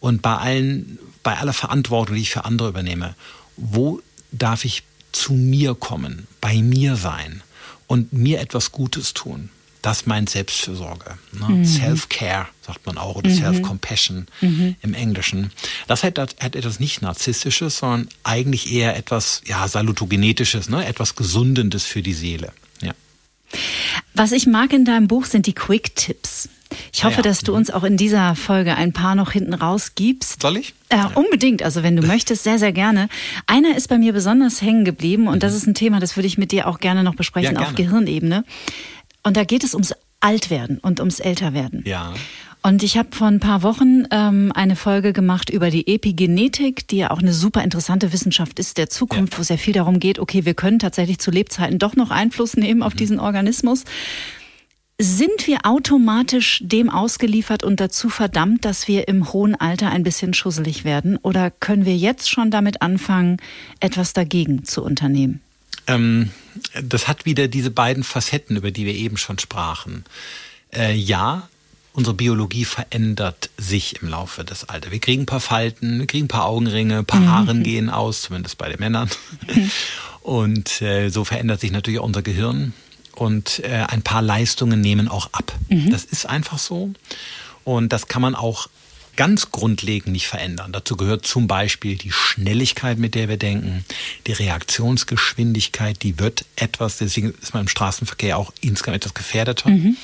und 0.00 0.20
bei 0.20 0.36
allen, 0.36 0.98
bei 1.22 1.38
aller 1.38 1.52
Verantwortung, 1.52 2.16
die 2.16 2.22
ich 2.22 2.30
für 2.30 2.44
andere 2.44 2.68
übernehme, 2.68 3.14
wo 3.56 4.00
darf 4.32 4.64
ich 4.64 4.82
zu 5.12 5.34
mir 5.34 5.74
kommen, 5.74 6.26
bei 6.40 6.56
mir 6.56 6.96
sein 6.96 7.42
und 7.86 8.12
mir 8.12 8.40
etwas 8.40 8.72
Gutes 8.72 9.14
tun? 9.14 9.50
Das 9.82 10.06
meint 10.06 10.30
Selbstfürsorge. 10.30 11.18
Ne? 11.32 11.48
Mhm. 11.48 11.64
Self-Care, 11.64 12.46
sagt 12.64 12.86
man 12.86 12.98
auch, 12.98 13.16
oder 13.16 13.28
mhm. 13.28 13.34
Self-Compassion 13.34 14.26
mhm. 14.40 14.76
im 14.80 14.94
Englischen. 14.94 15.50
Das 15.88 16.04
hat, 16.04 16.18
hat, 16.18 16.36
etwas 16.40 16.80
nicht 16.80 17.02
Narzisstisches, 17.02 17.78
sondern 17.78 18.08
eigentlich 18.22 18.72
eher 18.72 18.96
etwas 18.96 19.42
ja, 19.44 19.66
Salutogenetisches, 19.66 20.68
ne? 20.68 20.86
etwas 20.86 21.16
Gesundendes 21.16 21.84
für 21.84 22.02
die 22.02 22.14
Seele. 22.14 22.52
Ja. 22.80 22.92
Was 24.14 24.32
ich 24.32 24.46
mag 24.46 24.72
in 24.72 24.84
deinem 24.84 25.08
Buch 25.08 25.24
sind 25.24 25.46
die 25.46 25.52
Quick-Tipps. 25.52 26.48
Ich 26.92 27.04
hoffe, 27.04 27.16
ja, 27.16 27.18
ja. 27.18 27.22
dass 27.22 27.40
du 27.40 27.52
mhm. 27.52 27.58
uns 27.58 27.70
auch 27.70 27.84
in 27.84 27.96
dieser 27.96 28.34
Folge 28.36 28.76
ein 28.76 28.92
paar 28.92 29.14
noch 29.14 29.32
hinten 29.32 29.54
raus 29.54 29.92
gibst. 29.94 30.40
Soll 30.40 30.58
ich? 30.58 30.74
Äh, 30.88 30.96
ja. 30.96 31.10
Unbedingt, 31.14 31.62
also 31.62 31.82
wenn 31.82 31.96
du 31.96 32.02
möchtest, 32.06 32.44
sehr, 32.44 32.58
sehr 32.58 32.72
gerne. 32.72 33.08
Einer 33.46 33.76
ist 33.76 33.88
bei 33.88 33.98
mir 33.98 34.12
besonders 34.12 34.62
hängen 34.62 34.84
geblieben 34.84 35.26
und 35.26 35.42
das 35.42 35.52
mhm. 35.52 35.58
ist 35.58 35.66
ein 35.66 35.74
Thema, 35.74 36.00
das 36.00 36.16
würde 36.16 36.28
ich 36.28 36.38
mit 36.38 36.52
dir 36.52 36.68
auch 36.68 36.78
gerne 36.78 37.02
noch 37.02 37.16
besprechen 37.16 37.56
auf 37.56 37.74
Gehirnebene. 37.74 38.44
Und 39.22 39.36
da 39.36 39.44
geht 39.44 39.64
es 39.64 39.74
ums 39.74 39.94
Altwerden 40.20 40.78
und 40.78 41.00
ums 41.00 41.20
Älterwerden. 41.20 41.82
Ja. 41.86 42.14
Und 42.64 42.84
ich 42.84 42.96
habe 42.96 43.08
vor 43.10 43.26
ein 43.26 43.40
paar 43.40 43.64
Wochen 43.64 44.04
ähm, 44.12 44.52
eine 44.54 44.76
Folge 44.76 45.12
gemacht 45.12 45.50
über 45.50 45.70
die 45.70 45.88
Epigenetik, 45.88 46.86
die 46.86 46.98
ja 46.98 47.10
auch 47.10 47.18
eine 47.18 47.32
super 47.32 47.64
interessante 47.64 48.12
Wissenschaft 48.12 48.60
ist 48.60 48.78
der 48.78 48.88
Zukunft, 48.88 49.32
ja. 49.32 49.38
wo 49.38 49.42
es 49.42 49.48
ja 49.48 49.56
viel 49.56 49.74
darum 49.74 49.98
geht, 49.98 50.20
okay, 50.20 50.44
wir 50.44 50.54
können 50.54 50.78
tatsächlich 50.78 51.18
zu 51.18 51.32
Lebzeiten 51.32 51.80
doch 51.80 51.96
noch 51.96 52.12
Einfluss 52.12 52.56
nehmen 52.56 52.84
auf 52.84 52.94
mhm. 52.94 52.98
diesen 52.98 53.20
Organismus. 53.20 53.84
Sind 55.00 55.48
wir 55.48 55.66
automatisch 55.66 56.62
dem 56.64 56.88
ausgeliefert 56.88 57.64
und 57.64 57.80
dazu 57.80 58.08
verdammt, 58.08 58.64
dass 58.64 58.86
wir 58.86 59.08
im 59.08 59.32
hohen 59.32 59.56
Alter 59.56 59.90
ein 59.90 60.04
bisschen 60.04 60.32
schusselig 60.32 60.84
werden? 60.84 61.16
Oder 61.16 61.50
können 61.50 61.84
wir 61.84 61.96
jetzt 61.96 62.30
schon 62.30 62.52
damit 62.52 62.82
anfangen, 62.82 63.38
etwas 63.80 64.12
dagegen 64.12 64.62
zu 64.62 64.84
unternehmen? 64.84 65.41
Ähm, 65.86 66.30
das 66.82 67.08
hat 67.08 67.24
wieder 67.24 67.48
diese 67.48 67.70
beiden 67.70 68.04
Facetten, 68.04 68.56
über 68.56 68.70
die 68.70 68.86
wir 68.86 68.94
eben 68.94 69.16
schon 69.16 69.38
sprachen. 69.38 70.04
Äh, 70.74 70.94
ja, 70.94 71.48
unsere 71.92 72.14
Biologie 72.14 72.64
verändert 72.64 73.50
sich 73.58 74.00
im 74.02 74.08
Laufe 74.08 74.44
des 74.44 74.68
Alters. 74.68 74.90
Wir 74.90 75.00
kriegen 75.00 75.22
ein 75.22 75.26
paar 75.26 75.40
Falten, 75.40 75.98
wir 75.98 76.06
kriegen 76.06 76.26
ein 76.26 76.28
paar 76.28 76.46
Augenringe, 76.46 76.98
ein 76.98 77.06
paar 77.06 77.20
mhm. 77.20 77.30
Haaren 77.30 77.62
gehen 77.62 77.90
aus, 77.90 78.22
zumindest 78.22 78.58
bei 78.58 78.68
den 78.68 78.80
Männern. 78.80 79.10
Mhm. 79.52 79.70
Und 80.22 80.82
äh, 80.82 81.08
so 81.08 81.24
verändert 81.24 81.60
sich 81.60 81.72
natürlich 81.72 82.00
auch 82.00 82.04
unser 82.06 82.22
Gehirn. 82.22 82.72
Und 83.14 83.58
äh, 83.60 83.84
ein 83.88 84.02
paar 84.02 84.22
Leistungen 84.22 84.80
nehmen 84.80 85.08
auch 85.08 85.30
ab. 85.32 85.52
Mhm. 85.68 85.90
Das 85.90 86.04
ist 86.04 86.26
einfach 86.26 86.58
so. 86.58 86.92
Und 87.64 87.92
das 87.92 88.08
kann 88.08 88.22
man 88.22 88.34
auch 88.34 88.68
ganz 89.16 89.50
grundlegend 89.50 90.12
nicht 90.12 90.26
verändern. 90.26 90.72
Dazu 90.72 90.96
gehört 90.96 91.26
zum 91.26 91.46
Beispiel 91.46 91.96
die 91.96 92.12
Schnelligkeit, 92.12 92.98
mit 92.98 93.14
der 93.14 93.28
wir 93.28 93.36
denken, 93.36 93.84
die 94.26 94.32
Reaktionsgeschwindigkeit, 94.32 96.02
die 96.02 96.18
wird 96.18 96.44
etwas, 96.56 96.98
deswegen 96.98 97.34
ist 97.42 97.54
man 97.54 97.62
im 97.62 97.68
Straßenverkehr 97.68 98.38
auch 98.38 98.52
insgesamt 98.60 98.96
etwas 98.96 99.14
gefährdeter. 99.14 99.70
Mhm. 99.70 99.96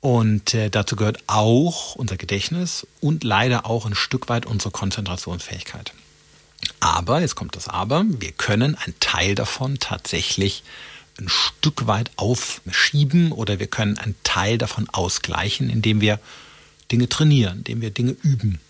Und 0.00 0.54
äh, 0.54 0.70
dazu 0.70 0.94
gehört 0.94 1.18
auch 1.26 1.96
unser 1.96 2.16
Gedächtnis 2.16 2.86
und 3.00 3.24
leider 3.24 3.66
auch 3.66 3.84
ein 3.84 3.96
Stück 3.96 4.28
weit 4.28 4.46
unsere 4.46 4.70
Konzentrationsfähigkeit. 4.70 5.92
Aber, 6.80 7.20
jetzt 7.20 7.34
kommt 7.34 7.56
das 7.56 7.68
Aber, 7.68 8.04
wir 8.06 8.32
können 8.32 8.76
einen 8.76 8.94
Teil 9.00 9.34
davon 9.34 9.78
tatsächlich 9.78 10.62
ein 11.18 11.28
Stück 11.28 11.86
weit 11.86 12.10
aufschieben 12.16 13.32
oder 13.32 13.58
wir 13.58 13.66
können 13.66 13.98
einen 13.98 14.14
Teil 14.22 14.56
davon 14.56 14.88
ausgleichen, 14.88 15.68
indem 15.68 16.00
wir 16.00 16.20
Dinge 16.90 17.08
trainieren, 17.08 17.58
indem 17.58 17.80
wir 17.80 17.90
Dinge 17.90 18.16
üben. 18.22 18.60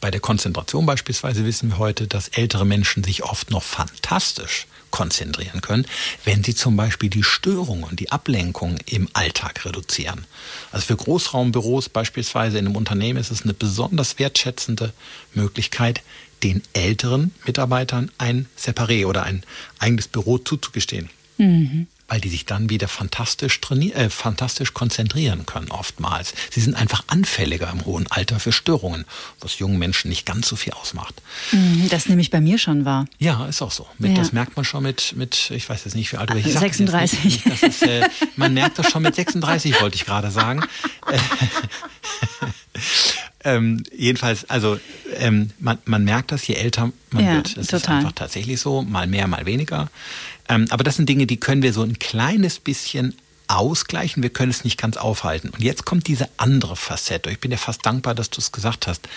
Bei 0.00 0.10
der 0.10 0.20
Konzentration 0.20 0.84
beispielsweise 0.84 1.44
wissen 1.44 1.70
wir 1.70 1.78
heute, 1.78 2.08
dass 2.08 2.28
ältere 2.28 2.66
Menschen 2.66 3.04
sich 3.04 3.22
oft 3.22 3.50
noch 3.50 3.62
fantastisch 3.62 4.66
konzentrieren 4.90 5.60
können, 5.60 5.86
wenn 6.24 6.42
sie 6.42 6.54
zum 6.54 6.76
Beispiel 6.76 7.08
die 7.08 7.22
Störungen 7.22 7.94
die 7.94 8.10
Ablenkung 8.10 8.78
im 8.86 9.08
Alltag 9.12 9.64
reduzieren. 9.64 10.24
Also 10.72 10.86
für 10.86 10.96
Großraumbüros 10.96 11.88
beispielsweise 11.88 12.58
in 12.58 12.66
einem 12.66 12.76
Unternehmen 12.76 13.18
ist 13.18 13.30
es 13.30 13.42
eine 13.42 13.54
besonders 13.54 14.18
wertschätzende 14.18 14.92
Möglichkeit, 15.34 16.02
den 16.42 16.62
älteren 16.72 17.32
Mitarbeitern 17.44 18.10
ein 18.18 18.46
Separé 18.58 19.06
oder 19.06 19.22
ein 19.22 19.44
eigenes 19.78 20.08
Büro 20.08 20.38
zuzugestehen. 20.38 21.10
Mhm 21.38 21.86
weil 22.08 22.20
die 22.20 22.28
sich 22.28 22.46
dann 22.46 22.70
wieder 22.70 22.88
fantastisch, 22.88 23.60
äh, 23.70 24.10
fantastisch 24.10 24.74
konzentrieren 24.74 25.46
können 25.46 25.70
oftmals. 25.70 26.34
Sie 26.50 26.60
sind 26.60 26.74
einfach 26.74 27.04
anfälliger 27.08 27.70
im 27.70 27.84
hohen 27.84 28.06
Alter 28.10 28.38
für 28.38 28.52
Störungen, 28.52 29.04
was 29.40 29.58
jungen 29.58 29.78
Menschen 29.78 30.08
nicht 30.08 30.24
ganz 30.24 30.48
so 30.48 30.56
viel 30.56 30.72
ausmacht. 30.72 31.14
Mhm, 31.52 31.88
das 31.90 32.08
nehme 32.08 32.20
ich 32.20 32.30
bei 32.30 32.40
mir 32.40 32.58
schon 32.58 32.84
wahr. 32.84 33.06
Ja, 33.18 33.46
ist 33.46 33.62
auch 33.62 33.72
so. 33.72 33.86
Mit, 33.98 34.12
ja. 34.12 34.18
Das 34.18 34.32
merkt 34.32 34.56
man 34.56 34.64
schon 34.64 34.82
mit, 34.82 35.14
mit, 35.16 35.50
ich 35.50 35.68
weiß 35.68 35.84
jetzt 35.84 35.94
nicht, 35.94 36.12
wie 36.12 36.16
alt 36.16 36.30
du 36.30 36.34
bist. 36.34 36.58
36. 36.58 37.24
Nicht, 37.24 37.62
ist, 37.62 37.82
äh, 37.82 38.08
man 38.36 38.54
merkt 38.54 38.78
das 38.78 38.90
schon 38.90 39.02
mit 39.02 39.14
36, 39.14 39.80
wollte 39.80 39.96
ich 39.96 40.04
gerade 40.04 40.30
sagen. 40.30 40.64
ähm, 43.44 43.82
jedenfalls, 43.96 44.48
also 44.48 44.78
ähm, 45.16 45.50
man, 45.58 45.78
man 45.84 46.04
merkt 46.04 46.32
das, 46.32 46.46
je 46.46 46.54
älter 46.54 46.92
man 47.10 47.24
ja, 47.24 47.34
wird. 47.34 47.56
Es 47.56 47.72
ist 47.72 47.88
einfach 47.88 48.12
tatsächlich 48.12 48.60
so, 48.60 48.82
mal 48.82 49.06
mehr, 49.06 49.26
mal 49.26 49.46
weniger. 49.46 49.88
Ähm, 50.48 50.66
aber 50.70 50.84
das 50.84 50.96
sind 50.96 51.08
Dinge, 51.08 51.26
die 51.26 51.38
können 51.38 51.62
wir 51.62 51.72
so 51.72 51.82
ein 51.82 51.98
kleines 51.98 52.58
bisschen 52.58 53.14
ausgleichen. 53.48 54.22
Wir 54.22 54.30
können 54.30 54.50
es 54.50 54.64
nicht 54.64 54.78
ganz 54.78 54.96
aufhalten. 54.96 55.50
Und 55.50 55.62
jetzt 55.62 55.84
kommt 55.84 56.06
diese 56.08 56.28
andere 56.36 56.76
Facette. 56.76 57.30
Ich 57.30 57.40
bin 57.40 57.50
dir 57.50 57.58
fast 57.58 57.86
dankbar, 57.86 58.14
dass 58.14 58.30
du 58.30 58.40
es 58.40 58.52
gesagt 58.52 58.86
hast. 58.86 59.08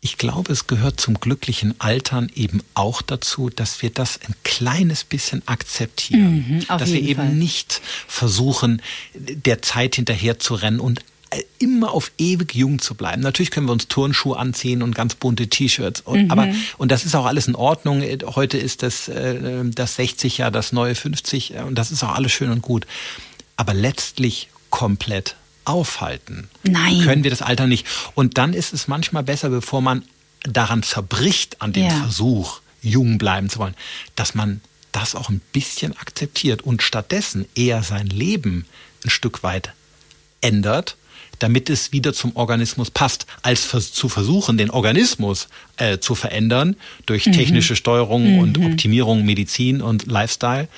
Ich 0.00 0.18
glaube, 0.18 0.52
es 0.52 0.66
gehört 0.66 1.00
zum 1.00 1.18
glücklichen 1.18 1.80
Altern 1.80 2.30
eben 2.34 2.62
auch 2.74 3.02
dazu, 3.02 3.50
dass 3.50 3.82
wir 3.82 3.90
das 3.90 4.20
ein 4.28 4.34
kleines 4.44 5.04
bisschen 5.04 5.42
akzeptieren. 5.46 6.44
Mhm, 6.48 6.66
dass 6.66 6.92
wir 6.92 7.00
eben 7.00 7.22
Fall. 7.22 7.34
nicht 7.34 7.80
versuchen, 8.06 8.82
der 9.14 9.62
Zeit 9.62 9.96
hinterher 9.96 10.38
zu 10.38 10.54
rennen 10.54 10.80
und 10.80 11.00
immer 11.58 11.92
auf 11.92 12.12
ewig 12.18 12.54
jung 12.54 12.78
zu 12.78 12.94
bleiben. 12.94 13.22
Natürlich 13.22 13.50
können 13.50 13.66
wir 13.66 13.72
uns 13.72 13.88
Turnschuhe 13.88 14.38
anziehen 14.38 14.82
und 14.82 14.94
ganz 14.94 15.14
bunte 15.14 15.48
T-Shirts, 15.48 16.04
mhm. 16.06 16.30
aber 16.30 16.48
und 16.78 16.90
das 16.90 17.04
ist 17.04 17.14
auch 17.14 17.26
alles 17.26 17.48
in 17.48 17.54
Ordnung. 17.54 18.02
Heute 18.26 18.58
ist 18.58 18.82
das 18.82 19.08
äh, 19.08 19.64
das 19.64 19.96
60 19.96 20.38
Jahr 20.38 20.50
das 20.50 20.72
neue 20.72 20.94
50 20.94 21.54
äh, 21.54 21.60
und 21.62 21.76
das 21.76 21.90
ist 21.90 22.02
auch 22.04 22.14
alles 22.14 22.32
schön 22.32 22.50
und 22.50 22.62
gut. 22.62 22.86
Aber 23.56 23.74
letztlich 23.74 24.48
komplett 24.70 25.36
aufhalten 25.64 26.48
Nein. 26.62 27.00
können 27.02 27.24
wir 27.24 27.30
das 27.30 27.42
Alter 27.42 27.66
nicht. 27.66 27.86
Und 28.14 28.38
dann 28.38 28.52
ist 28.52 28.72
es 28.72 28.86
manchmal 28.86 29.22
besser, 29.22 29.48
bevor 29.48 29.80
man 29.82 30.04
daran 30.44 30.82
zerbricht 30.82 31.60
an 31.60 31.72
dem 31.72 31.86
ja. 31.86 31.90
Versuch, 31.90 32.60
jung 32.82 33.18
bleiben 33.18 33.50
zu 33.50 33.58
wollen, 33.58 33.74
dass 34.14 34.34
man 34.34 34.60
das 34.92 35.14
auch 35.14 35.28
ein 35.28 35.40
bisschen 35.52 35.96
akzeptiert 35.96 36.62
und 36.62 36.82
stattdessen 36.82 37.46
eher 37.54 37.82
sein 37.82 38.06
Leben 38.06 38.66
ein 39.04 39.10
Stück 39.10 39.42
weit 39.42 39.72
ändert 40.40 40.96
damit 41.38 41.70
es 41.70 41.92
wieder 41.92 42.12
zum 42.12 42.34
Organismus 42.36 42.90
passt, 42.90 43.26
als 43.42 43.68
zu 43.92 44.08
versuchen, 44.08 44.58
den 44.58 44.70
Organismus 44.70 45.48
äh, 45.76 45.98
zu 45.98 46.14
verändern 46.14 46.76
durch 47.06 47.26
mhm. 47.26 47.32
technische 47.32 47.76
Steuerung 47.76 48.34
mhm. 48.34 48.38
und 48.38 48.58
Optimierung, 48.58 49.24
Medizin 49.24 49.82
und 49.82 50.06
Lifestyle, 50.06 50.68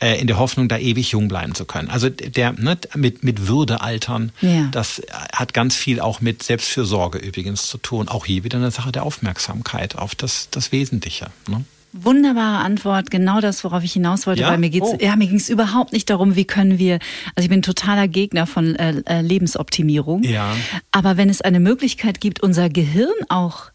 äh, 0.00 0.20
in 0.20 0.26
der 0.26 0.38
Hoffnung, 0.38 0.68
da 0.68 0.78
ewig 0.78 1.12
jung 1.12 1.28
bleiben 1.28 1.54
zu 1.54 1.64
können. 1.64 1.88
Also 1.88 2.08
der 2.08 2.52
ne, 2.52 2.76
mit, 2.94 3.24
mit 3.24 3.46
Würde 3.46 3.80
altern, 3.80 4.32
ja. 4.40 4.68
das 4.72 5.02
hat 5.32 5.54
ganz 5.54 5.76
viel 5.76 6.00
auch 6.00 6.20
mit 6.20 6.42
Selbstfürsorge 6.42 7.18
übrigens 7.18 7.68
zu 7.68 7.78
tun. 7.78 8.08
Auch 8.08 8.26
hier 8.26 8.44
wieder 8.44 8.58
eine 8.58 8.70
Sache 8.70 8.92
der 8.92 9.04
Aufmerksamkeit 9.04 9.96
auf 9.96 10.14
das, 10.14 10.48
das 10.50 10.72
Wesentliche. 10.72 11.28
Ne? 11.48 11.64
Wunderbare 11.92 12.64
Antwort, 12.64 13.10
genau 13.10 13.40
das, 13.40 13.64
worauf 13.64 13.84
ich 13.84 13.92
hinaus 13.92 14.26
wollte, 14.26 14.42
ja? 14.42 14.50
weil 14.50 14.58
mir 14.58 14.70
geht's, 14.70 14.88
oh. 14.88 14.98
ja, 15.00 15.14
mir 15.16 15.26
ging 15.26 15.36
es 15.36 15.50
überhaupt 15.50 15.92
nicht 15.92 16.08
darum, 16.08 16.36
wie 16.36 16.44
können 16.44 16.78
wir, 16.78 16.98
also 17.34 17.44
ich 17.44 17.50
bin 17.50 17.60
totaler 17.60 18.08
Gegner 18.08 18.46
von 18.46 18.74
äh, 18.76 19.02
äh, 19.06 19.20
Lebensoptimierung. 19.20 20.22
Ja. 20.22 20.54
Aber 20.90 21.16
wenn 21.16 21.28
es 21.28 21.42
eine 21.42 21.60
Möglichkeit 21.60 22.20
gibt, 22.20 22.42
unser 22.42 22.70
Gehirn 22.70 23.12
auch 23.28 23.71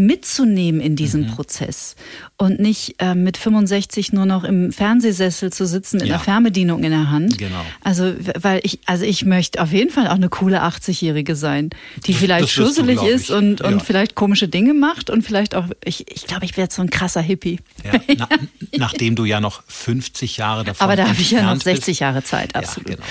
mitzunehmen 0.00 0.80
in 0.80 0.96
diesen 0.96 1.22
mhm. 1.22 1.34
Prozess 1.34 1.94
und 2.36 2.58
nicht 2.58 2.94
äh, 2.98 3.14
mit 3.14 3.36
65 3.36 4.12
nur 4.12 4.26
noch 4.26 4.44
im 4.44 4.72
Fernsehsessel 4.72 5.52
zu 5.52 5.66
sitzen 5.66 5.98
mit 5.98 6.06
ja. 6.06 6.14
einer 6.14 6.24
Fernbedienung 6.24 6.82
in 6.82 6.90
der 6.90 7.10
Hand. 7.10 7.38
Genau. 7.38 7.64
Also 7.82 8.14
weil 8.40 8.60
ich 8.64 8.80
also 8.86 9.04
ich 9.04 9.24
möchte 9.24 9.60
auf 9.60 9.72
jeden 9.72 9.90
Fall 9.90 10.08
auch 10.08 10.14
eine 10.14 10.30
coole 10.30 10.62
80-jährige 10.62 11.36
sein, 11.36 11.70
die 12.06 12.12
das, 12.12 12.20
vielleicht 12.20 12.44
das 12.44 12.50
schusselig 12.50 13.02
ist 13.02 13.30
und 13.30 13.60
und 13.60 13.72
ja. 13.72 13.78
vielleicht 13.78 14.14
komische 14.14 14.48
Dinge 14.48 14.72
macht 14.72 15.10
und 15.10 15.22
vielleicht 15.22 15.54
auch 15.54 15.66
ich 15.84 16.10
ich 16.10 16.26
glaube, 16.26 16.46
ich 16.46 16.56
werde 16.56 16.72
so 16.72 16.80
ein 16.80 16.88
krasser 16.88 17.20
Hippie. 17.20 17.60
Ja, 17.84 18.00
na, 18.16 18.28
nachdem 18.76 19.16
du 19.16 19.24
ja 19.24 19.40
noch 19.40 19.62
50 19.66 20.38
Jahre 20.38 20.64
davon 20.64 20.84
Aber 20.84 20.96
da 20.96 21.08
habe 21.08 21.20
ich 21.20 21.30
ja 21.30 21.42
noch 21.42 21.60
60 21.60 21.86
bist. 21.86 22.00
Jahre 22.00 22.22
Zeit, 22.22 22.54
absolut. 22.56 22.90
Ja, 22.90 22.96
genau. 22.96 23.06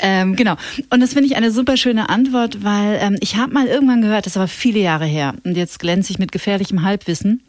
Ähm, 0.00 0.36
genau. 0.36 0.56
Und 0.90 1.00
das 1.00 1.14
finde 1.14 1.26
ich 1.26 1.36
eine 1.36 1.50
super 1.50 1.76
schöne 1.76 2.10
Antwort, 2.10 2.62
weil 2.62 2.98
ähm, 3.00 3.16
ich 3.20 3.36
habe 3.36 3.52
mal 3.52 3.66
irgendwann 3.66 4.02
gehört, 4.02 4.26
das 4.26 4.34
ist 4.34 4.36
aber 4.36 4.48
viele 4.48 4.80
Jahre 4.80 5.06
her 5.06 5.34
und 5.44 5.56
jetzt 5.56 5.78
glänze 5.78 6.12
ich 6.12 6.18
mit 6.18 6.33
gefährlichem 6.34 6.82
Halbwissen 6.82 7.42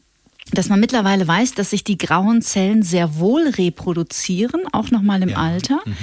dass 0.52 0.70
man 0.70 0.80
mittlerweile 0.80 1.28
weiß, 1.28 1.54
dass 1.56 1.72
sich 1.72 1.84
die 1.84 1.98
grauen 1.98 2.42
Zellen 2.42 2.84
sehr 2.84 3.18
wohl 3.18 3.48
reproduzieren, 3.48 4.62
auch 4.72 4.92
nochmal 4.92 5.24
im 5.24 5.30
ja. 5.30 5.38
Alter, 5.38 5.82
mhm. 5.86 5.96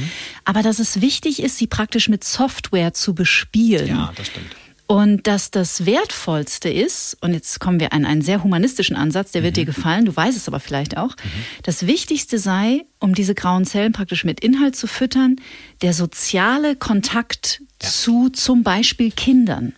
aber 0.44 0.62
dass 0.62 0.78
es 0.78 1.00
wichtig 1.00 1.42
ist, 1.42 1.58
sie 1.58 1.68
praktisch 1.68 2.08
mit 2.08 2.24
Software 2.24 2.92
zu 2.92 3.14
bespielen. 3.14 3.86
Ja, 3.86 4.12
das 4.16 4.26
stimmt. 4.26 4.56
Und 4.88 5.26
dass 5.26 5.50
das 5.50 5.86
Wertvollste 5.86 6.68
ist, 6.68 7.16
und 7.20 7.32
jetzt 7.32 7.60
kommen 7.60 7.80
wir 7.80 7.92
an 7.92 8.04
einen 8.04 8.20
sehr 8.20 8.42
humanistischen 8.42 8.96
Ansatz, 8.96 9.30
der 9.30 9.42
wird 9.42 9.54
mhm. 9.54 9.60
dir 9.60 9.64
gefallen, 9.66 10.04
du 10.04 10.14
weißt 10.14 10.36
es 10.36 10.48
aber 10.48 10.60
vielleicht 10.60 10.96
auch, 10.96 11.10
mhm. 11.10 11.30
das 11.62 11.86
Wichtigste 11.86 12.38
sei, 12.38 12.84
um 12.98 13.14
diese 13.14 13.34
grauen 13.34 13.64
Zellen 13.64 13.92
praktisch 13.92 14.24
mit 14.24 14.40
Inhalt 14.40 14.76
zu 14.76 14.86
füttern, 14.86 15.36
der 15.82 15.94
soziale 15.94 16.76
Kontakt 16.76 17.62
ja. 17.80 17.88
zu 17.88 18.28
zum 18.28 18.64
Beispiel 18.64 19.12
Kindern. 19.12 19.72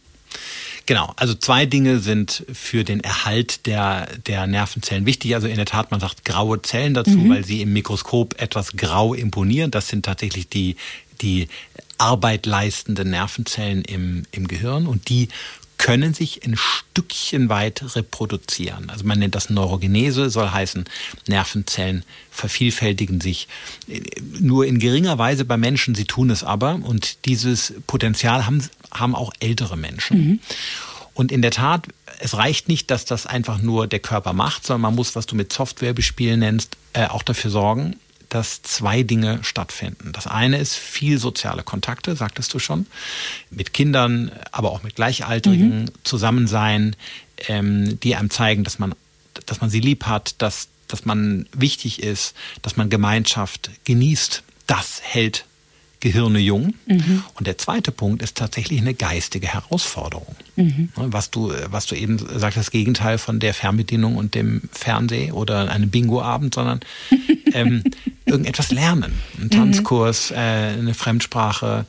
Genau, 0.87 1.13
also 1.17 1.35
zwei 1.35 1.65
Dinge 1.65 1.99
sind 1.99 2.45
für 2.53 2.85
den 2.85 3.01
Erhalt 3.01 3.65
der, 3.67 4.07
der 4.27 4.47
Nervenzellen 4.47 5.07
wichtig. 5.07 5.35
Also 5.35 5.47
in 5.47 5.57
der 5.57 5.65
Tat, 5.65 5.91
man 5.91 6.01
sagt 6.01 6.25
graue 6.25 6.61
Zellen 6.61 6.93
dazu, 6.93 7.13
mhm. 7.13 7.31
weil 7.31 7.45
sie 7.45 7.63
im 7.63 7.73
Mikroskop 7.73 8.41
etwas 8.41 8.73
grau 8.77 9.15
imponieren. 9.15 9.71
Das 9.71 9.89
sind 9.89 10.05
tatsächlich 10.05 10.49
die, 10.49 10.77
die 11.23 11.49
Arbeit 11.97 12.45
leistenden 12.45 13.11
Nervenzellen 13.11 13.83
im, 13.83 14.25
im 14.31 14.47
Gehirn 14.47 14.87
und 14.87 15.09
die 15.09 15.29
können 15.85 16.15
sich 16.15 16.43
ein 16.47 16.57
Stückchen 16.57 17.51
weit 17.51 17.95
reproduzieren. 17.95 18.89
Also 18.89 19.05
man 19.05 19.19
nennt 19.19 19.35
das 19.35 19.51
Neurogenese, 19.51 20.31
soll 20.31 20.49
heißen, 20.49 20.85
Nervenzellen 21.29 22.05
vervielfältigen 22.31 23.21
sich 23.21 23.49
nur 24.41 24.65
in 24.65 24.79
geringer 24.79 25.19
Weise 25.19 25.45
bei 25.45 25.59
Menschen, 25.59 25.95
sie 25.95 26.07
tun 26.07 26.31
es 26.31 26.43
aber 26.43 26.81
und 26.83 27.27
dieses 27.27 27.75
Potenzial 27.87 28.47
haben, 28.47 28.67
haben 28.93 29.15
auch 29.15 29.35
ältere 29.41 29.77
Menschen. 29.77 30.17
Mhm. 30.17 30.41
Und 31.13 31.31
in 31.31 31.43
der 31.43 31.51
Tat, 31.51 31.87
es 32.19 32.35
reicht 32.35 32.67
nicht, 32.67 32.91
dass 32.91 33.05
das 33.05 33.27
einfach 33.27 33.61
nur 33.61 33.87
der 33.87 34.01
Körper 34.01 34.33
macht, 34.33 34.65
sondern 34.65 34.81
man 34.81 34.95
muss, 34.95 35.15
was 35.15 35.27
du 35.27 35.37
mit 35.37 35.53
Software 35.53 35.93
bespielen 35.93 36.41
nennst, 36.41 36.79
äh, 36.95 37.09
auch 37.09 37.23
dafür 37.23 37.51
sorgen, 37.51 37.97
dass 38.35 38.63
zwei 38.63 39.05
Dinge 39.05 39.39
stattfinden. 39.43 40.11
Das 40.13 40.27
eine 40.27 40.59
ist 40.59 40.75
viel 40.75 41.19
soziale 41.19 41.63
Kontakte, 41.63 42.17
sagtest 42.17 42.53
du 42.53 42.59
schon, 42.59 42.87
mit 43.51 43.73
Kindern, 43.73 44.33
aber 44.51 44.73
auch 44.73 44.83
mit 44.83 44.97
Gleichaltrigen 44.97 45.83
mhm. 45.83 45.91
zusammen 46.03 46.49
sein, 46.49 46.97
ähm, 47.47 48.01
die 48.01 48.17
einem 48.17 48.31
zeigen, 48.31 48.65
dass 48.65 48.81
man, 48.81 48.93
dass 49.47 49.61
man 49.61 49.71
sie 49.71 49.79
lieb 49.79 50.07
hat, 50.07 50.35
dass, 50.43 50.67
dass 50.89 51.05
man 51.05 51.47
wichtig 51.53 52.03
ist, 52.03 52.35
dass 52.61 52.77
man 52.77 52.91
Gemeinschaft 52.91 53.71
genießt. 53.85 54.43
Das 54.67 55.01
hält 55.05 55.45
Gehirne 56.05 56.39
jung. 56.39 56.75
Mhm. 56.87 57.23
Und 57.35 57.47
der 57.47 57.57
zweite 57.57 57.91
Punkt 57.91 58.21
ist 58.21 58.37
tatsächlich 58.37 58.79
eine 58.79 58.93
geistige 58.93 59.47
Herausforderung. 59.47 60.37
Mhm. 60.55 60.91
Was 60.97 61.31
du, 61.31 61.51
was 61.71 61.87
du 61.87 61.95
eben 61.95 62.19
sagst, 62.19 62.59
das 62.59 62.71
Gegenteil 62.71 63.17
von 63.17 63.41
der 63.41 63.55
Fernbedienung 63.55 64.17
und 64.17 64.35
dem 64.35 64.63
Fernseh 64.71 65.33
oder 65.33 65.71
einem 65.71 65.89
Bingo-Abend, 65.89 66.55
sondern 66.55 66.81
ähm, 67.55 67.85
irgendetwas 68.35 68.71
lernen. 68.71 69.19
Ein 69.39 69.45
mhm. 69.45 69.51
Tanzkurs, 69.51 70.31
äh, 70.31 70.35
eine 70.35 70.95
Fremdsprache, 70.95 71.87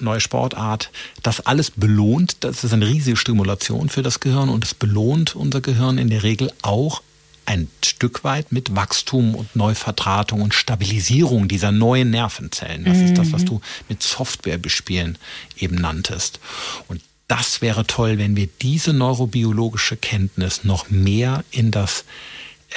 neue 0.00 0.20
Sportart. 0.20 0.90
Das 1.22 1.40
alles 1.40 1.70
belohnt, 1.70 2.38
das 2.40 2.64
ist 2.64 2.72
eine 2.72 2.86
riesige 2.86 3.16
Stimulation 3.16 3.88
für 3.88 4.02
das 4.02 4.20
Gehirn 4.20 4.48
und 4.48 4.64
es 4.64 4.74
belohnt 4.74 5.36
unser 5.36 5.60
Gehirn 5.60 5.98
in 5.98 6.08
der 6.10 6.22
Regel 6.22 6.52
auch 6.62 7.02
ein 7.46 7.68
Stück 7.84 8.24
weit 8.24 8.52
mit 8.52 8.74
Wachstum 8.74 9.34
und 9.34 9.54
Neuvertratung 9.54 10.40
und 10.40 10.54
Stabilisierung 10.54 11.46
dieser 11.46 11.72
neuen 11.72 12.10
Nervenzellen. 12.10 12.84
Das 12.84 12.96
mhm. 12.96 13.04
ist 13.04 13.18
das, 13.18 13.32
was 13.32 13.42
mhm. 13.42 13.46
du 13.46 13.60
mit 13.88 14.02
Software 14.02 14.58
bespielen 14.58 15.18
eben 15.58 15.76
nanntest. 15.76 16.40
Und 16.88 17.02
das 17.28 17.60
wäre 17.60 17.86
toll, 17.86 18.18
wenn 18.18 18.36
wir 18.36 18.48
diese 18.62 18.92
neurobiologische 18.92 19.96
Kenntnis 19.96 20.64
noch 20.64 20.90
mehr 20.90 21.44
in 21.50 21.70
das 21.70 22.04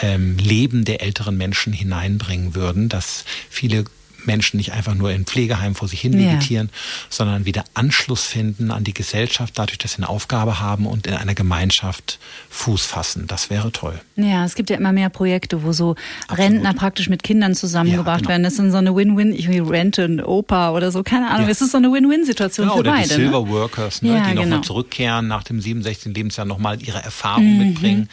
ähm, 0.02 0.38
Leben 0.38 0.86
der 0.86 1.02
älteren 1.02 1.38
Menschen 1.38 1.74
hineinbringen 1.74 2.56
würden, 2.56 2.90
dass 2.90 3.26
viele 3.50 3.86
Menschen 4.28 4.58
nicht 4.58 4.74
einfach 4.74 4.94
nur 4.94 5.12
in 5.12 5.26
Pflegeheimen 5.26 5.76
vor 5.76 5.88
sich 5.88 6.02
hin 6.02 6.14
vegetieren, 6.14 6.70
ja. 6.72 6.80
sondern 7.10 7.46
wieder 7.46 7.64
Anschluss 7.74 8.26
finden 8.26 8.72
an 8.72 8.84
die 8.84 8.94
Gesellschaft, 8.94 9.58
dadurch, 9.58 9.78
dass 9.78 9.94
sie 9.94 9.98
eine 9.98 10.10
Aufgabe 10.10 10.60
haben 10.60 10.86
und 10.86 11.08
in 11.08 11.14
einer 11.14 11.34
Gemeinschaft 11.34 12.20
Fuß 12.50 12.86
fassen. 12.86 13.26
Das 13.28 13.50
wäre 13.50 13.72
toll. 13.72 14.00
Ja, 14.16 14.46
es 14.46 14.56
gibt 14.56 14.70
ja 14.70 14.78
immer 14.78 14.92
mehr 14.92 15.10
Projekte, 15.10 15.64
wo 15.64 15.72
so 15.72 15.96
Absolut. 16.28 16.40
Rentner 16.40 16.74
praktisch 16.74 17.10
mit 17.10 17.24
Kindern 17.24 17.56
zusammengebracht 17.56 18.08
ja, 18.08 18.18
genau. 18.18 18.30
werden. 18.30 18.44
Das 18.44 18.60
ist 18.60 18.72
so 18.72 18.78
eine 18.78 18.96
Win-Win, 18.96 19.34
ich 19.34 19.50
rente 19.50 20.04
ein 20.04 20.24
Opa 20.24 20.72
oder 20.72 20.92
so, 20.92 21.04
keine 21.04 21.30
Ahnung. 21.30 21.46
Ja. 21.46 21.52
Es 21.52 21.62
ist 21.62 21.72
so 21.72 21.78
eine 21.78 21.92
Win-Win-Situation 21.92 22.68
genau, 22.68 22.76
für 22.76 22.80
oder 22.82 22.92
beide. 22.92 23.08
Die 23.08 23.16
ne? 23.16 23.24
Silver 23.24 23.44
ne? 23.44 23.50
Workers, 23.50 24.02
ne, 24.02 24.22
die 24.24 24.30
genau. 24.30 24.42
nochmal 24.44 24.62
zurückkehren 24.62 25.28
nach 25.28 25.44
dem 25.44 25.62
67. 25.62 26.16
Lebensjahr 26.16 26.46
nochmal 26.46 26.82
ihre 26.82 27.02
Erfahrung 27.02 27.54
mhm. 27.54 27.68
mitbringen. 27.68 28.10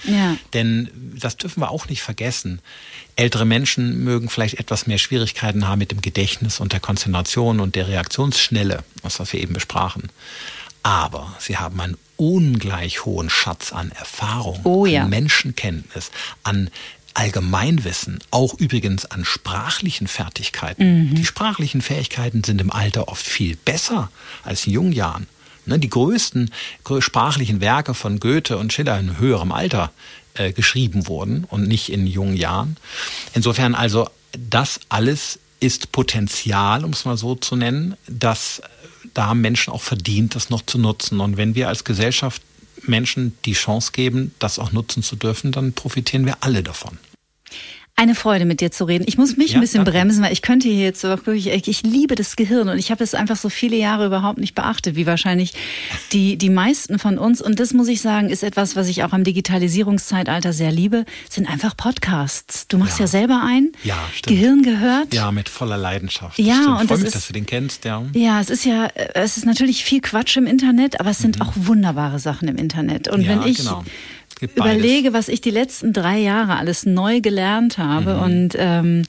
Denn 0.53 0.91
das 1.19 1.37
dürfen 1.37 1.61
wir 1.61 1.71
auch 1.71 1.89
nicht 1.89 2.03
vergessen. 2.03 2.61
Ältere 3.17 3.45
Menschen 3.45 4.03
mögen 4.03 4.29
vielleicht 4.29 4.59
etwas 4.59 4.87
mehr 4.87 4.99
Schwierigkeiten 4.99 5.69
haben 5.69 5.79
mit 5.79 5.93
dem 5.93 6.01
Gedächtnis 6.01 6.59
und 6.59 6.73
der 6.73 6.81
Konzentration 6.81 7.61
und 7.61 7.77
der 7.77 7.87
Reaktionsschnelle, 7.87 8.83
was 9.03 9.21
wir 9.33 9.41
eben 9.41 9.55
besprachen. 9.55 10.11
Aber 10.83 11.35
sie 11.39 11.57
haben 11.57 11.81
einen 11.81 11.97
ungleich 12.17 13.05
hohen 13.05 13.31
Schatz 13.31 13.73
an 13.73 13.91
Erfahrung, 13.93 14.61
oh, 14.65 14.87
ja. 14.87 15.05
an 15.05 15.11
Menschenkenntnis, 15.11 16.11
an 16.43 16.71
Allgemeinwissen, 17.15 18.19
auch 18.33 18.55
übrigens 18.55 19.07
an 19.07 19.25
sprachlichen 19.25 20.09
Fertigkeiten. 20.09 21.11
Mhm. 21.11 21.15
Die 21.15 21.25
sprachlichen 21.25 21.81
Fähigkeiten 21.81 22.43
sind 22.43 22.61
im 22.61 22.73
Alter 22.73 23.09
oft 23.09 23.25
viel 23.25 23.57
besser 23.57 24.11
als 24.43 24.67
in 24.67 24.73
jungen 24.73 24.93
Jahren. 24.93 25.29
Ne, 25.67 25.79
die 25.79 25.89
größten 25.89 26.51
sprachlichen 26.99 27.63
Werke 27.63 27.95
von 27.95 28.21
Goethe 28.21 28.59
und 28.59 28.73
Schiller 28.75 28.99
in 28.99 29.19
höherem 29.19 29.51
Alter 29.51 29.93
äh, 30.35 30.53
geschrieben 30.53 31.07
wurden 31.07 31.45
und 31.45 31.67
nicht 31.67 31.91
in 31.91 32.07
jungen 32.07 32.37
Jahren. 32.37 32.77
Insofern 33.35 33.75
also 33.75 34.09
das 34.33 34.81
alles 34.89 35.39
ist 35.61 35.93
Potenzial, 35.93 36.85
um 36.85 36.91
es 36.91 37.05
mal 37.05 37.17
so 37.17 37.35
zu 37.35 37.57
nennen, 37.57 37.97
dass 38.07 38.61
da 39.15 39.27
haben 39.27 39.41
Menschen 39.41 39.73
auch 39.73 39.83
verdient, 39.83 40.35
das 40.35 40.51
noch 40.51 40.63
zu 40.63 40.79
nutzen. 40.79 41.21
Und 41.21 41.37
wenn 41.37 41.55
wir 41.55 41.69
als 41.69 41.85
Gesellschaft 41.85 42.43
Menschen 42.83 43.37
die 43.45 43.53
Chance 43.53 43.93
geben, 43.93 44.35
das 44.39 44.59
auch 44.59 44.73
nutzen 44.73 45.03
zu 45.03 45.17
dürfen, 45.17 45.53
dann 45.53 45.73
profitieren 45.73 46.27
wir 46.27 46.39
alle 46.41 46.63
davon. 46.63 46.99
Eine 47.97 48.17
Freude, 48.17 48.45
mit 48.45 48.61
dir 48.61 48.73
zu 48.73 48.87
reden. 48.87 49.05
Ich 49.07 49.19
muss 49.19 49.37
mich 49.37 49.53
ja, 49.53 49.59
ein 49.59 49.61
bisschen 49.61 49.85
danke. 49.85 49.93
bremsen, 49.93 50.25
weil 50.25 50.33
ich 50.33 50.43
könnte 50.43 50.67
hier 50.67 50.83
jetzt 50.83 51.05
wirklich, 51.05 51.47
ich 51.47 51.83
liebe 51.85 52.17
das 52.17 52.35
Gehirn 52.35 52.69
und 52.69 52.77
ich 52.77 52.91
habe 52.91 53.05
es 53.05 53.15
einfach 53.15 53.37
so 53.37 53.49
viele 53.49 53.77
Jahre 53.77 54.07
überhaupt 54.07 54.39
nicht 54.39 54.57
beachtet, 54.57 54.97
wie 54.97 55.07
wahrscheinlich 55.07 55.53
die, 56.11 56.37
die 56.37 56.51
meisten 56.51 56.99
von 56.99 57.19
uns. 57.19 57.41
Und 57.41 57.61
das 57.61 57.73
muss 57.73 57.87
ich 57.87 58.01
sagen, 58.01 58.31
ist 58.31 58.43
etwas, 58.43 58.75
was 58.75 58.89
ich 58.89 59.05
auch 59.05 59.13
am 59.13 59.23
Digitalisierungszeitalter 59.23 60.53
sehr 60.53 60.73
liebe, 60.73 61.05
sind 61.31 61.49
einfach 61.49 61.77
Podcasts. 61.77 62.67
Du 62.67 62.79
machst 62.79 62.99
ja, 62.99 63.05
ja 63.05 63.07
selber 63.07 63.43
ein. 63.47 63.71
Ja, 63.85 63.99
stimmt. 64.13 64.41
Gehirn 64.41 64.63
gehört. 64.63 65.15
Ja, 65.15 65.31
mit 65.31 65.49
voller 65.49 65.79
Leidenschaft. 65.79 66.37
Ja, 66.41 66.55
stimmt. 66.55 66.69
und 66.69 66.83
ich 66.83 66.89
das 66.89 66.99
mich, 66.99 67.07
ist, 67.07 67.15
dass 67.15 67.27
du 67.29 67.33
den 67.33 67.47
kennst, 67.47 67.85
ja. 67.85 68.03
Ja, 68.13 68.41
es 68.41 68.51
ist 68.51 68.65
ja, 68.65 68.89
es 69.15 69.37
ist 69.37 69.47
natürlich 69.47 69.85
viel 69.85 70.01
Quatsch 70.01 70.37
im 70.37 70.49
Internet, 70.49 70.99
aber 70.99 71.11
es 71.11 71.19
sind 71.19 71.39
mhm. 71.39 71.43
auch 71.43 71.53
wunderbare 71.55 72.19
Sachen 72.19 72.49
im 72.49 72.57
Internet. 72.57 73.07
Und 73.07 73.21
ja, 73.23 73.29
wenn 73.29 73.43
ich, 73.49 73.59
genau 73.59 73.85
überlege, 74.55 75.13
was 75.13 75.29
ich 75.29 75.41
die 75.41 75.51
letzten 75.51 75.93
drei 75.93 76.19
Jahre 76.19 76.57
alles 76.57 76.87
neu 76.87 77.21
gelernt 77.21 77.79
habe 77.79 78.15
mhm. 78.15 78.23
und 78.23 78.57
ähm, 78.59 79.03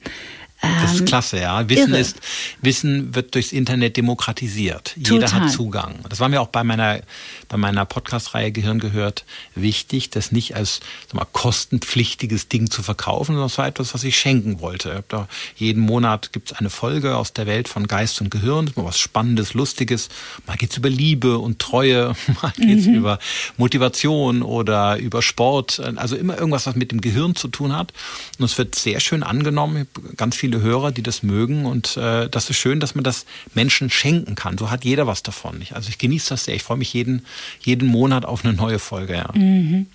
das 0.62 0.94
ist 0.94 1.00
ähm, 1.00 1.06
klasse, 1.06 1.40
ja. 1.40 1.68
Wissen 1.68 1.90
irre. 1.90 2.00
ist, 2.00 2.20
Wissen 2.62 3.14
wird 3.14 3.34
durchs 3.34 3.52
Internet 3.52 3.96
demokratisiert. 3.96 4.94
Total. 4.94 5.12
Jeder 5.12 5.32
hat 5.32 5.50
Zugang. 5.50 5.96
Das 6.08 6.20
war 6.20 6.28
mir 6.28 6.40
auch 6.40 6.48
bei 6.48 6.64
meiner, 6.64 7.00
bei 7.48 7.56
meiner 7.56 7.84
Podcast-Reihe 7.84 8.52
Gehirn 8.52 8.78
gehört 8.78 9.24
wichtig, 9.54 10.10
das 10.10 10.32
nicht 10.32 10.56
als 10.56 10.80
mal, 11.12 11.26
kostenpflichtiges 11.30 12.48
Ding 12.48 12.70
zu 12.70 12.82
verkaufen, 12.82 13.32
sondern 13.32 13.46
es 13.46 13.58
war 13.58 13.66
etwas, 13.66 13.92
was 13.92 14.02
ich 14.04 14.18
schenken 14.18 14.60
wollte. 14.60 15.04
Da 15.08 15.28
jeden 15.56 15.82
Monat 15.82 16.32
gibt 16.32 16.52
es 16.52 16.56
eine 16.56 16.70
Folge 16.70 17.16
aus 17.16 17.32
der 17.32 17.46
Welt 17.46 17.68
von 17.68 17.86
Geist 17.86 18.20
und 18.20 18.30
Gehirn. 18.30 18.66
Das 18.66 18.72
ist 18.72 18.76
mal 18.76 18.86
was 18.86 18.98
Spannendes, 18.98 19.52
Lustiges. 19.52 20.08
Mal 20.46 20.56
geht's 20.56 20.76
über 20.76 20.88
Liebe 20.88 21.38
und 21.38 21.58
Treue, 21.58 22.14
mal 22.42 22.52
geht's 22.56 22.86
mhm. 22.86 22.94
über 22.94 23.18
Motivation 23.58 24.42
oder 24.42 24.96
über 24.96 25.20
Sport. 25.20 25.80
Also 25.96 26.16
immer 26.16 26.38
irgendwas, 26.38 26.66
was 26.66 26.76
mit 26.76 26.92
dem 26.92 27.02
Gehirn 27.02 27.36
zu 27.36 27.48
tun 27.48 27.76
hat. 27.76 27.92
Und 28.38 28.46
es 28.46 28.56
wird 28.56 28.74
sehr 28.74 29.00
schön 29.00 29.22
angenommen. 29.22 29.86
Ganz 30.16 30.36
viele 30.36 30.45
viele 30.46 30.60
Hörer, 30.60 30.92
die 30.92 31.02
das 31.02 31.24
mögen 31.24 31.66
und 31.66 31.96
äh, 31.96 32.28
das 32.28 32.48
ist 32.50 32.56
schön, 32.56 32.78
dass 32.78 32.94
man 32.94 33.02
das 33.02 33.26
Menschen 33.54 33.90
schenken 33.90 34.36
kann. 34.36 34.56
So 34.56 34.70
hat 34.70 34.84
jeder 34.84 35.08
was 35.08 35.24
davon. 35.24 35.60
Also 35.72 35.88
ich 35.88 35.98
genieße 35.98 36.28
das 36.28 36.44
sehr. 36.44 36.54
Ich 36.54 36.62
freue 36.62 36.76
mich 36.76 36.92
jeden, 36.92 37.22
jeden 37.60 37.88
Monat 37.88 38.24
auf 38.24 38.44
eine 38.44 38.54
neue 38.54 38.78
Folge. 38.78 39.14
Ja. 39.14 39.28
Mhm. 39.34 39.86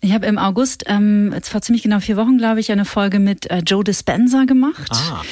Ich 0.00 0.12
habe 0.12 0.24
im 0.24 0.38
August, 0.38 0.84
ähm, 0.86 1.32
jetzt 1.34 1.50
vor 1.50 1.60
ziemlich 1.60 1.82
genau 1.82 2.00
vier 2.00 2.16
Wochen, 2.16 2.38
glaube 2.38 2.60
ich, 2.60 2.72
eine 2.72 2.86
Folge 2.86 3.18
mit 3.18 3.50
äh, 3.50 3.58
Joe 3.58 3.84
Dispenza 3.84 4.44
gemacht. 4.44 4.88
Ah 4.88 5.22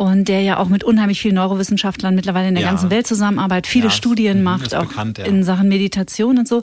und 0.00 0.28
der 0.28 0.40
ja 0.40 0.56
auch 0.56 0.70
mit 0.70 0.82
unheimlich 0.82 1.20
vielen 1.20 1.34
Neurowissenschaftlern 1.34 2.14
mittlerweile 2.14 2.48
in 2.48 2.54
der 2.54 2.64
ja. 2.64 2.70
ganzen 2.70 2.88
Welt 2.88 3.06
zusammenarbeitet, 3.06 3.66
viele 3.66 3.88
ja, 3.88 3.90
Studien 3.90 4.42
macht, 4.42 4.74
auch 4.74 4.86
bekannt, 4.86 5.18
ja. 5.18 5.26
in 5.26 5.44
Sachen 5.44 5.68
Meditation 5.68 6.38
und 6.38 6.48
so. 6.48 6.62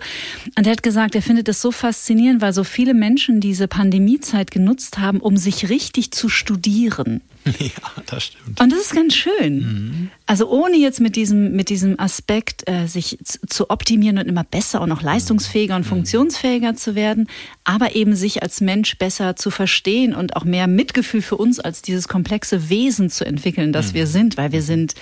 Und 0.57 0.65
er 0.65 0.71
hat 0.71 0.81
gesagt, 0.81 1.13
er 1.13 1.21
findet 1.21 1.47
es 1.47 1.61
so 1.61 1.71
faszinierend, 1.71 2.41
weil 2.41 2.51
so 2.51 2.63
viele 2.63 2.95
Menschen 2.95 3.39
diese 3.39 3.67
Pandemiezeit 3.67 4.49
genutzt 4.49 4.97
haben, 4.97 5.19
um 5.19 5.37
sich 5.37 5.69
richtig 5.69 6.11
zu 6.11 6.29
studieren. 6.29 7.21
Ja, 7.59 8.03
das 8.07 8.25
stimmt. 8.25 8.59
Und 8.59 8.71
das 8.73 8.79
ist 8.79 8.93
ganz 8.93 9.15
schön. 9.15 9.55
Mhm. 9.55 10.09
Also 10.29 10.49
ohne 10.49 10.75
jetzt 10.75 10.99
mit 10.99 11.15
diesem, 11.15 11.53
mit 11.53 11.69
diesem 11.69 11.97
Aspekt, 11.99 12.69
äh, 12.69 12.85
sich 12.87 13.17
zu 13.23 13.69
optimieren 13.69 14.17
und 14.17 14.27
immer 14.27 14.43
besser 14.43 14.81
und 14.81 14.89
noch 14.89 15.01
leistungsfähiger 15.01 15.75
und 15.77 15.85
mhm. 15.85 15.89
funktionsfähiger 15.89 16.75
zu 16.75 16.95
werden, 16.95 17.29
aber 17.63 17.95
eben 17.95 18.13
sich 18.13 18.43
als 18.43 18.59
Mensch 18.59 18.97
besser 18.97 19.37
zu 19.37 19.51
verstehen 19.51 20.13
und 20.13 20.35
auch 20.35 20.43
mehr 20.43 20.67
Mitgefühl 20.67 21.21
für 21.21 21.37
uns 21.37 21.61
als 21.61 21.81
dieses 21.81 22.09
komplexe 22.09 22.69
Wesen 22.69 23.09
zu 23.09 23.25
entwickeln, 23.25 23.71
das 23.71 23.91
mhm. 23.91 23.93
wir 23.93 24.07
sind, 24.07 24.35
weil 24.35 24.51
wir 24.51 24.61
sind 24.61 24.95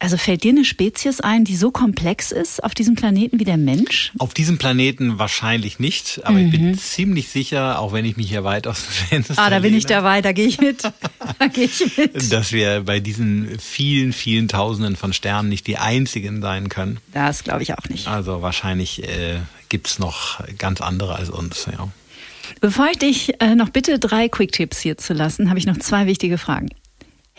also 0.00 0.16
fällt 0.16 0.44
dir 0.44 0.52
eine 0.52 0.64
Spezies 0.64 1.20
ein, 1.20 1.44
die 1.44 1.56
so 1.56 1.72
komplex 1.72 2.30
ist 2.30 2.62
auf 2.62 2.74
diesem 2.74 2.94
Planeten 2.94 3.40
wie 3.40 3.44
der 3.44 3.56
Mensch? 3.56 4.12
Auf 4.18 4.32
diesem 4.32 4.56
Planeten 4.56 5.18
wahrscheinlich 5.18 5.80
nicht, 5.80 6.20
aber 6.24 6.38
mhm. 6.38 6.44
ich 6.44 6.50
bin 6.52 6.66
mhm. 6.68 6.78
ziemlich 6.78 7.28
sicher, 7.28 7.80
auch 7.80 7.92
wenn 7.92 8.04
ich 8.04 8.16
mich 8.16 8.28
hier 8.28 8.44
weit 8.44 8.68
aus 8.68 8.84
dem 8.84 8.92
Fenster 8.92 9.34
Ah, 9.38 9.50
da 9.50 9.58
bin 9.58 9.74
ich 9.74 9.86
dabei, 9.86 10.22
da 10.22 10.32
gehe 10.32 10.46
ich 10.46 10.60
mit. 10.60 10.82
da 11.38 11.46
gehe 11.48 11.64
ich 11.64 11.96
mit. 11.96 12.32
Dass 12.32 12.52
wir 12.52 12.82
bei 12.82 13.00
diesen 13.00 13.58
vielen, 13.58 14.12
vielen 14.12 14.46
Tausenden 14.46 14.94
von 14.94 15.12
Sternen 15.12 15.48
nicht 15.48 15.66
die 15.66 15.78
einzigen 15.78 16.42
sein 16.42 16.68
können. 16.68 16.98
Das 17.12 17.42
glaube 17.42 17.62
ich 17.62 17.74
auch 17.74 17.88
nicht. 17.88 18.06
Also 18.06 18.40
wahrscheinlich 18.40 19.02
äh, 19.02 19.38
gibt 19.68 19.88
es 19.88 19.98
noch 19.98 20.40
ganz 20.58 20.80
andere 20.80 21.16
als 21.16 21.28
uns, 21.28 21.66
ja. 21.66 21.88
Bevor 22.60 22.88
ich 22.90 22.98
dich 22.98 23.40
äh, 23.40 23.54
noch 23.54 23.68
bitte 23.70 23.98
drei 23.98 24.28
Quick-Tipps 24.28 24.80
hier 24.80 24.96
zu 24.96 25.12
lassen, 25.12 25.48
habe 25.50 25.58
ich 25.58 25.66
noch 25.66 25.78
zwei 25.78 26.06
wichtige 26.06 26.38
Fragen. 26.38 26.68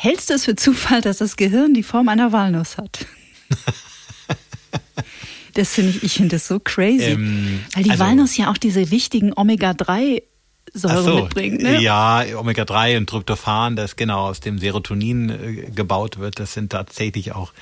Hältst 0.02 0.30
du 0.30 0.36
es 0.36 0.46
für 0.46 0.56
Zufall, 0.56 1.02
dass 1.02 1.18
das 1.18 1.36
Gehirn 1.36 1.74
die 1.74 1.84
Form 1.84 2.08
einer 2.08 2.32
Walnuss 2.32 2.78
hat? 2.78 3.06
das 5.56 5.74
finde 5.74 5.90
ich, 5.90 6.04
ich 6.04 6.14
finde 6.14 6.38
das 6.38 6.48
so 6.48 6.58
crazy. 6.58 7.04
Ähm, 7.04 7.60
weil 7.74 7.84
die 7.84 7.92
also, 7.92 8.06
Walnuss 8.06 8.38
ja 8.38 8.50
auch 8.50 8.56
diese 8.56 8.92
wichtigen 8.92 9.34
Omega-3 9.34 10.24
Säure 10.74 11.04
so, 11.04 11.24
mitbringt. 11.24 11.62
Ne? 11.62 11.82
Ja, 11.82 12.24
Omega-3 12.38 12.98
und 12.98 13.10
Tryptophan, 13.10 13.76
das 13.76 13.96
genau 13.96 14.28
aus 14.28 14.40
dem 14.40 14.60
Serotonin 14.60 15.30
äh, 15.30 15.72
gebaut 15.72 16.20
wird, 16.20 16.40
das 16.40 16.54
sind 16.54 16.72
tatsächlich 16.72 17.34
auch 17.34 17.54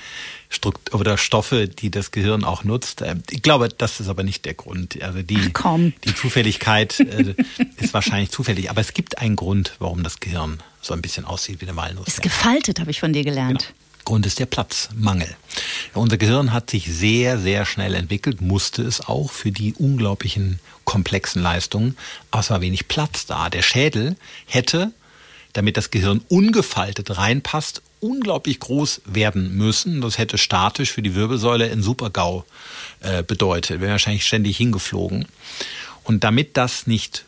Strukt 0.50 0.94
oder 0.94 1.18
Stoffe, 1.18 1.68
die 1.68 1.90
das 1.90 2.10
Gehirn 2.10 2.44
auch 2.44 2.64
nutzt. 2.64 3.02
Ähm, 3.02 3.22
ich 3.30 3.42
glaube, 3.42 3.68
das 3.68 4.00
ist 4.00 4.08
aber 4.08 4.22
nicht 4.22 4.44
der 4.44 4.54
Grund. 4.54 5.00
Also 5.02 5.22
die, 5.22 5.52
die 6.04 6.14
Zufälligkeit 6.14 7.00
äh, 7.00 7.34
ist 7.76 7.94
wahrscheinlich 7.94 8.30
zufällig, 8.30 8.70
aber 8.70 8.80
es 8.80 8.94
gibt 8.94 9.18
einen 9.18 9.36
Grund, 9.36 9.74
warum 9.78 10.02
das 10.02 10.20
Gehirn 10.20 10.58
so 10.80 10.94
ein 10.94 11.02
bisschen 11.02 11.24
aussieht 11.24 11.60
wie 11.60 11.66
eine 11.66 11.76
Walnuss. 11.76 12.08
Ist 12.08 12.22
gefaltet, 12.22 12.80
habe 12.80 12.90
ich 12.90 13.00
von 13.00 13.12
dir 13.12 13.24
gelernt. 13.24 13.60
Genau. 13.60 13.78
Grund 14.08 14.24
ist 14.24 14.38
der 14.38 14.46
Platzmangel. 14.46 15.36
Unser 15.92 16.16
Gehirn 16.16 16.54
hat 16.54 16.70
sich 16.70 16.86
sehr, 16.90 17.38
sehr 17.38 17.66
schnell 17.66 17.94
entwickelt, 17.94 18.40
musste 18.40 18.80
es 18.82 19.06
auch 19.06 19.30
für 19.30 19.52
die 19.52 19.74
unglaublichen 19.74 20.60
komplexen 20.88 21.42
Leistungen, 21.42 21.96
aber 22.30 22.40
es 22.40 22.50
war 22.50 22.62
wenig 22.62 22.88
Platz 22.88 23.26
da. 23.26 23.50
Der 23.50 23.62
Schädel 23.62 24.16
hätte 24.46 24.92
damit 25.52 25.76
das 25.76 25.90
Gehirn 25.90 26.20
ungefaltet 26.28 27.18
reinpasst, 27.18 27.82
unglaublich 28.00 28.60
groß 28.60 29.02
werden 29.06 29.56
müssen. 29.56 30.00
Das 30.00 30.16
hätte 30.16 30.38
statisch 30.38 30.92
für 30.92 31.02
die 31.02 31.14
Wirbelsäule 31.14 31.66
in 31.66 31.82
Supergau 31.82 32.44
äh, 33.00 33.22
bedeutet. 33.22 33.80
Wäre 33.80 33.92
wahrscheinlich 33.92 34.24
ständig 34.24 34.56
hingeflogen. 34.56 35.26
Und 36.04 36.24
damit 36.24 36.56
das 36.56 36.86
nicht 36.86 37.24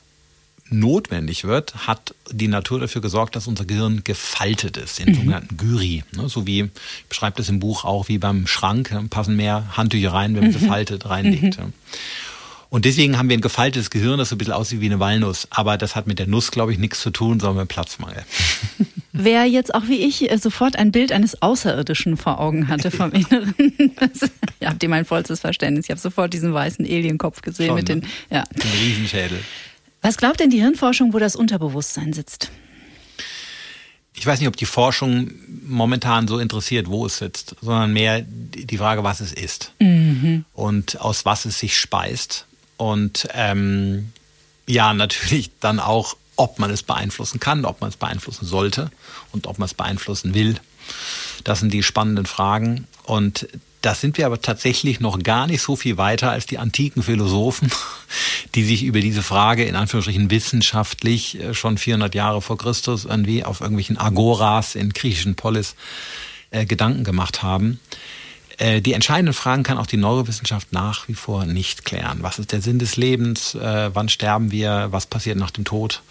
notwendig 0.70 1.44
wird, 1.44 1.88
hat 1.88 2.14
die 2.30 2.46
Natur 2.46 2.78
dafür 2.78 3.02
gesorgt, 3.02 3.34
dass 3.34 3.48
unser 3.48 3.64
Gehirn 3.64 4.04
gefaltet 4.04 4.76
ist, 4.76 5.00
in 5.00 5.08
mhm. 5.08 5.14
sogenannten 5.16 5.56
Gyri. 5.56 6.04
Ne, 6.12 6.28
so 6.28 6.46
wie, 6.46 6.61
ich 6.62 7.04
beschreibe 7.08 7.36
das 7.36 7.48
im 7.48 7.58
Buch 7.58 7.84
auch, 7.84 8.08
wie 8.08 8.18
beim 8.18 8.46
Schrank, 8.46 8.94
passen 9.11 9.34
mehr 9.34 9.76
Handtücher 9.76 10.12
rein, 10.12 10.36
wenn 10.36 10.44
man 10.44 10.52
sie 10.52 10.64
mhm. 10.64 10.68
faltet, 10.68 11.06
reinlegt. 11.06 11.58
Mhm. 11.58 11.72
Und 12.70 12.84
deswegen 12.84 13.18
haben 13.18 13.28
wir 13.28 13.36
ein 13.36 13.40
gefaltetes 13.40 13.90
Gehirn, 13.90 14.18
das 14.18 14.28
so 14.28 14.36
ein 14.36 14.38
bisschen 14.38 14.54
aussieht 14.54 14.80
wie 14.80 14.86
eine 14.86 15.00
Walnuss. 15.00 15.48
Aber 15.50 15.76
das 15.76 15.96
hat 15.96 16.06
mit 16.06 16.20
der 16.20 16.28
Nuss, 16.28 16.52
glaube 16.52 16.72
ich, 16.72 16.78
nichts 16.78 17.00
zu 17.00 17.10
tun, 17.10 17.40
sondern 17.40 17.64
mit 17.64 17.68
Platzmangel. 17.68 18.24
Wer 19.12 19.44
jetzt 19.46 19.74
auch 19.74 19.88
wie 19.88 20.06
ich 20.06 20.30
äh, 20.30 20.38
sofort 20.38 20.76
ein 20.76 20.92
Bild 20.92 21.10
eines 21.10 21.42
Außerirdischen 21.42 22.16
vor 22.16 22.38
Augen 22.38 22.68
hatte 22.68 22.92
vom 22.92 23.10
Inneren, 23.12 23.54
das, 23.96 24.30
ja, 24.60 24.70
habt 24.70 24.82
ihr 24.84 24.88
mein 24.88 25.04
vollstes 25.04 25.40
Verständnis. 25.40 25.86
Ich 25.86 25.90
habe 25.90 26.00
sofort 26.00 26.32
diesen 26.32 26.54
weißen 26.54 26.84
Alienkopf 26.84 27.42
gesehen 27.42 27.66
Schon, 27.66 27.76
mit 27.76 27.88
den, 27.88 27.98
ne? 27.98 28.06
ja. 28.30 28.44
den 28.44 28.70
Riesenschädel. 28.70 29.40
Was 30.00 30.16
glaubt 30.16 30.38
denn 30.38 30.50
die 30.50 30.60
Hirnforschung, 30.60 31.12
wo 31.12 31.18
das 31.18 31.34
Unterbewusstsein 31.34 32.12
sitzt? 32.12 32.52
Ich 34.14 34.26
weiß 34.26 34.38
nicht, 34.38 34.48
ob 34.48 34.56
die 34.56 34.66
Forschung 34.66 35.30
momentan 35.66 36.28
so 36.28 36.38
interessiert, 36.38 36.88
wo 36.88 37.06
es 37.06 37.18
sitzt, 37.18 37.56
sondern 37.60 37.92
mehr 37.92 38.22
die 38.22 38.78
Frage, 38.78 39.02
was 39.02 39.20
es 39.20 39.32
ist 39.32 39.72
mhm. 39.80 40.44
und 40.52 41.00
aus 41.00 41.24
was 41.24 41.46
es 41.46 41.58
sich 41.58 41.76
speist. 41.76 42.46
Und 42.81 43.28
ähm, 43.35 44.11
ja, 44.66 44.95
natürlich 44.95 45.51
dann 45.61 45.81
auch, 45.81 46.16
ob 46.37 46.59
man 46.59 46.70
es 46.70 46.83
beeinflussen 46.83 47.39
kann, 47.39 47.66
ob 47.66 47.83
man 47.83 47.91
es 47.91 47.97
beeinflussen 47.97 48.47
sollte 48.47 48.91
und 49.33 49.47
ob 49.47 49.59
man 49.59 49.66
es 49.66 49.74
beeinflussen 49.74 50.33
will. 50.33 50.55
Das 51.45 51.61
sind 51.61 51.74
die 51.74 51.83
spannenden 51.83 52.24
Fragen. 52.24 52.87
Und 53.05 53.49
da 53.83 53.95
sind 53.95 54.16
wir 54.16 54.24
aber 54.24 54.41
tatsächlich 54.41 54.99
noch 54.99 55.22
gar 55.22 55.47
nicht 55.47 55.61
so 55.61 55.76
viel 55.76 55.99
weiter 55.99 56.31
als 56.31 56.47
die 56.47 56.57
antiken 56.57 57.03
Philosophen, 57.03 57.70
die 58.55 58.64
sich 58.64 58.83
über 58.85 59.01
diese 59.01 59.22
Frage 59.22 59.66
in 59.66 59.76
Anführungsstrichen 59.76 60.31
wissenschaftlich 60.31 61.39
äh, 61.39 61.53
schon 61.53 61.76
400 61.76 62.14
Jahre 62.14 62.41
vor 62.41 62.57
Christus 62.57 63.05
irgendwie 63.05 63.45
auf 63.45 63.61
irgendwelchen 63.61 63.99
Agoras 63.99 64.74
in 64.74 64.95
griechischen 64.95 65.35
Polis 65.35 65.74
äh, 66.51 66.64
Gedanken 66.64 67.05
gemacht 67.05 67.43
haben. 67.43 67.78
Äh, 68.61 68.82
die 68.82 68.92
entscheidenden 68.92 69.32
Fragen 69.32 69.62
kann 69.62 69.78
auch 69.78 69.86
die 69.86 69.96
Neurowissenschaft 69.96 70.72
nach 70.72 71.08
wie 71.08 71.14
vor 71.14 71.46
nicht 71.46 71.84
klären. 71.86 72.18
Was 72.20 72.38
ist 72.38 72.52
der 72.52 72.61
Sinn 72.61 72.78
des 72.78 72.96
Lebens? 72.96 73.54
Äh, 73.54 73.90
wann 73.94 74.11
sterben 74.11 74.52
wir? 74.52 74.88
Was 74.90 75.06
passiert 75.06 75.38
nach 75.38 75.50
dem 75.50 75.64
Tod? 75.64 76.02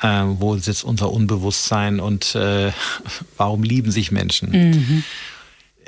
Äh, 0.00 0.22
wo 0.24 0.56
sitzt 0.56 0.84
unser 0.84 1.10
Unbewusstsein? 1.10 1.98
Und 1.98 2.38
warum 3.36 3.62
lieben 3.64 3.90
sich 3.90 4.12
Menschen? 4.12 4.50
Mhm. 4.50 5.04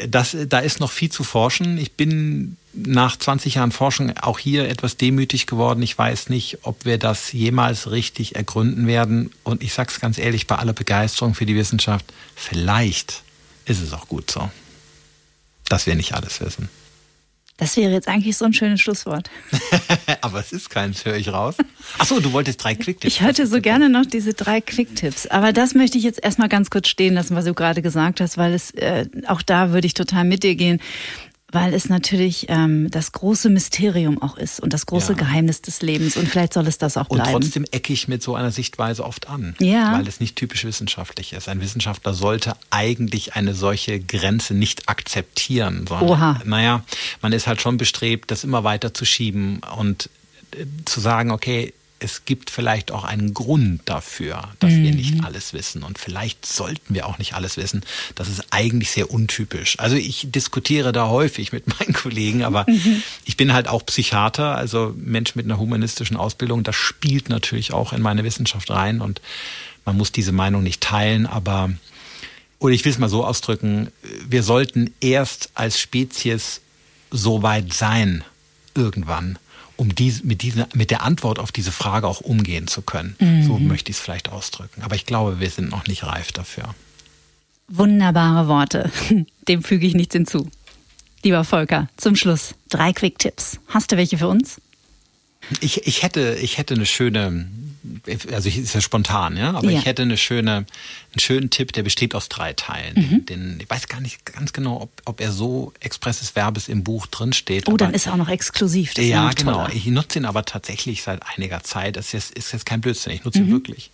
Das, 0.08 0.36
da 0.48 0.58
ist 0.58 0.80
noch 0.80 0.90
viel 0.90 1.12
zu 1.12 1.22
forschen. 1.22 1.78
Ich 1.78 1.92
bin 1.92 2.56
nach 2.72 3.16
20 3.16 3.56
Jahren 3.56 3.70
Forschung 3.70 4.16
auch 4.16 4.38
hier 4.38 4.68
etwas 4.68 4.96
demütig 4.96 5.46
geworden. 5.46 5.82
Ich 5.82 5.96
weiß 5.96 6.30
nicht, 6.30 6.58
ob 6.62 6.84
wir 6.84 6.98
das 6.98 7.32
jemals 7.32 7.90
richtig 7.90 8.34
ergründen 8.34 8.88
werden. 8.88 9.30
Und 9.44 9.62
ich 9.62 9.72
sage 9.72 9.92
es 9.92 10.00
ganz 10.00 10.18
ehrlich, 10.18 10.48
bei 10.48 10.56
aller 10.56 10.72
Begeisterung 10.72 11.34
für 11.34 11.46
die 11.46 11.54
Wissenschaft, 11.54 12.06
vielleicht 12.34 13.22
ist 13.66 13.80
es 13.80 13.92
auch 13.92 14.08
gut 14.08 14.30
so 14.30 14.50
dass 15.72 15.86
wir 15.86 15.94
nicht 15.94 16.14
alles 16.14 16.40
wissen. 16.42 16.68
Das 17.56 17.76
wäre 17.76 17.92
jetzt 17.92 18.08
eigentlich 18.08 18.36
so 18.36 18.44
ein 18.44 18.52
schönes 18.52 18.80
Schlusswort. 18.80 19.30
Aber 20.20 20.40
es 20.40 20.52
ist 20.52 20.68
keins, 20.68 21.04
höre 21.04 21.16
ich 21.16 21.32
raus. 21.32 21.54
Achso, 21.98 22.20
du 22.20 22.32
wolltest 22.32 22.62
drei 22.62 22.74
Quicktipps. 22.74 23.14
Ich 23.14 23.20
hätte 23.22 23.46
so 23.46 23.60
gerne 23.60 23.88
noch 23.88 24.04
diese 24.04 24.34
drei 24.34 24.60
Quicktipps. 24.60 25.28
Aber 25.28 25.52
das 25.52 25.74
möchte 25.74 25.96
ich 25.96 26.04
jetzt 26.04 26.22
erstmal 26.22 26.48
ganz 26.48 26.70
kurz 26.70 26.88
stehen 26.88 27.14
lassen, 27.14 27.36
was 27.36 27.44
du 27.44 27.54
gerade 27.54 27.80
gesagt 27.80 28.20
hast, 28.20 28.36
weil 28.36 28.52
es 28.52 28.72
äh, 28.72 29.06
auch 29.28 29.42
da 29.42 29.72
würde 29.72 29.86
ich 29.86 29.94
total 29.94 30.24
mit 30.24 30.42
dir 30.42 30.56
gehen 30.56 30.80
weil 31.52 31.74
es 31.74 31.88
natürlich 31.88 32.46
ähm, 32.48 32.90
das 32.90 33.12
große 33.12 33.50
Mysterium 33.50 34.20
auch 34.20 34.36
ist 34.36 34.58
und 34.58 34.72
das 34.72 34.86
große 34.86 35.12
ja. 35.12 35.18
Geheimnis 35.18 35.60
des 35.60 35.82
Lebens 35.82 36.16
und 36.16 36.26
vielleicht 36.26 36.54
soll 36.54 36.66
es 36.66 36.78
das 36.78 36.96
auch 36.96 37.08
bleiben. 37.08 37.34
Und 37.34 37.42
trotzdem 37.42 37.64
ecke 37.70 37.92
ich 37.92 38.08
mit 38.08 38.22
so 38.22 38.34
einer 38.34 38.50
Sichtweise 38.50 39.04
oft 39.04 39.28
an, 39.28 39.54
ja. 39.60 39.92
weil 39.92 40.08
es 40.08 40.18
nicht 40.18 40.34
typisch 40.36 40.64
wissenschaftlich 40.64 41.34
ist. 41.34 41.48
Ein 41.48 41.60
Wissenschaftler 41.60 42.14
sollte 42.14 42.54
eigentlich 42.70 43.34
eine 43.34 43.54
solche 43.54 44.00
Grenze 44.00 44.54
nicht 44.54 44.88
akzeptieren, 44.88 45.86
sondern, 45.86 46.08
Oha. 46.08 46.40
naja, 46.44 46.82
man 47.20 47.32
ist 47.32 47.46
halt 47.46 47.60
schon 47.60 47.76
bestrebt, 47.76 48.30
das 48.30 48.44
immer 48.44 48.64
weiter 48.64 48.94
zu 48.94 49.04
schieben 49.04 49.60
und 49.76 50.08
äh, 50.56 50.64
zu 50.86 51.00
sagen, 51.00 51.30
okay, 51.30 51.74
es 52.02 52.24
gibt 52.24 52.50
vielleicht 52.50 52.90
auch 52.90 53.04
einen 53.04 53.32
Grund 53.32 53.82
dafür, 53.84 54.48
dass 54.58 54.72
mhm. 54.72 54.82
wir 54.82 54.94
nicht 54.94 55.24
alles 55.24 55.52
wissen. 55.52 55.82
Und 55.82 55.98
vielleicht 55.98 56.44
sollten 56.44 56.94
wir 56.94 57.06
auch 57.06 57.18
nicht 57.18 57.34
alles 57.34 57.56
wissen. 57.56 57.82
Das 58.14 58.28
ist 58.28 58.44
eigentlich 58.50 58.90
sehr 58.90 59.10
untypisch. 59.10 59.78
Also 59.78 59.96
ich 59.96 60.30
diskutiere 60.30 60.92
da 60.92 61.08
häufig 61.08 61.52
mit 61.52 61.66
meinen 61.80 61.92
Kollegen, 61.92 62.42
aber 62.42 62.66
mhm. 62.68 63.02
ich 63.24 63.36
bin 63.36 63.52
halt 63.52 63.68
auch 63.68 63.86
Psychiater, 63.86 64.56
also 64.56 64.94
Mensch 64.96 65.34
mit 65.34 65.46
einer 65.46 65.58
humanistischen 65.58 66.16
Ausbildung. 66.16 66.62
Das 66.62 66.76
spielt 66.76 67.28
natürlich 67.28 67.72
auch 67.72 67.92
in 67.92 68.02
meine 68.02 68.24
Wissenschaft 68.24 68.70
rein 68.70 69.00
und 69.00 69.20
man 69.84 69.96
muss 69.96 70.12
diese 70.12 70.32
Meinung 70.32 70.62
nicht 70.62 70.80
teilen, 70.80 71.26
aber 71.26 71.70
oder 72.58 72.74
ich 72.74 72.84
will 72.84 72.92
es 72.92 72.98
mal 72.98 73.08
so 73.08 73.24
ausdrücken, 73.24 73.90
wir 74.28 74.44
sollten 74.44 74.94
erst 75.00 75.50
als 75.54 75.80
Spezies 75.80 76.60
so 77.10 77.42
weit 77.42 77.72
sein, 77.72 78.22
irgendwann, 78.76 79.36
um 79.82 79.96
dies, 79.96 80.22
mit, 80.22 80.42
diese, 80.42 80.68
mit 80.74 80.92
der 80.92 81.02
Antwort 81.02 81.40
auf 81.40 81.50
diese 81.50 81.72
Frage 81.72 82.06
auch 82.06 82.20
umgehen 82.20 82.68
zu 82.68 82.82
können. 82.82 83.16
Mhm. 83.18 83.42
So 83.42 83.58
möchte 83.58 83.90
ich 83.90 83.96
es 83.96 84.02
vielleicht 84.02 84.28
ausdrücken. 84.30 84.82
Aber 84.82 84.94
ich 84.94 85.06
glaube, 85.06 85.40
wir 85.40 85.50
sind 85.50 85.70
noch 85.70 85.88
nicht 85.88 86.04
reif 86.04 86.30
dafür. 86.30 86.72
Wunderbare 87.66 88.46
Worte. 88.46 88.92
Dem 89.48 89.64
füge 89.64 89.84
ich 89.84 89.94
nichts 89.94 90.14
hinzu. 90.14 90.48
Lieber 91.24 91.42
Volker, 91.42 91.88
zum 91.96 92.14
Schluss 92.14 92.54
drei 92.68 92.92
Quick-Tipps. 92.92 93.58
Hast 93.66 93.90
du 93.90 93.96
welche 93.96 94.18
für 94.18 94.28
uns? 94.28 94.60
Ich, 95.60 95.84
ich, 95.84 96.04
hätte, 96.04 96.38
ich 96.40 96.58
hätte 96.58 96.74
eine 96.74 96.86
schöne, 96.86 97.48
also 98.32 98.48
ich 98.48 98.58
ist 98.58 98.74
ja 98.74 98.80
spontan, 98.80 99.36
ja, 99.36 99.50
aber 99.54 99.70
ja. 99.70 99.78
ich 99.78 99.86
hätte 99.86 100.02
eine 100.02 100.16
schöne, 100.16 100.56
einen 100.56 101.18
schönen 101.18 101.50
Tipp, 101.50 101.72
der 101.72 101.82
besteht 101.82 102.14
aus 102.14 102.28
drei 102.28 102.52
Teilen. 102.52 102.94
Mhm. 102.94 103.26
Den, 103.26 103.58
ich 103.60 103.68
weiß 103.68 103.88
gar 103.88 104.00
nicht 104.00 104.24
ganz 104.24 104.52
genau, 104.52 104.82
ob, 104.82 104.90
ob 105.04 105.20
er 105.20 105.32
so 105.32 105.72
expresses 105.80 106.30
Verbes 106.30 106.68
im 106.68 106.84
Buch 106.84 107.06
drin 107.06 107.32
steht. 107.32 107.68
Oh, 107.68 107.76
dann 107.76 107.92
ist 107.92 108.06
er 108.06 108.12
auch 108.12 108.18
noch 108.18 108.28
exklusiv. 108.28 108.94
Das 108.94 109.04
ja, 109.04 109.30
genau. 109.30 109.52
Toller. 109.52 109.74
Ich 109.74 109.86
nutze 109.86 110.20
ihn 110.20 110.26
aber 110.26 110.44
tatsächlich 110.44 111.02
seit 111.02 111.22
einiger 111.36 111.64
Zeit. 111.64 111.96
Das 111.96 112.14
ist, 112.14 112.32
ist 112.32 112.52
jetzt 112.52 112.66
kein 112.66 112.80
Blödsinn. 112.80 113.12
Ich 113.12 113.24
nutze 113.24 113.40
mhm. 113.40 113.46
ihn 113.46 113.52
wirklich. 113.52 113.90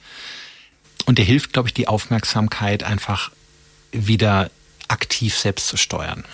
Und 1.07 1.17
der 1.17 1.25
hilft, 1.25 1.55
glaube 1.55 1.69
ich, 1.69 1.75
die 1.75 1.89
Aufmerksamkeit 1.89 2.83
einfach 2.83 3.31
wieder 3.93 4.51
aktiv 4.89 5.37
selbst 5.37 5.69
zu 5.69 5.77
steuern. 5.79 6.25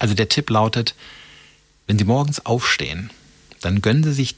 Also 0.00 0.14
der 0.14 0.28
Tipp 0.28 0.50
lautet, 0.50 0.94
wenn 1.86 1.98
Sie 1.98 2.04
morgens 2.04 2.44
aufstehen, 2.44 3.10
dann 3.60 3.82
gönnen 3.82 4.02
Sie 4.02 4.12
sich 4.12 4.34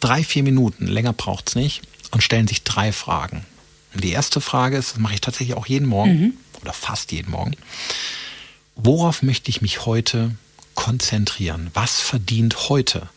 drei, 0.00 0.24
vier 0.24 0.42
Minuten, 0.42 0.86
länger 0.86 1.12
braucht 1.12 1.50
es 1.50 1.54
nicht, 1.54 1.82
und 2.10 2.22
stellen 2.22 2.48
sich 2.48 2.64
drei 2.64 2.92
Fragen. 2.92 3.44
Und 3.94 4.04
die 4.04 4.12
erste 4.12 4.40
Frage 4.40 4.76
ist, 4.76 4.92
das 4.92 4.98
mache 4.98 5.14
ich 5.14 5.20
tatsächlich 5.20 5.56
auch 5.56 5.66
jeden 5.66 5.88
Morgen 5.88 6.20
mhm. 6.20 6.32
oder 6.62 6.72
fast 6.72 7.12
jeden 7.12 7.30
Morgen. 7.30 7.56
Worauf 8.76 9.22
möchte 9.22 9.50
ich 9.50 9.62
mich 9.62 9.84
heute 9.84 10.30
konzentrieren? 10.74 11.70
Was 11.74 12.00
verdient 12.00 12.68
heute 12.68 13.08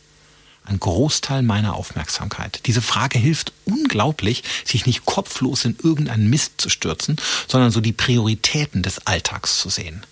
ein 0.66 0.80
Großteil 0.80 1.44
meiner 1.44 1.76
Aufmerksamkeit? 1.76 2.62
Diese 2.66 2.82
Frage 2.82 3.20
hilft 3.20 3.54
unglaublich, 3.66 4.44
sich 4.66 4.86
nicht 4.86 5.06
kopflos 5.06 5.66
in 5.66 5.78
irgendeinen 5.82 6.30
Mist 6.30 6.54
zu 6.58 6.70
stürzen, 6.70 7.18
sondern 7.48 7.72
so 7.72 7.82
die 7.82 7.94
Prioritäten 7.94 8.82
des 8.82 9.06
Alltags 9.06 9.60
zu 9.60 9.70
sehen. 9.70 10.06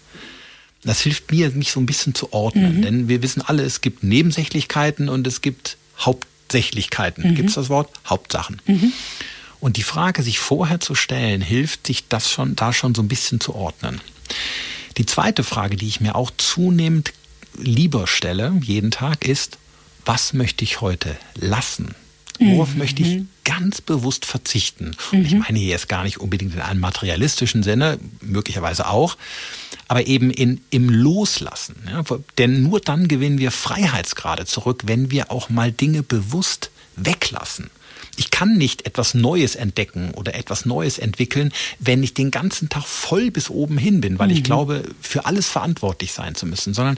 Das 0.84 1.02
hilft 1.02 1.32
mir, 1.32 1.50
mich 1.52 1.72
so 1.72 1.80
ein 1.80 1.86
bisschen 1.86 2.16
zu 2.16 2.34
ordnen, 2.34 2.78
mhm. 2.78 2.82
denn 2.82 3.08
wir 3.08 3.22
wissen 3.22 3.42
alle, 3.42 3.64
es 3.64 3.82
gibt 3.82 4.04
Nebensächlichkeiten 4.04 5.10
und 5.10 5.28
es 5.28 5.42
gibt 5.42 5.78
Haupt 6.00 6.28
Hauptsächlichkeiten. 6.52 7.32
Mhm. 7.32 7.36
Gibt 7.36 7.49
es 7.49 7.56
das 7.56 7.70
Wort? 7.70 7.89
Hauptsachen. 8.06 8.62
Mhm. 8.66 8.91
Und 9.62 9.78
die 9.78 9.84
Frage, 9.84 10.24
sich 10.24 10.39
vorher 10.39 10.80
zu 10.80 10.95
stellen, 10.95 11.41
hilft, 11.41 11.88
sich 11.88 12.08
das 12.08 12.30
schon, 12.30 12.56
da 12.56 12.74
schon 12.74 12.93
so 12.93 13.02
ein 13.02 13.08
bisschen 13.08 13.39
zu 13.39 13.56
ordnen. 13.56 14.02
Die 14.97 15.06
zweite 15.06 15.43
Frage, 15.43 15.78
die 15.78 15.88
ich 15.88 16.02
mir 16.02 16.16
auch 16.16 16.32
zunehmend 16.38 17.14
lieber 17.58 18.08
stelle, 18.08 18.54
jeden 18.62 18.91
Tag, 18.91 19.24
ist, 19.24 19.58
was 20.04 20.34
möchte 20.34 20.64
ich 20.64 20.82
heute 20.82 21.16
lassen? 21.36 21.95
Worauf 22.40 22.74
mhm. 22.74 22.80
möchte 22.80 23.04
ich 23.04 23.24
ganz 23.44 23.82
bewusst 23.82 24.26
verzichten? 24.26 24.96
Und 25.12 25.26
ich 25.26 25.34
mhm. 25.34 25.40
meine 25.40 25.60
hier 25.60 25.70
jetzt 25.70 25.90
gar 25.90 26.04
nicht 26.04 26.20
unbedingt 26.20 26.54
in 26.54 26.62
einem 26.62 26.80
materialistischen 26.80 27.64
Sinne, 27.64 28.00
möglicherweise 28.22 28.88
auch, 28.88 29.18
aber 29.88 30.08
eben 30.08 30.32
in, 30.32 30.62
im 30.70 30.90
Loslassen. 30.90 31.76
Ja? 31.86 32.04
Denn 32.38 32.64
nur 32.64 32.80
dann 32.80 33.08
gewinnen 33.08 33.40
wir 33.40 33.52
Freiheitsgrade 33.52 34.46
zurück, 34.46 34.84
wenn 34.86 35.12
wir 35.12 35.32
auch 35.32 35.50
mal 35.50 35.72
Dinge 35.72 36.04
bewusst 36.04 36.72
weglassen. 36.96 37.70
Ich 38.18 38.30
kann 38.30 38.58
nicht 38.58 38.86
etwas 38.86 39.14
Neues 39.14 39.56
entdecken 39.56 40.12
oder 40.12 40.36
etwas 40.36 40.66
Neues 40.66 41.00
entwickeln, 41.00 41.52
wenn 41.80 42.04
ich 42.04 42.14
den 42.14 42.30
ganzen 42.30 42.70
Tag 42.70 42.86
voll 42.86 43.32
bis 43.32 43.50
oben 43.50 43.78
hin 43.78 44.02
bin, 44.02 44.20
weil 44.20 44.28
mhm. 44.28 44.34
ich 44.34 44.44
glaube, 44.44 44.84
für 45.02 45.26
alles 45.26 45.48
verantwortlich 45.48 46.12
sein 46.12 46.36
zu 46.36 46.46
müssen, 46.46 46.74
sondern 46.74 46.98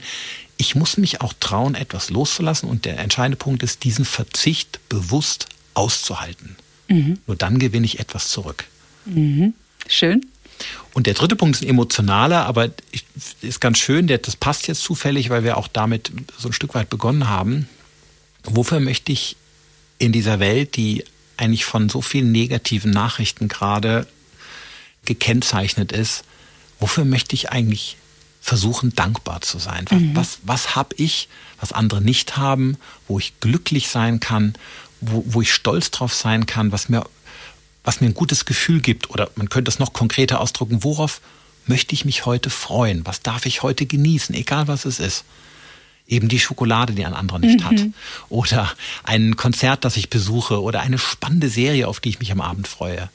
ich 0.56 0.74
muss 0.74 0.96
mich 0.96 1.20
auch 1.20 1.32
trauen, 1.40 1.74
etwas 1.74 2.10
loszulassen 2.10 2.68
und 2.68 2.84
der 2.84 2.98
entscheidende 2.98 3.36
Punkt 3.36 3.62
ist, 3.62 3.84
diesen 3.84 4.04
Verzicht 4.04 4.80
bewusst 4.88 5.48
auszuhalten. 5.74 6.56
Mhm. 6.88 7.18
Nur 7.26 7.36
dann 7.36 7.58
gewinne 7.58 7.86
ich 7.86 7.98
etwas 7.98 8.28
zurück. 8.28 8.64
Mhm. 9.04 9.54
Schön. 9.88 10.24
Und 10.92 11.06
der 11.06 11.14
dritte 11.14 11.34
Punkt 11.34 11.56
ist 11.56 11.62
ein 11.62 11.68
emotionaler, 11.68 12.46
aber 12.46 12.70
ist 13.42 13.60
ganz 13.60 13.78
schön, 13.78 14.06
das 14.06 14.36
passt 14.36 14.68
jetzt 14.68 14.82
zufällig, 14.82 15.28
weil 15.28 15.42
wir 15.42 15.56
auch 15.56 15.66
damit 15.66 16.12
so 16.38 16.48
ein 16.48 16.52
Stück 16.52 16.74
weit 16.74 16.88
begonnen 16.88 17.28
haben. 17.28 17.68
Wofür 18.44 18.78
möchte 18.78 19.10
ich 19.10 19.36
in 19.98 20.12
dieser 20.12 20.38
Welt, 20.38 20.76
die 20.76 21.04
eigentlich 21.36 21.64
von 21.64 21.88
so 21.88 22.00
vielen 22.00 22.30
negativen 22.30 22.92
Nachrichten 22.92 23.48
gerade 23.48 24.06
gekennzeichnet 25.04 25.90
ist, 25.90 26.24
wofür 26.78 27.04
möchte 27.04 27.34
ich 27.34 27.50
eigentlich 27.50 27.96
versuchen, 28.44 28.94
dankbar 28.94 29.40
zu 29.40 29.58
sein? 29.58 29.86
Was, 29.88 30.00
mhm. 30.00 30.16
was, 30.16 30.38
was 30.42 30.76
habe 30.76 30.94
ich, 30.98 31.28
was 31.58 31.72
andere 31.72 32.02
nicht 32.02 32.36
haben, 32.36 32.76
wo 33.08 33.18
ich 33.18 33.40
glücklich 33.40 33.88
sein 33.88 34.20
kann, 34.20 34.54
wo, 35.00 35.24
wo 35.26 35.40
ich 35.40 35.52
stolz 35.52 35.90
drauf 35.90 36.12
sein 36.12 36.44
kann, 36.44 36.70
was 36.70 36.90
mir, 36.90 37.06
was 37.84 38.02
mir 38.02 38.08
ein 38.08 38.14
gutes 38.14 38.44
Gefühl 38.44 38.82
gibt? 38.82 39.08
Oder 39.08 39.30
man 39.36 39.48
könnte 39.48 39.70
es 39.70 39.78
noch 39.78 39.94
konkreter 39.94 40.40
ausdrücken, 40.40 40.84
worauf 40.84 41.22
möchte 41.66 41.94
ich 41.94 42.04
mich 42.04 42.26
heute 42.26 42.50
freuen? 42.50 43.06
Was 43.06 43.22
darf 43.22 43.46
ich 43.46 43.62
heute 43.62 43.86
genießen, 43.86 44.34
egal 44.34 44.68
was 44.68 44.84
es 44.84 45.00
ist? 45.00 45.24
eben 46.06 46.28
die 46.28 46.38
Schokolade, 46.38 46.92
die 46.92 47.06
ein 47.06 47.14
anderer 47.14 47.38
nicht 47.38 47.60
mhm. 47.60 47.64
hat. 47.64 47.80
Oder 48.28 48.70
ein 49.04 49.36
Konzert, 49.36 49.86
das 49.86 49.96
ich 49.96 50.10
besuche 50.10 50.60
oder 50.60 50.80
eine 50.80 50.98
spannende 50.98 51.48
Serie, 51.48 51.88
auf 51.88 51.98
die 51.98 52.10
ich 52.10 52.18
mich 52.18 52.30
am 52.30 52.42
Abend 52.42 52.68
freue. 52.68 53.08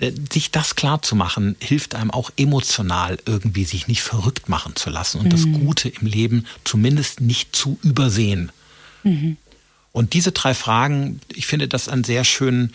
Äh, 0.00 0.12
sich 0.32 0.50
das 0.50 0.74
klar 0.74 1.02
zu 1.02 1.14
machen, 1.14 1.56
hilft 1.60 1.94
einem 1.94 2.10
auch 2.10 2.30
emotional 2.36 3.18
irgendwie 3.26 3.64
sich 3.64 3.86
nicht 3.86 4.02
verrückt 4.02 4.48
machen 4.48 4.74
zu 4.74 4.90
lassen 4.90 5.20
und 5.20 5.26
mhm. 5.26 5.30
das 5.30 5.44
Gute 5.44 5.88
im 5.88 6.06
Leben 6.06 6.46
zumindest 6.64 7.20
nicht 7.20 7.54
zu 7.54 7.78
übersehen. 7.82 8.50
Mhm. 9.04 9.36
Und 9.92 10.14
diese 10.14 10.32
drei 10.32 10.54
Fragen, 10.54 11.20
ich 11.32 11.46
finde 11.46 11.68
das 11.68 11.88
ein 11.88 12.02
sehr 12.02 12.24
schönen, 12.24 12.74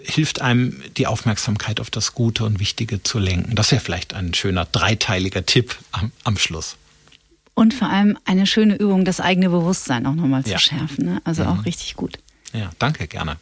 hilft 0.00 0.40
einem, 0.40 0.80
die 0.96 1.06
Aufmerksamkeit 1.06 1.80
auf 1.80 1.90
das 1.90 2.14
Gute 2.14 2.44
und 2.44 2.60
Wichtige 2.60 3.02
zu 3.02 3.18
lenken. 3.18 3.54
Das 3.54 3.70
wäre 3.70 3.82
vielleicht 3.82 4.14
ein 4.14 4.32
schöner 4.32 4.64
dreiteiliger 4.64 5.44
Tipp 5.44 5.76
am, 5.90 6.12
am 6.24 6.38
Schluss. 6.38 6.76
Und 7.52 7.74
vor 7.74 7.90
allem 7.90 8.16
eine 8.24 8.46
schöne 8.46 8.76
Übung, 8.76 9.04
das 9.04 9.20
eigene 9.20 9.50
Bewusstsein 9.50 10.06
auch 10.06 10.14
nochmal 10.14 10.44
zu 10.44 10.52
ja. 10.52 10.58
schärfen. 10.58 11.04
Ne? 11.04 11.20
Also 11.24 11.44
mhm. 11.44 11.48
auch 11.50 11.64
richtig 11.66 11.96
gut. 11.96 12.18
Ja, 12.54 12.70
danke, 12.78 13.06
gerne. 13.06 13.36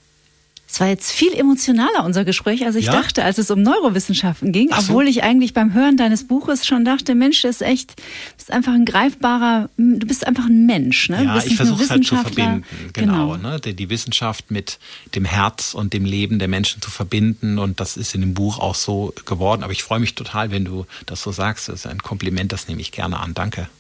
Es 0.77 0.81
war 0.81 0.89
jetzt 0.89 1.11
viel 1.11 1.33
emotionaler, 1.33 2.05
unser 2.05 2.27
Gespräch, 2.27 2.67
als 2.67 2.77
ich 2.77 2.85
ja? 2.85 2.93
dachte, 2.93 3.25
als 3.25 3.39
es 3.39 3.51
um 3.51 3.63
Neurowissenschaften 3.63 4.53
ging. 4.53 4.69
So. 4.69 4.77
Obwohl 4.77 5.09
ich 5.09 5.23
eigentlich 5.23 5.55
beim 5.55 5.73
Hören 5.73 5.97
deines 5.97 6.29
Buches 6.29 6.67
schon 6.67 6.85
dachte, 6.85 7.15
Mensch, 7.15 7.41
das 7.41 7.63
ist 7.63 7.63
echt, 7.63 7.99
du 7.99 8.03
bist 8.37 8.51
einfach 8.53 8.75
ein 8.75 8.85
greifbarer, 8.85 9.71
du 9.79 10.07
bist 10.07 10.27
einfach 10.27 10.45
ein 10.45 10.67
Mensch. 10.67 11.09
Ne? 11.09 11.25
Ja, 11.25 11.43
ich 11.43 11.57
versuche 11.57 11.83
es 11.83 11.89
halt 11.89 12.05
zu 12.05 12.17
verbinden. 12.17 12.63
Genau, 12.93 13.37
genau. 13.37 13.53
Ne? 13.53 13.59
Die, 13.59 13.73
die, 13.73 13.89
Wissenschaft 13.89 14.51
mit 14.51 14.79
dem 15.15 15.25
Herz 15.25 15.73
und 15.73 15.95
dem 15.95 16.05
Leben 16.05 16.39
der 16.39 16.49
Menschen 16.49 16.83
zu 16.83 16.91
verbinden. 16.91 17.59
Und 17.59 17.81
das 17.81 17.97
ist 17.97 18.15
in 18.15 18.21
dem 18.21 18.35
Buch 18.35 18.59
auch 18.59 18.75
so 18.75 19.15
geworden. 19.25 19.63
Aber 19.63 19.73
ich 19.73 19.83
freue 19.83 20.01
mich 20.01 20.15
total, 20.15 20.51
wenn 20.51 20.67
du 20.67 20.85
das 21.07 21.23
so 21.23 21.33
sagst. 21.33 21.71
Das 21.71 21.77
ist 21.77 21.87
ein 21.87 22.03
Kompliment, 22.03 22.53
das 22.53 22.69
nehme 22.69 22.83
ich 22.83 22.93
gerne 22.93 23.19
an. 23.19 23.33
Danke. 23.33 23.71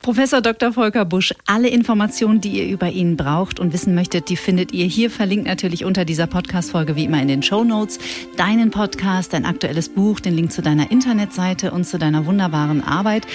Professor 0.00 0.40
Dr. 0.40 0.72
Volker 0.72 1.04
Busch, 1.04 1.34
alle 1.46 1.68
Informationen, 1.68 2.40
die 2.40 2.58
ihr 2.60 2.68
über 2.72 2.88
ihn 2.90 3.16
braucht 3.16 3.58
und 3.58 3.72
wissen 3.72 3.94
möchtet, 3.94 4.28
die 4.28 4.36
findet 4.36 4.72
ihr 4.72 4.86
hier 4.86 5.10
verlinkt 5.10 5.48
natürlich 5.48 5.84
unter 5.84 6.04
dieser 6.04 6.28
Podcast-Folge 6.28 6.94
wie 6.94 7.06
immer 7.06 7.20
in 7.20 7.26
den 7.26 7.42
Show 7.42 7.64
Notes. 7.64 7.98
Deinen 8.36 8.70
Podcast, 8.70 9.32
dein 9.32 9.44
aktuelles 9.44 9.88
Buch, 9.88 10.20
den 10.20 10.36
Link 10.36 10.52
zu 10.52 10.62
deiner 10.62 10.92
Internetseite 10.92 11.72
und 11.72 11.84
zu 11.84 11.98
deiner 11.98 12.24
wunderbaren 12.24 12.84
Arbeit. 12.84 13.26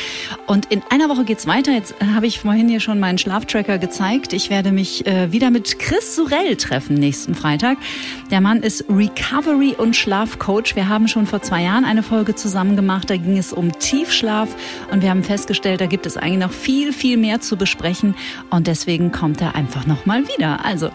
Und 0.47 0.71
in 0.71 0.81
einer 0.89 1.09
Woche 1.09 1.25
geht's 1.25 1.45
weiter. 1.45 1.73
Jetzt 1.73 1.93
habe 2.15 2.27
ich 2.27 2.39
vorhin 2.39 2.69
hier 2.69 2.79
schon 2.79 3.01
meinen 3.01 3.17
Schlaftracker 3.17 3.77
gezeigt. 3.77 4.31
Ich 4.31 4.49
werde 4.49 4.71
mich 4.71 5.05
äh, 5.05 5.33
wieder 5.33 5.51
mit 5.51 5.77
Chris 5.77 6.15
Sorell 6.15 6.55
treffen 6.55 6.95
nächsten 6.95 7.35
Freitag. 7.35 7.79
Der 8.29 8.39
Mann 8.39 8.63
ist 8.63 8.85
Recovery 8.87 9.75
und 9.77 9.97
Schlafcoach. 9.97 10.75
Wir 10.75 10.87
haben 10.87 11.09
schon 11.09 11.27
vor 11.27 11.41
zwei 11.41 11.63
Jahren 11.63 11.83
eine 11.83 12.03
Folge 12.03 12.35
zusammen 12.35 12.77
gemacht. 12.77 13.09
Da 13.09 13.17
ging 13.17 13.37
es 13.37 13.51
um 13.51 13.77
Tiefschlaf 13.77 14.55
und 14.89 15.01
wir 15.01 15.09
haben 15.09 15.23
festgestellt, 15.23 15.81
da 15.81 15.87
gibt 15.87 16.05
es 16.05 16.15
eigentlich 16.15 16.39
noch 16.39 16.50
noch 16.51 16.57
viel, 16.57 16.93
viel 16.93 17.17
mehr 17.17 17.39
zu 17.39 17.55
besprechen 17.55 18.15
und 18.49 18.67
deswegen 18.67 19.11
kommt 19.11 19.41
er 19.41 19.55
einfach 19.55 19.85
nochmal 19.85 20.27
wieder. 20.27 20.65
Also, 20.65 20.91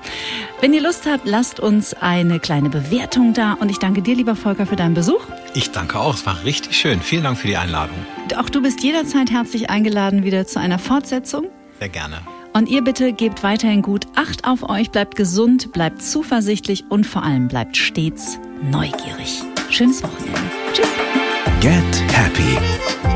wenn 0.60 0.72
ihr 0.72 0.82
Lust 0.82 1.06
habt, 1.06 1.26
lasst 1.26 1.60
uns 1.60 1.94
eine 1.94 2.40
kleine 2.40 2.68
Bewertung 2.68 3.32
da 3.32 3.54
und 3.54 3.70
ich 3.70 3.78
danke 3.78 4.02
dir, 4.02 4.14
lieber 4.14 4.36
Volker, 4.36 4.66
für 4.66 4.76
deinen 4.76 4.94
Besuch. 4.94 5.20
Ich 5.54 5.70
danke 5.70 5.98
auch, 5.98 6.14
es 6.14 6.26
war 6.26 6.44
richtig 6.44 6.76
schön. 6.76 7.00
Vielen 7.00 7.24
Dank 7.24 7.38
für 7.38 7.48
die 7.48 7.56
Einladung. 7.56 7.96
Auch 8.36 8.50
du 8.50 8.62
bist 8.62 8.82
jederzeit 8.82 9.30
herzlich 9.30 9.70
eingeladen 9.70 10.24
wieder 10.24 10.46
zu 10.46 10.60
einer 10.60 10.78
Fortsetzung. 10.78 11.46
Sehr 11.78 11.88
gerne. 11.88 12.18
Und 12.52 12.68
ihr 12.68 12.82
bitte 12.82 13.12
gebt 13.12 13.42
weiterhin 13.42 13.82
gut 13.82 14.06
Acht 14.14 14.46
auf 14.46 14.68
euch, 14.68 14.90
bleibt 14.90 15.14
gesund, 15.14 15.72
bleibt 15.72 16.02
zuversichtlich 16.02 16.84
und 16.88 17.06
vor 17.06 17.22
allem 17.22 17.48
bleibt 17.48 17.76
stets 17.76 18.38
neugierig. 18.62 19.42
Schönes 19.70 20.02
Wochenende. 20.02 20.40
Tschüss. 20.72 20.88
Get 21.60 22.02
Happy 22.12 23.15